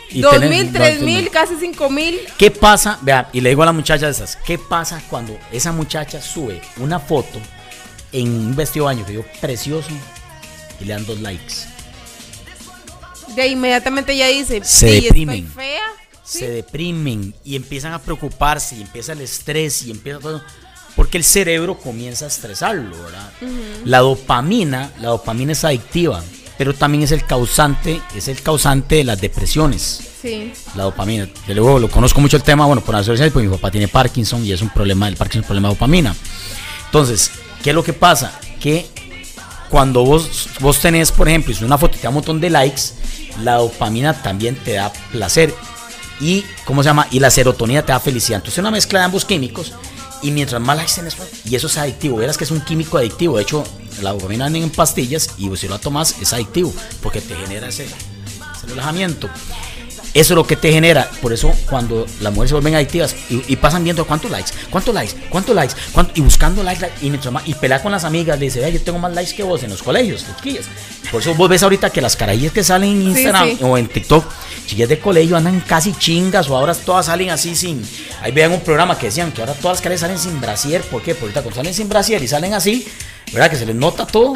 Y 0.10 0.22
dos 0.22 0.40
mil, 0.42 0.74
tres 0.74 1.02
mil, 1.02 1.30
casi 1.30 1.56
cinco 1.60 1.90
mil. 1.90 2.20
¿Qué 2.38 2.50
pasa? 2.50 2.98
Vea, 3.02 3.30
y 3.32 3.42
le 3.42 3.50
digo 3.50 3.64
a 3.64 3.68
la 3.68 3.72
muchacha 3.72 4.08
de 4.08 4.12
esas, 4.12 4.36
¿qué 4.38 4.58
pasa 4.58 5.02
cuando 5.10 5.38
esa 5.52 5.72
muchacha 5.72 6.22
sube 6.22 6.62
una 6.78 7.00
foto 7.00 7.40
en 8.14 8.30
un 8.30 8.56
vestido 8.56 8.88
de 8.88 8.94
baño 8.94 9.06
que 9.06 9.14
yo 9.14 9.24
precioso, 9.42 9.90
y 10.80 10.86
le 10.86 10.94
dan 10.94 11.06
dos 11.06 11.20
likes. 11.20 11.56
De 13.36 13.48
inmediatamente 13.48 14.16
ya 14.16 14.28
dice, 14.28 14.62
se 14.64 15.02
deprimen. 15.02 15.52
fea. 15.52 15.82
Se 16.24 16.50
deprimen 16.50 17.34
y 17.44 17.56
empiezan 17.56 17.92
a 17.94 18.00
preocuparse 18.00 18.76
y 18.76 18.82
empieza 18.82 19.12
el 19.12 19.22
estrés 19.22 19.84
y 19.84 19.92
empieza 19.92 20.20
todo. 20.20 20.42
Porque 20.96 21.18
el 21.18 21.24
cerebro 21.24 21.78
comienza 21.78 22.26
a 22.26 22.28
estresarlo, 22.28 22.96
¿verdad? 23.04 23.32
La 23.84 24.00
dopamina, 24.00 24.92
la 25.02 25.10
dopamina 25.10 25.52
es 25.52 25.64
adictiva, 25.64 26.24
pero 26.58 26.74
también 26.74 27.04
es 27.04 27.12
el 27.12 27.26
causante, 27.26 28.00
es 28.16 28.28
el 28.28 28.42
causante 28.42 28.96
de 28.98 29.04
las 29.04 29.20
depresiones. 29.20 30.02
Sí. 30.22 30.54
La 30.76 30.84
dopamina. 30.84 31.28
De 31.48 31.56
luego 31.56 31.80
lo 31.80 31.90
conozco 31.90 32.22
mucho 32.22 32.38
el 32.38 32.44
tema, 32.44 32.66
bueno, 32.66 32.82
por 32.82 32.96
la 32.96 33.04
porque 33.04 33.48
mi 33.48 33.56
papá 33.56 33.72
tiene 33.72 33.88
Parkinson 33.88 34.46
y 34.46 34.52
es 34.52 34.62
un 34.62 34.70
problema, 34.70 35.08
el 35.08 35.18
Parkinson 35.18 35.42
es 35.42 35.46
un 35.46 35.48
problema 35.48 35.70
de 35.70 35.74
dopamina. 35.74 36.16
Entonces, 36.86 37.32
¿qué 37.64 37.72
es 37.72 37.76
lo 37.76 37.84
que 37.84 37.94
pasa? 37.94 38.40
Que 38.60 38.86
cuando 39.70 40.06
vos, 40.06 40.50
vos 40.60 40.80
tenés, 40.80 41.12
por 41.12 41.28
ejemplo, 41.28 41.56
una 41.62 41.78
foto 41.78 41.96
y 41.96 41.98
te 41.98 42.04
da 42.04 42.10
un 42.10 42.16
montón 42.16 42.40
de 42.40 42.50
likes, 42.50 42.82
la 43.42 43.56
dopamina 43.56 44.22
también 44.22 44.56
te 44.56 44.74
da 44.74 44.94
placer. 45.12 45.56
Y, 46.20 46.46
¿cómo 46.66 46.84
se 46.84 46.90
llama? 46.90 47.08
Y 47.10 47.20
la 47.20 47.32
serotonina 47.32 47.82
te 47.84 47.92
da 47.92 48.00
felicidad. 48.00 48.38
Entonces, 48.38 48.60
es 48.60 48.60
una 48.60 48.70
mezcla 48.70 49.00
de 49.00 49.06
ambos 49.06 49.26
químicos. 49.26 49.74
Y 50.22 50.32
mientras 50.32 50.62
más 50.62 50.78
likes 50.78 50.94
tenés, 50.94 51.18
y 51.44 51.56
eso 51.56 51.68
es 51.68 51.78
adictivo. 51.78 52.18
Verás 52.18 52.38
que 52.38 52.44
es 52.44 52.52
un 52.52 52.62
químico 52.62 52.98
adictivo. 52.98 53.38
De 53.38 53.44
hecho, 53.44 53.64
la 54.02 54.12
dopamina 54.12 54.48
viene 54.50 54.66
en 54.66 54.72
pastillas 54.72 55.32
y 55.38 55.54
si 55.58 55.68
lo 55.68 55.80
tomas 55.80 56.16
es 56.22 56.34
adictivo 56.34 56.74
porque 57.02 57.22
te 57.22 57.36
genera 57.36 57.68
ese, 57.68 57.88
relajamiento. 58.68 59.30
Eso 60.14 60.34
es 60.34 60.36
lo 60.36 60.46
que 60.46 60.56
te 60.56 60.72
genera. 60.72 61.10
Por 61.22 61.34
eso 61.34 61.52
cuando 61.70 62.06
las 62.22 62.32
mujeres 62.32 62.50
se 62.50 62.56
vuelven 62.56 62.76
adictivas 62.76 63.16
y, 63.30 63.56
pasan 63.56 63.84
viendo 63.84 64.06
cuántos 64.06 64.30
likes, 64.30 64.52
cuántos 64.70 64.94
likes, 64.94 65.14
cuántos 65.30 65.56
likes, 65.56 65.76
y 66.14 66.22
buscando 66.22 66.64
likes, 66.64 66.88
y, 67.02 67.12
y 67.46 67.54
pelear 67.56 67.82
con 67.82 67.92
las 67.92 68.04
amigas, 68.04 68.40
dice, 68.40 68.60
vea, 68.60 68.70
yo 68.70 68.82
tengo 68.82 69.00
más 69.00 69.14
likes 69.14 69.34
que 69.34 69.44
vos 69.44 69.64
en 69.64 69.72
los 69.72 69.82
colegios, 69.82 70.26
chiquillas. 70.38 70.66
Por 71.12 71.22
eso 71.22 71.34
vos 71.36 71.50
ves 71.50 71.64
ahorita 71.64 71.90
que 71.90 72.02
las 72.02 72.16
carajillas 72.16 72.52
que 72.52 72.64
salen 72.64 72.90
en 72.90 73.02
Instagram 73.04 73.58
o 73.62 73.78
en 73.78 73.88
TikTok, 73.88 74.26
chiquillas 74.66 74.90
de 74.90 75.00
colegio 75.00 75.38
andan 75.38 75.62
casi 75.62 75.94
chingas 75.94 76.50
o 76.50 76.58
ahora 76.58 76.74
todas 76.76 77.08
salen 77.08 77.30
así 77.30 77.56
sin... 77.56 77.82
Ahí 78.22 78.32
vean 78.32 78.52
un 78.52 78.62
programa 78.62 78.98
que 78.98 79.08
decían 79.08 79.32
que 79.32 79.42
ahora 79.42 79.54
todas 79.54 79.78
las 79.78 79.82
carajillas 79.82 80.02
salen 80.02 80.20
sin 80.20 80.40
brasier. 80.42 80.82
¿Por 80.82 81.02
qué? 81.02 81.14
Porque 81.14 81.26
ahorita 81.26 81.42
cuando 81.42 81.56
salen 81.56 81.74
sin 81.74 81.90
brasier 81.90 82.22
y 82.22 82.28
salen 82.28 82.54
así, 82.54 82.88
¿verdad? 83.32 83.50
Que 83.50 83.58
se 83.58 83.66
les 83.66 83.76
nota 83.76 84.06
todo 84.06 84.34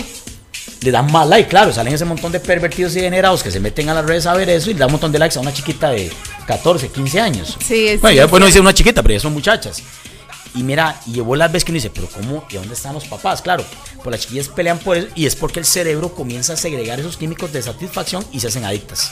le 0.81 0.91
dan 0.91 1.11
más 1.11 1.27
like, 1.27 1.49
claro, 1.49 1.73
salen 1.73 1.93
ese 1.93 2.05
montón 2.05 2.31
de 2.31 2.39
pervertidos 2.39 2.93
y 2.93 2.95
degenerados 2.97 3.43
que 3.43 3.51
se 3.51 3.59
meten 3.59 3.89
a 3.89 3.93
las 3.93 4.05
redes 4.05 4.25
a 4.25 4.33
ver 4.33 4.49
eso 4.49 4.69
y 4.69 4.73
le 4.73 4.79
dan 4.79 4.87
un 4.87 4.93
montón 4.93 5.11
de 5.11 5.19
likes 5.19 5.37
a 5.37 5.41
una 5.41 5.53
chiquita 5.53 5.89
de 5.89 6.11
14, 6.45 6.89
15 6.89 7.19
años. 7.19 7.57
Sí, 7.65 7.97
bueno, 8.01 8.15
ya 8.15 8.21
después 8.23 8.39
no 8.39 8.45
dice 8.45 8.59
una 8.59 8.73
chiquita, 8.73 9.01
pero 9.01 9.13
ya 9.13 9.19
son 9.19 9.33
muchachas. 9.33 9.81
Y 10.55 10.63
mira, 10.63 10.99
y 11.05 11.13
llevó 11.13 11.35
las 11.35 11.51
veces 11.51 11.65
que 11.65 11.71
uno 11.71 11.77
dice, 11.77 11.91
pero 11.93 12.07
¿cómo? 12.07 12.45
¿Y 12.49 12.55
dónde 12.55 12.73
están 12.73 12.93
los 12.93 13.05
papás? 13.05 13.41
Claro, 13.41 13.63
pues 14.03 14.11
las 14.11 14.21
chiquillas 14.21 14.47
pelean 14.49 14.79
por 14.79 14.97
eso 14.97 15.07
y 15.13 15.25
es 15.25 15.35
porque 15.35 15.59
el 15.59 15.65
cerebro 15.65 16.13
comienza 16.15 16.53
a 16.53 16.57
segregar 16.57 16.99
esos 16.99 17.17
químicos 17.17 17.51
de 17.53 17.61
satisfacción 17.61 18.25
y 18.31 18.39
se 18.39 18.47
hacen 18.47 18.65
adictas. 18.65 19.11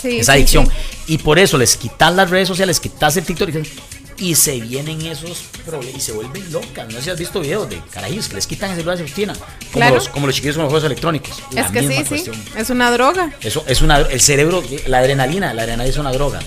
Sí, 0.00 0.18
Esa 0.18 0.34
adicción. 0.34 0.68
Y 1.06 1.18
por 1.18 1.38
eso 1.38 1.56
les 1.56 1.76
quitan 1.76 2.16
las 2.16 2.28
redes 2.28 2.48
sociales, 2.48 2.80
quitas 2.80 3.16
el 3.16 3.24
TikTok 3.24 3.48
y 3.48 3.52
dicen, 3.52 3.72
y 4.18 4.34
se 4.34 4.60
vienen 4.60 5.00
esos 5.06 5.44
problemas 5.64 5.96
y 5.96 6.00
se 6.00 6.12
vuelven 6.12 6.52
locas. 6.52 6.86
No 6.86 6.94
sé 6.98 7.02
si 7.02 7.10
has 7.10 7.18
visto 7.18 7.40
videos 7.40 7.68
de 7.68 7.80
carajillos 7.90 8.28
que 8.28 8.36
les 8.36 8.46
quitan 8.46 8.70
el 8.70 8.76
celular 8.76 8.98
de 8.98 9.04
Como, 9.04 9.36
claro. 9.72 9.94
los, 9.96 10.08
como 10.08 10.26
los 10.26 10.34
chiquillos 10.34 10.56
con 10.56 10.64
los 10.64 10.70
juegos 10.70 10.86
electrónicos. 10.86 11.42
Es 11.54 11.70
que 11.70 12.04
sí, 12.04 12.24
sí. 12.24 12.30
Es 12.56 12.70
una 12.70 12.90
droga. 12.90 13.32
Eso 13.40 13.64
es 13.66 13.82
una 13.82 13.98
el 13.98 14.20
cerebro, 14.20 14.62
la 14.86 14.98
adrenalina, 14.98 15.52
la 15.54 15.62
adrenalina 15.62 15.90
es 15.90 15.98
una 15.98 16.12
droga. 16.12 16.40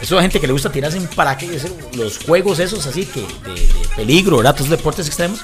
Eso 0.00 0.16
es 0.16 0.22
gente 0.22 0.40
que 0.40 0.46
le 0.46 0.52
gusta 0.52 0.70
tirarse 0.70 0.96
en 0.96 1.08
paracaídas, 1.08 1.66
los 1.94 2.18
juegos 2.18 2.60
esos 2.60 2.86
así 2.86 3.04
que 3.04 3.20
de, 3.20 3.68
peligro, 3.96 4.36
¿verdad? 4.36 4.54
Todos 4.54 4.70
deportes 4.70 5.06
extremos 5.08 5.40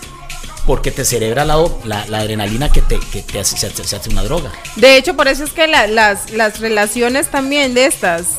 porque 0.67 0.91
te 0.91 1.05
cerebra 1.05 1.45
la, 1.45 1.67
la, 1.85 2.19
adrenalina 2.19 2.71
que 2.71 2.81
te, 2.81 2.99
que 2.99 3.21
te 3.21 3.41
hace, 3.41 3.57
se, 3.57 3.97
hace 3.97 4.11
una 4.11 4.23
droga. 4.23 4.51
De 4.77 4.97
hecho, 4.97 5.15
por 5.15 5.29
eso 5.29 5.45
es 5.45 5.51
que 5.51 5.67
las, 5.67 6.31
las 6.31 6.61
relaciones 6.61 7.31
también 7.31 7.75
de 7.75 7.87
estas 7.87 8.39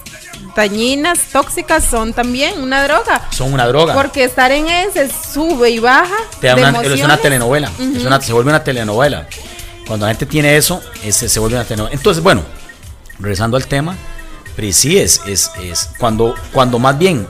dañinas, 0.55 1.19
tóxicas, 1.31 1.83
son 1.83 2.13
también 2.13 2.61
una 2.61 2.83
droga. 2.83 3.27
Son 3.31 3.53
una 3.53 3.67
droga. 3.67 3.93
Porque 3.93 4.23
estar 4.23 4.51
en 4.51 4.67
ese 4.69 5.09
sube 5.09 5.69
y 5.69 5.79
baja. 5.79 6.15
Te 6.39 6.47
da 6.47 6.55
una, 6.55 6.81
es 6.81 7.03
una 7.03 7.17
telenovela. 7.17 7.71
se 8.21 8.33
vuelve 8.33 8.49
una 8.49 8.63
telenovela. 8.63 9.27
Cuando 9.87 10.05
la 10.05 10.11
gente 10.11 10.25
tiene 10.25 10.57
eso, 10.57 10.81
ese, 11.03 11.29
se 11.29 11.39
vuelve 11.39 11.55
una 11.57 11.65
telenovela. 11.65 11.95
Entonces, 11.95 12.23
bueno, 12.23 12.43
regresando 13.19 13.57
al 13.57 13.67
tema, 13.67 13.95
pero 14.55 14.71
sí 14.73 14.97
es, 14.97 15.21
es, 15.27 15.51
es 15.61 15.89
cuando, 15.99 16.35
cuando 16.51 16.79
más 16.79 16.97
bien 16.97 17.27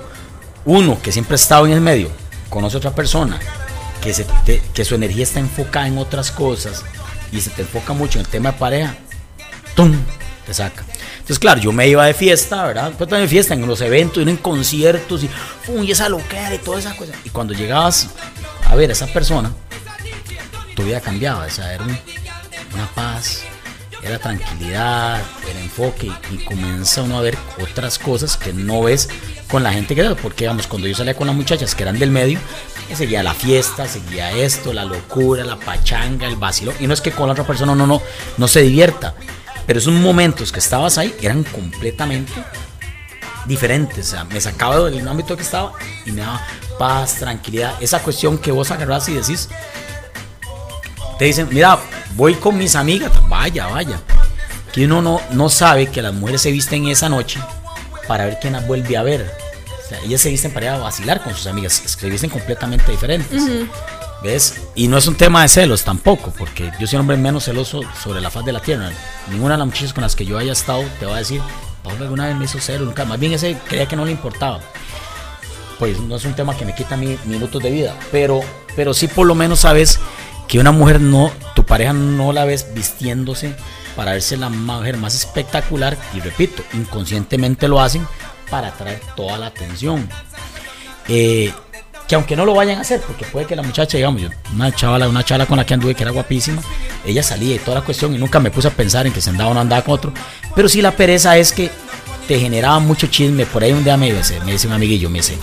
uno 0.65 0.98
que 1.02 1.12
siempre 1.12 1.34
ha 1.34 1.36
estado 1.36 1.65
en 1.65 1.74
el 1.74 1.82
medio 1.82 2.10
conoce 2.50 2.78
a 2.78 2.80
otra 2.80 2.91
persona 2.91 3.39
que, 4.02 4.13
se 4.13 4.26
que 4.74 4.86
su 4.86 4.96
energía 4.96 5.24
está 5.24 5.39
enfocada 5.39 5.88
en 5.88 5.98
otras 5.98 6.32
cosas 6.32 6.84
y 7.32 7.41
se 7.41 7.50
te 7.50 7.63
enfoca 7.63 7.94
mucho 7.94 8.20
en 8.20 8.26
el 8.26 8.32
tema 8.32 8.52
de 8.52 8.58
pareja, 8.58 8.96
¡tum! 9.76 9.96
te 10.46 10.54
saca. 10.54 10.86
Entonces, 11.25 11.39
claro, 11.39 11.59
yo 11.59 11.71
me 11.71 11.88
iba 11.88 12.05
de 12.05 12.13
fiesta, 12.13 12.67
¿verdad? 12.67 12.93
Pues 12.95 13.09
de 13.09 13.27
fiesta, 13.27 13.55
en 13.55 13.65
los 13.65 13.81
eventos, 13.81 14.21
en 14.27 14.38
conciertos, 14.38 15.23
y, 15.23 15.29
y 15.81 15.89
esa 15.89 16.07
loquera 16.07 16.53
y 16.53 16.59
toda 16.59 16.77
esa 16.77 16.95
cosa. 16.95 17.13
Y 17.23 17.31
cuando 17.31 17.55
llegabas 17.55 18.09
a 18.63 18.75
ver 18.75 18.91
a 18.91 18.93
esa 18.93 19.07
persona, 19.07 19.51
tu 20.75 20.83
vida 20.83 21.01
cambiaba, 21.01 21.43
o 21.43 21.49
sea, 21.49 21.73
era 21.73 21.83
una 21.83 22.88
paz, 22.93 23.41
era 24.03 24.19
tranquilidad, 24.19 25.19
era 25.49 25.59
enfoque, 25.61 26.11
y 26.29 26.43
comienza 26.43 27.01
uno 27.01 27.17
a 27.17 27.21
ver 27.21 27.35
otras 27.59 27.97
cosas 27.97 28.38
que 28.38 28.53
no 28.53 28.83
ves 28.83 29.09
con 29.49 29.63
la 29.63 29.73
gente 29.73 29.95
que 29.95 30.01
era, 30.01 30.13
porque 30.13 30.43
digamos, 30.43 30.67
cuando 30.67 30.88
yo 30.88 30.93
salía 30.93 31.15
con 31.15 31.25
las 31.25 31.35
muchachas 31.35 31.73
que 31.73 31.81
eran 31.81 31.97
del 31.97 32.11
medio, 32.11 32.38
seguía 32.93 33.23
la 33.23 33.33
fiesta, 33.33 33.88
seguía 33.88 34.29
esto, 34.29 34.73
la 34.73 34.85
locura, 34.85 35.43
la 35.43 35.55
pachanga, 35.55 36.27
el 36.27 36.35
vacilo, 36.35 36.71
y 36.79 36.85
no 36.85 36.93
es 36.93 37.01
que 37.01 37.09
con 37.09 37.25
la 37.25 37.31
otra 37.31 37.47
persona 37.47 37.73
no, 37.73 37.88
no, 37.88 37.99
no 38.38 38.47
se 38.47 38.61
divierta, 38.61 39.15
pero 39.65 39.80
esos 39.80 39.93
momentos 39.93 40.51
que 40.51 40.60
estabas 40.60 40.97
ahí 40.97 41.13
eran 41.21 41.43
completamente 41.43 42.34
diferentes. 43.45 44.08
O 44.08 44.12
sea, 44.12 44.23
me 44.25 44.39
sacaba 44.39 44.89
del 44.89 45.08
ámbito 45.08 45.36
que 45.36 45.43
estaba 45.43 45.73
y 46.06 46.12
me 46.12 46.21
daba 46.21 46.45
paz, 46.78 47.15
tranquilidad. 47.15 47.75
Esa 47.80 48.01
cuestión 48.01 48.38
que 48.38 48.51
vos 48.51 48.71
agarrás 48.71 49.08
y 49.10 49.13
decís, 49.13 49.49
te 51.17 51.25
dicen, 51.25 51.47
mira, 51.51 51.80
voy 52.15 52.36
con 52.36 52.58
mis 52.58 52.75
amigas, 52.75 53.12
vaya, 53.28 53.67
vaya. 53.67 53.99
Que 54.73 54.86
uno 54.86 55.01
no, 55.01 55.21
no 55.32 55.49
sabe 55.49 55.88
que 55.88 56.01
las 56.01 56.13
mujeres 56.13 56.41
se 56.41 56.51
visten 56.51 56.88
esa 56.88 57.08
noche 57.08 57.39
para 58.08 58.25
ver 58.25 58.38
quién 58.41 58.54
las 58.54 58.67
vuelve 58.67 58.97
a 58.97 59.04
ver. 59.04 59.32
O 59.84 59.88
sea, 59.88 59.99
ellas 60.01 60.21
se 60.21 60.30
visten 60.30 60.51
para 60.51 60.75
a 60.75 60.78
vacilar 60.78 61.23
con 61.23 61.34
sus 61.34 61.47
amigas, 61.47 61.73
se 61.73 62.10
visten 62.10 62.30
completamente 62.30 62.91
diferentes. 62.91 63.43
¿Ves? 64.23 64.62
Y 64.75 64.88
no 64.88 64.97
es 64.97 65.08
un 65.08 65.15
tema 65.15 65.43
de 65.43 65.47
celos 65.47 65.84
tampoco, 65.84 66.34
porque 66.38 66.71
yo 66.80 66.88
soy 66.88 66.97
un 66.97 67.01
hombre 67.01 67.17
menos 67.17 67.45
celoso 67.45 67.82
sobre 68.01 68.21
la 68.21 68.32
faz 68.32 68.45
de 68.45 68.54
la 68.54 68.60
tierra. 68.60 68.91
Ninguna 69.30 69.54
de 69.54 69.60
las 69.60 69.67
muchachas 69.67 69.93
con 69.93 70.01
las 70.01 70.15
que 70.15 70.25
yo 70.25 70.38
haya 70.38 70.54
estado 70.54 70.84
te 70.99 71.06
va 71.06 71.15
a 71.15 71.19
decir, 71.19 71.41
Pablo 71.84 72.04
alguna 72.06 72.28
vez 72.28 72.36
me 72.36 72.45
hizo 72.45 72.60
celo, 72.60 72.86
nunca. 72.86 73.06
Más 73.06 73.19
bien 73.19 73.34
ese 73.34 73.58
creía 73.67 73.88
que 73.88 73.95
no 73.95 74.06
le 74.06 74.12
importaba. 74.12 74.60
Pues 75.78 75.99
no 75.99 76.15
es 76.15 76.25
un 76.25 76.34
tema 76.34 76.56
que 76.56 76.65
me 76.65 76.73
quita 76.73 76.97
mi, 76.97 77.17
minutos 77.25 77.62
de 77.62 77.69
vida, 77.69 77.95
pero, 78.12 78.39
pero 78.75 78.93
sí 78.93 79.08
por 79.08 79.28
lo 79.28 79.36
menos 79.36 79.60
sabes 79.60 79.99
que 80.47 80.60
una 80.60 80.71
mujer 80.71 81.01
no, 81.01 81.32
tu 81.54 81.65
pareja 81.65 81.93
no 81.93 82.32
la 82.32 82.45
ves 82.45 82.73
vistiéndose 82.73 83.56
para 83.95 84.13
verse 84.13 84.38
la 84.38 84.49
mujer 84.49 84.97
más 84.97 85.15
espectacular 85.15 85.97
y 86.13 86.19
repito, 86.19 86.63
inconscientemente 86.73 87.67
lo 87.67 87.80
hacen 87.82 88.08
para 88.49 88.69
atraer 88.69 89.01
toda 89.15 89.38
la 89.38 89.47
atención. 89.47 90.08
Eh, 91.08 91.54
que 92.08 92.15
aunque 92.15 92.36
no 92.36 92.46
lo 92.46 92.54
vayan 92.54 92.78
a 92.78 92.82
hacer, 92.82 93.02
porque 93.02 93.26
puede 93.26 93.48
que 93.48 93.56
la 93.56 93.63
muchacha, 93.63 93.98
digamos, 93.98 94.22
yo, 94.22 94.30
una 94.54 94.72
chavala, 94.72 95.10
una 95.10 95.24
chala 95.24 95.46
con 95.46 95.58
la 95.58 95.65
que 95.65 95.74
anduve 95.74 95.96
que 95.96 96.04
era 96.04 96.12
guapísima, 96.12 96.62
ella 97.06 97.24
salía 97.24 97.56
y 97.56 97.60
toda 97.60 97.80
la 97.80 97.86
cuestión 97.86 98.13
y 98.13 98.18
nunca 98.18 98.39
me 98.39 98.52
puse 98.52 98.68
a 98.68 98.72
pensar 98.72 99.08
en 99.08 99.13
que 99.13 99.22
se 99.22 99.30
andaba 99.30 99.52
o 99.52 99.54
no 99.54 99.60
andaba 99.60 99.84
con 99.84 99.96
otro, 99.96 100.13
pero 100.56 100.70
sí 100.70 100.82
la 100.82 100.91
pereza 100.91 101.38
es 101.38 101.52
que 101.52 101.72
te 102.28 102.39
generaba 102.39 102.80
mucho 102.80 103.08
chisme, 103.08 103.46
por 103.46 103.63
ahí 103.63 103.72
un 103.72 103.84
día 103.84 103.98
me 103.98 104.12
dice, 104.12 104.39
me 104.41 104.52
dice 104.52 104.68
un 104.68 104.74
amiguillo, 104.74 105.10
me 105.10 105.20
dice, 105.20 105.38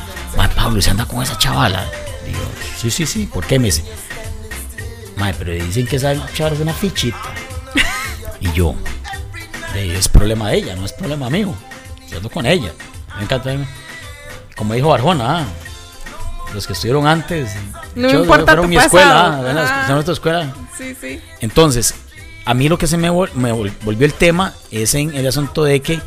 Pablo, 0.56 0.80
¿se 0.80 0.90
anda 0.90 1.04
con 1.04 1.22
esa 1.22 1.36
chavala? 1.38 1.84
Digo, 2.26 2.40
sí, 2.76 2.90
sí, 2.90 3.06
sí, 3.06 3.26
¿por 3.26 3.44
qué? 3.44 3.58
Me 3.58 3.66
dice, 3.66 3.84
Madre, 5.16 5.34
pero 5.38 5.52
dicen 5.52 5.86
que 5.86 5.96
esa 5.96 6.14
chavala 6.32 6.54
es 6.54 6.62
una 6.62 6.74
fichita. 6.74 7.18
y 8.40 8.52
yo, 8.52 8.74
es 9.74 10.08
problema 10.08 10.50
de 10.50 10.58
ella, 10.58 10.76
no 10.76 10.84
es 10.84 10.92
problema 10.92 11.28
mío, 11.28 11.54
yo 12.08 12.18
ando 12.18 12.30
con 12.30 12.46
ella, 12.46 12.72
me 13.16 13.24
encanta, 13.24 13.56
como 14.56 14.74
dijo 14.74 14.92
Arjona, 14.92 15.40
ah, 15.40 15.46
los 16.54 16.66
que 16.66 16.72
estuvieron 16.72 17.06
antes. 17.06 17.50
No 17.94 18.10
importa 18.10 18.56
tu 18.56 18.68
mi 18.68 18.76
escuela, 18.76 19.38
ah, 19.38 19.86
nuestra 19.90 20.14
escuela. 20.14 20.54
Sí, 20.76 20.96
sí. 21.00 21.20
Entonces, 21.40 21.94
a 22.44 22.54
mí 22.54 22.68
lo 22.68 22.78
que 22.78 22.86
se 22.86 22.96
me, 22.96 23.10
me 23.34 23.52
volvió 23.52 24.06
el 24.06 24.14
tema 24.14 24.54
es 24.70 24.94
en 24.94 25.14
el 25.14 25.26
asunto 25.26 25.64
de 25.64 25.80
que 25.80 26.00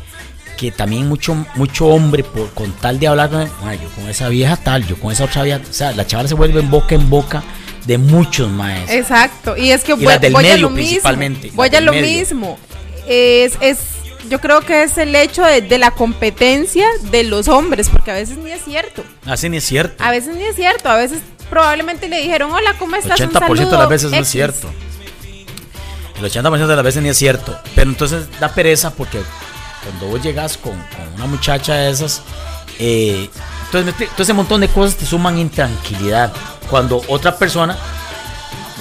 que 0.56 0.70
también 0.70 1.06
mucho 1.06 1.34
mucho 1.54 1.86
hombre 1.86 2.24
por 2.24 2.50
con 2.54 2.72
tal 2.72 2.98
de 2.98 3.06
hablar 3.06 3.28
con 3.28 3.44
yo 3.44 3.88
con 3.94 4.08
esa 4.08 4.28
vieja 4.30 4.56
tal, 4.56 4.86
yo 4.86 4.96
con 4.98 5.12
esa 5.12 5.24
otra 5.24 5.42
vieja, 5.42 5.60
o 5.68 5.72
sea, 5.72 5.92
la 5.92 6.06
chavala 6.06 6.28
se 6.28 6.34
vuelve 6.34 6.60
en 6.60 6.70
boca 6.70 6.94
en 6.94 7.10
boca 7.10 7.42
de 7.84 7.98
muchos 7.98 8.50
maestros. 8.50 8.98
Exacto, 8.98 9.56
y 9.56 9.70
es 9.70 9.84
que 9.84 9.92
voy, 9.92 10.18
del 10.18 10.32
voy 10.32 10.46
a 10.48 10.56
lo 10.56 10.72
principalmente. 10.72 11.48
Mismo, 11.48 11.56
voy 11.56 11.68
a 11.74 11.80
lo 11.80 11.92
mismo. 11.92 12.58
Es, 13.06 13.56
es 13.60 13.78
yo 14.28 14.40
creo 14.40 14.60
que 14.60 14.82
es 14.82 14.98
el 14.98 15.14
hecho 15.14 15.42
de, 15.42 15.78
la 15.78 15.90
competencia 15.90 16.86
de 17.10 17.24
los 17.24 17.48
hombres, 17.48 17.88
porque 17.88 18.10
a 18.10 18.14
veces 18.14 18.38
ni 18.38 18.50
es 18.50 18.62
cierto. 18.64 19.02
A 19.24 19.32
veces 19.32 19.50
ni 19.50 19.56
es 19.58 19.64
cierto. 19.64 20.02
A 20.02 20.10
veces 20.10 20.36
ni 20.36 20.44
es 20.44 20.56
cierto, 20.56 20.88
a 20.88 20.96
veces 20.96 21.20
probablemente 21.50 22.08
le 22.08 22.20
dijeron, 22.20 22.50
hola, 22.52 22.74
¿cómo 22.78 22.96
estás? 22.96 23.20
El 23.20 23.30
80% 23.30 23.70
de 23.70 23.78
las 23.78 23.88
veces 23.88 24.10
no 24.10 24.16
es 24.18 24.28
cierto. 24.28 24.70
El 26.18 26.24
80% 26.24 26.66
de 26.66 26.76
las 26.76 26.84
veces 26.84 27.02
ni 27.02 27.08
es 27.08 27.18
cierto. 27.18 27.58
Pero 27.74 27.90
entonces 27.90 28.26
da 28.40 28.48
pereza 28.48 28.90
porque 28.90 29.20
cuando 29.82 30.06
vos 30.06 30.22
llegas 30.22 30.56
con, 30.56 30.72
una 31.14 31.26
muchacha 31.26 31.74
de 31.74 31.90
esas, 31.90 32.22
eh, 32.78 33.28
entonces, 33.66 34.08
todo 34.10 34.22
ese 34.22 34.32
montón 34.32 34.60
de 34.60 34.68
cosas 34.68 34.96
te 34.96 35.06
suman 35.06 35.38
intranquilidad. 35.38 36.32
Cuando 36.70 37.02
otra 37.08 37.36
persona, 37.36 37.76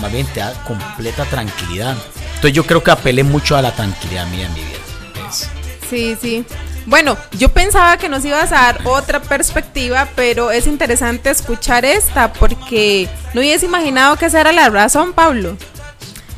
más 0.02 0.12
bien 0.12 0.26
te 0.28 0.40
da 0.40 0.54
completa 0.64 1.26
tranquilidad. 1.26 1.96
Entonces 2.36 2.54
yo 2.54 2.66
creo 2.66 2.84
que 2.84 2.92
apelé 2.92 3.24
mucho 3.24 3.56
a 3.56 3.62
la 3.62 3.72
tranquilidad 3.72 4.28
mía 4.28 4.46
en 4.46 4.54
mi 4.54 4.62
vida. 4.62 4.75
Sí, 5.90 6.18
sí. 6.20 6.46
Bueno, 6.86 7.18
yo 7.32 7.50
pensaba 7.50 7.98
que 7.98 8.10
nos 8.10 8.24
ibas 8.26 8.52
a 8.52 8.56
dar 8.56 8.82
otra 8.86 9.22
perspectiva, 9.22 10.08
pero 10.16 10.52
es 10.52 10.68
interesante 10.68 11.30
escuchar 11.32 11.84
esta 11.84 12.32
porque 12.34 13.10
no 13.34 13.42
hubiese 13.42 13.66
imaginado 13.66 14.16
que 14.18 14.26
esa 14.26 14.42
era 14.42 14.52
la 14.52 14.70
razón, 14.70 15.14
Pablo. 15.14 15.58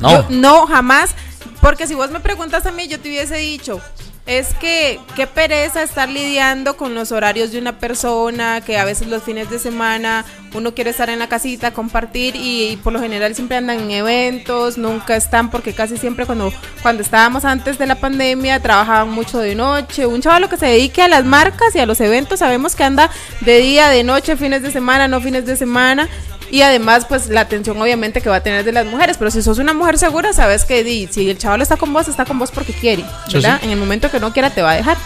No. 0.00 0.26
no, 0.30 0.66
jamás. 0.66 1.14
Porque 1.60 1.86
si 1.86 1.94
vos 1.94 2.10
me 2.10 2.20
preguntas 2.20 2.66
a 2.66 2.72
mí, 2.72 2.86
yo 2.86 3.00
te 3.00 3.08
hubiese 3.08 3.36
dicho, 3.36 3.80
es 4.28 4.52
que 4.52 5.00
qué 5.16 5.26
pereza 5.26 5.82
estar 5.82 6.06
lidiando 6.06 6.76
con 6.76 6.94
los 6.94 7.12
horarios 7.12 7.50
de 7.50 7.58
una 7.58 7.78
persona, 7.78 8.60
que 8.60 8.76
a 8.76 8.84
veces 8.84 9.08
los 9.08 9.22
fines 9.22 9.48
de 9.48 9.58
semana 9.58 10.22
uno 10.54 10.74
quiere 10.74 10.90
estar 10.90 11.08
en 11.08 11.18
la 11.18 11.28
casita, 11.28 11.72
compartir 11.72 12.36
y, 12.36 12.78
por 12.84 12.92
lo 12.92 13.00
general 13.00 13.34
siempre 13.34 13.56
andan 13.56 13.80
en 13.80 13.90
eventos, 13.90 14.76
nunca 14.76 15.16
están 15.16 15.50
porque 15.50 15.72
casi 15.72 15.96
siempre 15.96 16.26
cuando, 16.26 16.52
cuando 16.82 17.02
estábamos 17.02 17.46
antes 17.46 17.78
de 17.78 17.86
la 17.86 17.94
pandemia 17.94 18.60
trabajaban 18.60 19.08
mucho 19.10 19.38
de 19.38 19.54
noche. 19.54 20.04
Un 20.04 20.20
chaval 20.20 20.46
que 20.50 20.58
se 20.58 20.66
dedique 20.66 21.00
a 21.00 21.08
las 21.08 21.24
marcas 21.24 21.74
y 21.74 21.78
a 21.78 21.86
los 21.86 21.98
eventos 22.02 22.40
sabemos 22.40 22.76
que 22.76 22.84
anda 22.84 23.10
de 23.40 23.58
día, 23.60 23.88
de 23.88 24.04
noche, 24.04 24.36
fines 24.36 24.60
de 24.60 24.70
semana, 24.70 25.08
no 25.08 25.22
fines 25.22 25.46
de 25.46 25.56
semana 25.56 26.06
y 26.50 26.62
además, 26.62 27.04
pues 27.06 27.28
la 27.28 27.42
atención 27.42 27.80
obviamente 27.80 28.20
que 28.20 28.28
va 28.28 28.36
a 28.36 28.42
tener 28.42 28.64
de 28.64 28.72
las 28.72 28.86
mujeres. 28.86 29.16
Pero 29.18 29.30
si 29.30 29.42
sos 29.42 29.58
una 29.58 29.74
mujer 29.74 29.98
segura, 29.98 30.32
sabes 30.32 30.64
que 30.64 31.08
si 31.10 31.28
el 31.28 31.38
chaval 31.38 31.60
está 31.62 31.76
con 31.76 31.92
vos, 31.92 32.08
está 32.08 32.24
con 32.24 32.38
vos 32.38 32.50
porque 32.50 32.72
quiere, 32.72 33.04
¿verdad? 33.32 33.60
En 33.62 33.70
el 33.70 33.78
momento 33.78 34.10
que 34.10 34.20
no 34.20 34.32
quiera, 34.32 34.50
te 34.50 34.62
va 34.62 34.72
a 34.72 34.74
dejar. 34.74 34.96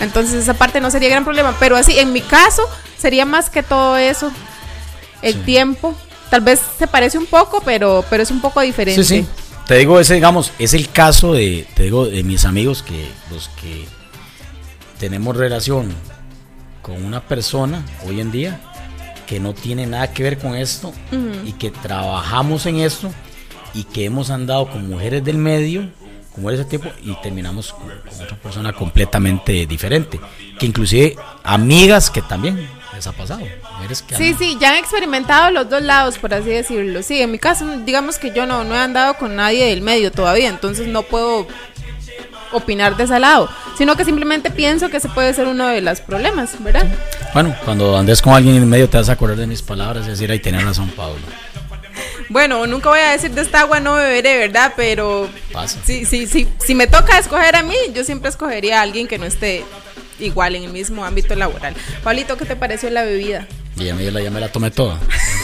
Entonces 0.00 0.34
esa 0.34 0.54
parte 0.54 0.80
no 0.80 0.90
sería 0.90 1.08
gran 1.08 1.24
problema. 1.24 1.54
Pero 1.58 1.76
así, 1.76 1.98
en 1.98 2.12
mi 2.12 2.20
caso, 2.20 2.62
sería 2.98 3.24
más 3.24 3.50
que 3.50 3.62
todo 3.62 3.96
eso. 3.96 4.30
El 5.22 5.44
tiempo. 5.44 5.94
Tal 6.30 6.40
vez 6.40 6.60
se 6.78 6.86
parece 6.86 7.18
un 7.18 7.26
poco, 7.26 7.62
pero, 7.64 8.04
pero 8.10 8.22
es 8.22 8.30
un 8.30 8.40
poco 8.40 8.60
diferente. 8.60 9.04
Sí, 9.04 9.22
sí. 9.22 9.26
Te 9.66 9.76
digo, 9.76 9.98
ese, 10.00 10.14
digamos, 10.14 10.52
es 10.58 10.74
el 10.74 10.90
caso 10.90 11.32
de, 11.32 11.66
te 11.74 11.84
digo, 11.84 12.06
de 12.06 12.22
mis 12.22 12.44
amigos 12.44 12.82
que 12.82 13.08
los 13.30 13.48
que 13.60 13.86
tenemos 14.98 15.36
relación 15.36 15.94
con 16.82 17.04
una 17.04 17.20
persona 17.20 17.84
hoy 18.06 18.20
en 18.20 18.30
día 18.30 18.60
que 19.26 19.40
no 19.40 19.54
tiene 19.54 19.86
nada 19.86 20.12
que 20.12 20.22
ver 20.22 20.38
con 20.38 20.54
esto 20.54 20.92
y 21.44 21.52
que 21.52 21.70
trabajamos 21.70 22.66
en 22.66 22.76
esto 22.76 23.12
y 23.74 23.84
que 23.84 24.04
hemos 24.06 24.30
andado 24.30 24.70
con 24.70 24.88
mujeres 24.88 25.22
del 25.22 25.36
medio, 25.36 25.88
como 26.34 26.50
ese 26.50 26.64
tipo, 26.64 26.88
y 27.02 27.14
terminamos 27.22 27.72
con, 27.72 27.90
otra 27.90 28.36
persona 28.42 28.72
completamente 28.72 29.66
diferente. 29.66 30.18
Que 30.58 30.66
inclusive 30.66 31.16
amigas 31.44 32.10
que 32.10 32.22
también 32.22 32.68
les 32.94 33.06
ha 33.06 33.12
pasado. 33.12 33.42
sí, 34.16 34.34
sí, 34.38 34.56
ya 34.58 34.70
han 34.70 34.76
experimentado 34.76 35.50
los 35.50 35.68
dos 35.68 35.82
lados, 35.82 36.18
por 36.18 36.32
así 36.32 36.48
decirlo. 36.48 37.02
Sí, 37.02 37.20
en 37.20 37.30
mi 37.30 37.38
caso, 37.38 37.66
digamos 37.84 38.18
que 38.18 38.32
yo 38.32 38.46
no, 38.46 38.64
no 38.64 38.74
he 38.74 38.78
andado 38.78 39.18
con 39.18 39.36
nadie 39.36 39.66
del 39.66 39.82
medio 39.82 40.10
todavía, 40.10 40.48
entonces 40.48 40.88
no 40.88 41.02
puedo 41.02 41.46
opinar 42.52 42.96
de 42.96 43.04
ese 43.04 43.18
lado, 43.18 43.48
sino 43.76 43.96
que 43.96 44.04
simplemente 44.04 44.50
pienso 44.50 44.88
que 44.88 44.98
ese 44.98 45.08
puede 45.08 45.34
ser 45.34 45.46
uno 45.46 45.66
de 45.68 45.80
los 45.80 46.00
problemas, 46.00 46.62
¿verdad? 46.62 46.86
Bueno, 47.34 47.54
cuando 47.64 47.96
andes 47.96 48.22
con 48.22 48.34
alguien 48.34 48.56
en 48.56 48.68
medio 48.68 48.88
te 48.88 48.96
vas 48.96 49.08
a 49.08 49.12
acordar 49.12 49.36
de 49.36 49.46
mis 49.46 49.62
palabras 49.62 50.06
y 50.06 50.10
decir, 50.10 50.30
ahí 50.30 50.40
tenés 50.40 50.64
razón, 50.64 50.90
Pablo. 50.90 51.20
Bueno, 52.28 52.66
nunca 52.66 52.88
voy 52.88 52.98
a 52.98 53.12
decir 53.12 53.30
de 53.30 53.42
esta 53.42 53.60
agua 53.60 53.80
no 53.80 53.94
beberé, 53.94 54.38
¿verdad? 54.38 54.72
Pero 54.76 55.28
Sí, 55.84 56.04
sí, 56.04 56.26
sí, 56.26 56.48
si 56.58 56.74
me 56.74 56.86
toca 56.86 57.18
escoger 57.18 57.56
a 57.56 57.62
mí, 57.62 57.76
yo 57.94 58.04
siempre 58.04 58.28
escogería 58.30 58.80
a 58.80 58.82
alguien 58.82 59.06
que 59.06 59.18
no 59.18 59.26
esté 59.26 59.64
igual 60.18 60.56
en 60.56 60.64
el 60.64 60.72
mismo 60.72 61.04
ámbito 61.04 61.34
laboral. 61.34 61.74
Pablito, 62.02 62.36
¿qué 62.36 62.44
te 62.44 62.56
pareció 62.56 62.90
la 62.90 63.04
bebida? 63.04 63.46
Y 63.78 63.90
a 63.90 63.94
mí 63.94 64.04
ya 64.04 64.30
me 64.30 64.40
la 64.40 64.50
tomé 64.50 64.70
toda. 64.70 64.98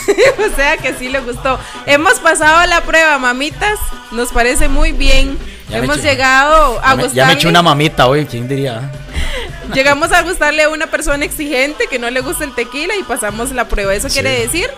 o 0.52 0.56
sea 0.56 0.78
que 0.78 0.94
sí 0.94 1.08
le 1.08 1.20
gustó. 1.20 1.58
Hemos 1.86 2.14
pasado 2.14 2.66
la 2.66 2.80
prueba, 2.80 3.18
mamitas. 3.18 3.78
Nos 4.10 4.32
parece 4.32 4.68
muy 4.68 4.92
bien. 4.92 5.38
Hemos 5.72 6.02
llegado 6.02 6.80
a 6.82 6.94
gustarle. 6.94 7.14
Ya 7.14 7.26
me 7.26 7.32
eché 7.34 7.48
una 7.48 7.62
mamita 7.62 8.06
hoy, 8.06 8.26
¿quién 8.26 8.46
diría? 8.48 8.90
Llegamos 9.74 10.12
a 10.12 10.22
gustarle 10.22 10.64
a 10.64 10.68
una 10.68 10.88
persona 10.88 11.24
exigente 11.24 11.86
que 11.86 11.98
no 11.98 12.10
le 12.10 12.20
gusta 12.20 12.44
el 12.44 12.54
tequila 12.54 12.94
y 12.96 13.02
pasamos 13.02 13.52
la 13.52 13.66
prueba. 13.68 13.94
Eso 13.94 14.08
quiere 14.08 14.40
decir 14.40 14.68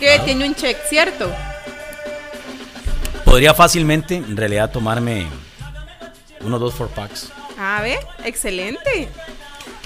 que 0.00 0.18
tiene 0.24 0.46
un 0.46 0.54
check, 0.54 0.76
¿cierto? 0.88 1.30
Podría 3.24 3.54
fácilmente, 3.54 4.16
en 4.16 4.36
realidad, 4.36 4.70
tomarme 4.70 5.26
uno 6.40 6.56
o 6.56 6.58
dos 6.58 6.74
four 6.74 6.88
packs. 6.88 7.30
A 7.58 7.80
ver, 7.82 8.00
excelente. 8.24 9.08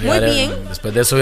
Muy 0.03 0.21
bien. 0.21 0.53
Después 0.69 0.93
de 0.93 1.01
eso 1.01 1.17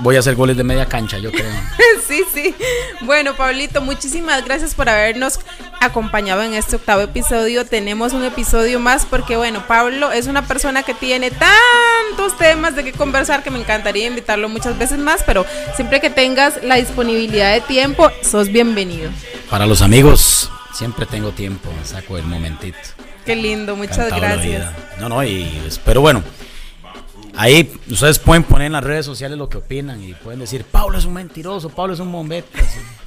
voy 0.00 0.16
a 0.16 0.18
hacer 0.18 0.34
goles 0.34 0.56
de 0.56 0.64
media 0.64 0.86
cancha, 0.86 1.18
yo 1.18 1.32
creo. 1.32 1.50
sí, 2.06 2.22
sí. 2.32 2.54
Bueno, 3.02 3.34
Pablito, 3.34 3.80
muchísimas 3.80 4.44
gracias 4.44 4.74
por 4.74 4.88
habernos 4.88 5.40
acompañado 5.80 6.42
en 6.42 6.54
este 6.54 6.76
octavo 6.76 7.02
episodio. 7.02 7.64
Tenemos 7.64 8.12
un 8.12 8.24
episodio 8.24 8.78
más 8.78 9.04
porque, 9.06 9.36
bueno, 9.36 9.66
Pablo 9.66 10.12
es 10.12 10.26
una 10.26 10.46
persona 10.46 10.82
que 10.82 10.94
tiene 10.94 11.30
tantos 11.30 12.36
temas 12.38 12.76
de 12.76 12.84
qué 12.84 12.92
conversar 12.92 13.42
que 13.42 13.50
me 13.50 13.58
encantaría 13.58 14.06
invitarlo 14.06 14.48
muchas 14.48 14.78
veces 14.78 14.98
más, 14.98 15.22
pero 15.24 15.44
siempre 15.74 16.00
que 16.00 16.10
tengas 16.10 16.62
la 16.62 16.76
disponibilidad 16.76 17.52
de 17.52 17.60
tiempo, 17.62 18.10
sos 18.22 18.48
bienvenido. 18.48 19.10
Para 19.50 19.66
los 19.66 19.82
amigos, 19.82 20.50
siempre 20.72 21.06
tengo 21.06 21.32
tiempo, 21.32 21.68
saco 21.84 22.16
el 22.16 22.24
momentito. 22.24 22.78
Qué 23.26 23.34
lindo, 23.34 23.74
muchas 23.74 24.08
gracias. 24.14 24.70
No, 25.00 25.08
no, 25.08 25.24
y 25.24 25.60
pero 25.84 26.00
bueno. 26.00 26.22
Ahí 27.36 27.72
ustedes 27.90 28.18
pueden 28.18 28.44
poner 28.44 28.66
en 28.66 28.72
las 28.72 28.84
redes 28.84 29.04
sociales 29.04 29.36
lo 29.36 29.48
que 29.48 29.58
opinan 29.58 30.02
y 30.02 30.14
pueden 30.14 30.40
decir, 30.40 30.64
Pablo 30.64 30.98
es 30.98 31.04
un 31.04 31.14
mentiroso, 31.14 31.68
Pablo 31.68 31.94
es 31.94 32.00
un 32.00 32.10
bombete. 32.12 32.48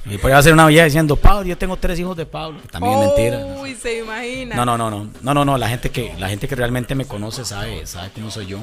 Y 0.04 0.18
puede 0.18 0.34
hacer 0.34 0.52
una 0.52 0.66
vida 0.66 0.84
diciendo, 0.84 1.16
Pablo, 1.16 1.46
yo 1.46 1.56
tengo 1.56 1.76
tres 1.76 1.98
hijos 1.98 2.16
de 2.16 2.26
Pablo, 2.26 2.60
también 2.70 2.94
es 2.94 3.06
mentira. 3.06 3.46
Uy, 3.60 3.74
se 3.74 4.00
imagina. 4.00 4.56
No, 4.56 4.64
no, 4.64 4.76
no, 4.78 4.90
no, 4.90 5.10
no, 5.20 5.34
no, 5.34 5.44
no, 5.44 5.58
la 5.58 5.68
gente 5.68 5.90
que, 5.90 6.14
la 6.18 6.28
gente 6.28 6.46
que 6.48 6.54
realmente 6.54 6.94
me 6.94 7.06
conoce 7.06 7.44
sabe, 7.44 7.86
sabe 7.86 8.10
cómo 8.14 8.30
soy 8.30 8.46
yo. 8.46 8.58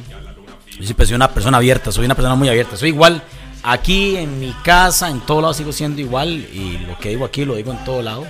Yo 0.78 0.84
siempre 0.84 1.06
soy 1.06 1.16
una 1.16 1.30
persona 1.32 1.58
abierta, 1.58 1.92
soy 1.92 2.06
una 2.06 2.16
persona 2.16 2.36
muy 2.36 2.50
abierta, 2.50 2.78
soy 2.78 2.90
igual 2.90 3.22
aquí 3.64 4.16
en 4.18 4.40
mi 4.40 4.52
casa, 4.64 5.10
en 5.10 5.22
todo 5.22 5.42
lado 5.42 5.54
sigo 5.54 5.72
siendo 5.72 6.00
igual 6.02 6.30
y 6.30 6.78
lo 6.88 6.98
que 7.00 7.10
digo 7.10 7.26
aquí 7.26 7.46
lo 7.46 7.56
digo 7.56 7.72
en 7.72 7.84
todo 7.84 8.02
lado. 8.02 8.26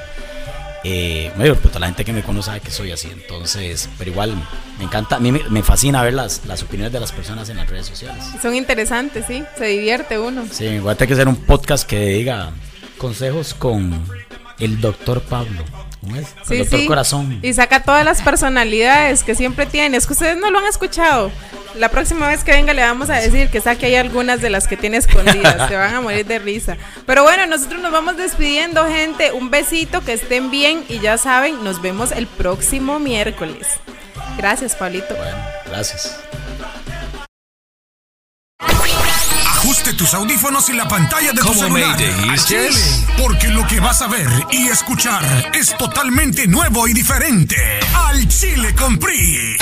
Eh, 0.88 1.32
bueno, 1.36 1.56
pues 1.56 1.80
la 1.80 1.88
gente 1.88 2.06
que 2.06 2.14
me 2.14 2.22
conoce 2.22 2.46
sabe 2.46 2.60
que 2.60 2.70
soy 2.70 2.92
así, 2.92 3.10
entonces, 3.12 3.90
pero 3.98 4.12
igual 4.12 4.36
me 4.78 4.84
encanta, 4.84 5.16
a 5.16 5.20
mí 5.20 5.32
me, 5.32 5.64
fascina 5.64 6.04
ver 6.04 6.14
las, 6.14 6.46
las 6.46 6.62
opiniones 6.62 6.94
de 6.94 7.00
las 7.00 7.12
personas 7.12 7.50
en 7.50 7.58
las 7.58 7.68
redes 7.68 7.88
sociales. 7.88 8.24
Son 8.40 8.54
interesantes, 8.54 9.26
sí, 9.26 9.44
se 9.58 9.66
divierte 9.66 10.20
uno. 10.20 10.46
Sí, 10.52 10.66
igual 10.66 10.96
tener 10.96 11.08
que 11.08 11.14
hacer 11.16 11.28
un 11.28 11.38
podcast 11.38 11.90
que 11.90 12.00
diga 12.10 12.52
consejos 13.00 13.56
con 13.56 14.06
el 14.60 14.80
doctor 14.80 15.22
Pablo. 15.22 15.66
Sí, 16.48 16.58
doctor 16.58 16.86
Corazón. 16.86 17.40
Y 17.42 17.54
saca 17.54 17.84
todas 17.84 18.06
las 18.06 18.22
personalidades 18.22 19.24
que 19.24 19.36
siempre 19.36 19.66
tiene. 19.66 19.98
Es 19.98 20.08
que 20.08 20.14
ustedes 20.14 20.38
no 20.38 20.52
lo 20.52 20.60
han 20.60 20.66
escuchado. 20.66 21.32
La 21.76 21.90
próxima 21.90 22.28
vez 22.28 22.44
que 22.44 22.52
venga 22.52 22.74
le 22.74 22.82
vamos 22.82 23.10
a 23.10 23.16
decir 23.16 23.50
que 23.50 23.60
saque 23.60 23.88
ahí 23.88 23.96
algunas 23.96 24.42
de 24.42 24.50
las 24.50 24.68
que 24.68 24.78
tiene 24.78 24.98
escondidas. 24.98 25.68
Se 25.68 25.76
van 25.76 25.94
a 25.94 26.02
morir 26.02 26.26
de 26.26 26.40
risa. 26.40 26.78
Pero 27.06 27.24
bueno, 27.24 27.46
nosotros 27.48 27.82
nos 27.82 27.92
vamos 27.92 28.18
despidiendo, 28.18 28.86
gente. 28.88 29.32
Un 29.32 29.50
besito, 29.50 30.02
que 30.02 30.14
estén 30.14 30.52
bien 30.52 30.86
y 30.88 31.00
ya 31.00 31.18
saben, 31.18 31.64
nos 31.64 31.82
vemos 31.82 32.12
el 32.12 32.28
próximo 32.28 33.00
miércoles. 33.00 33.68
Gracias, 34.38 34.76
Pablito. 34.76 35.16
Bueno, 35.16 35.38
gracias 35.68 36.20
ajuste 39.76 39.94
tus 39.94 40.14
audífonos 40.14 40.70
y 40.70 40.74
la 40.74 40.88
pantalla 40.88 41.34
de 41.34 41.42
tu 41.42 41.54
celular. 41.54 41.98
Chile, 42.46 42.70
porque 43.18 43.50
lo 43.50 43.68
que 43.68 43.82
vas 43.82 44.02
a 44.02 44.08
ver 44.08 44.30
y 44.50 44.70
escuchar 44.70 45.52
es 45.54 45.76
totalmente 45.78 46.48
nuevo 46.48 46.88
y 46.88 46.94
diferente. 46.94 47.58
Al 47.94 48.26
Chile 48.30 48.74
con 48.74 48.98
PRI. 48.98 49.58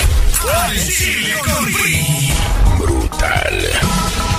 Al 0.65 0.87
Chile 0.87 1.35
con 1.43 1.65
PRI. 1.65 2.33
Brutal. 2.77 4.32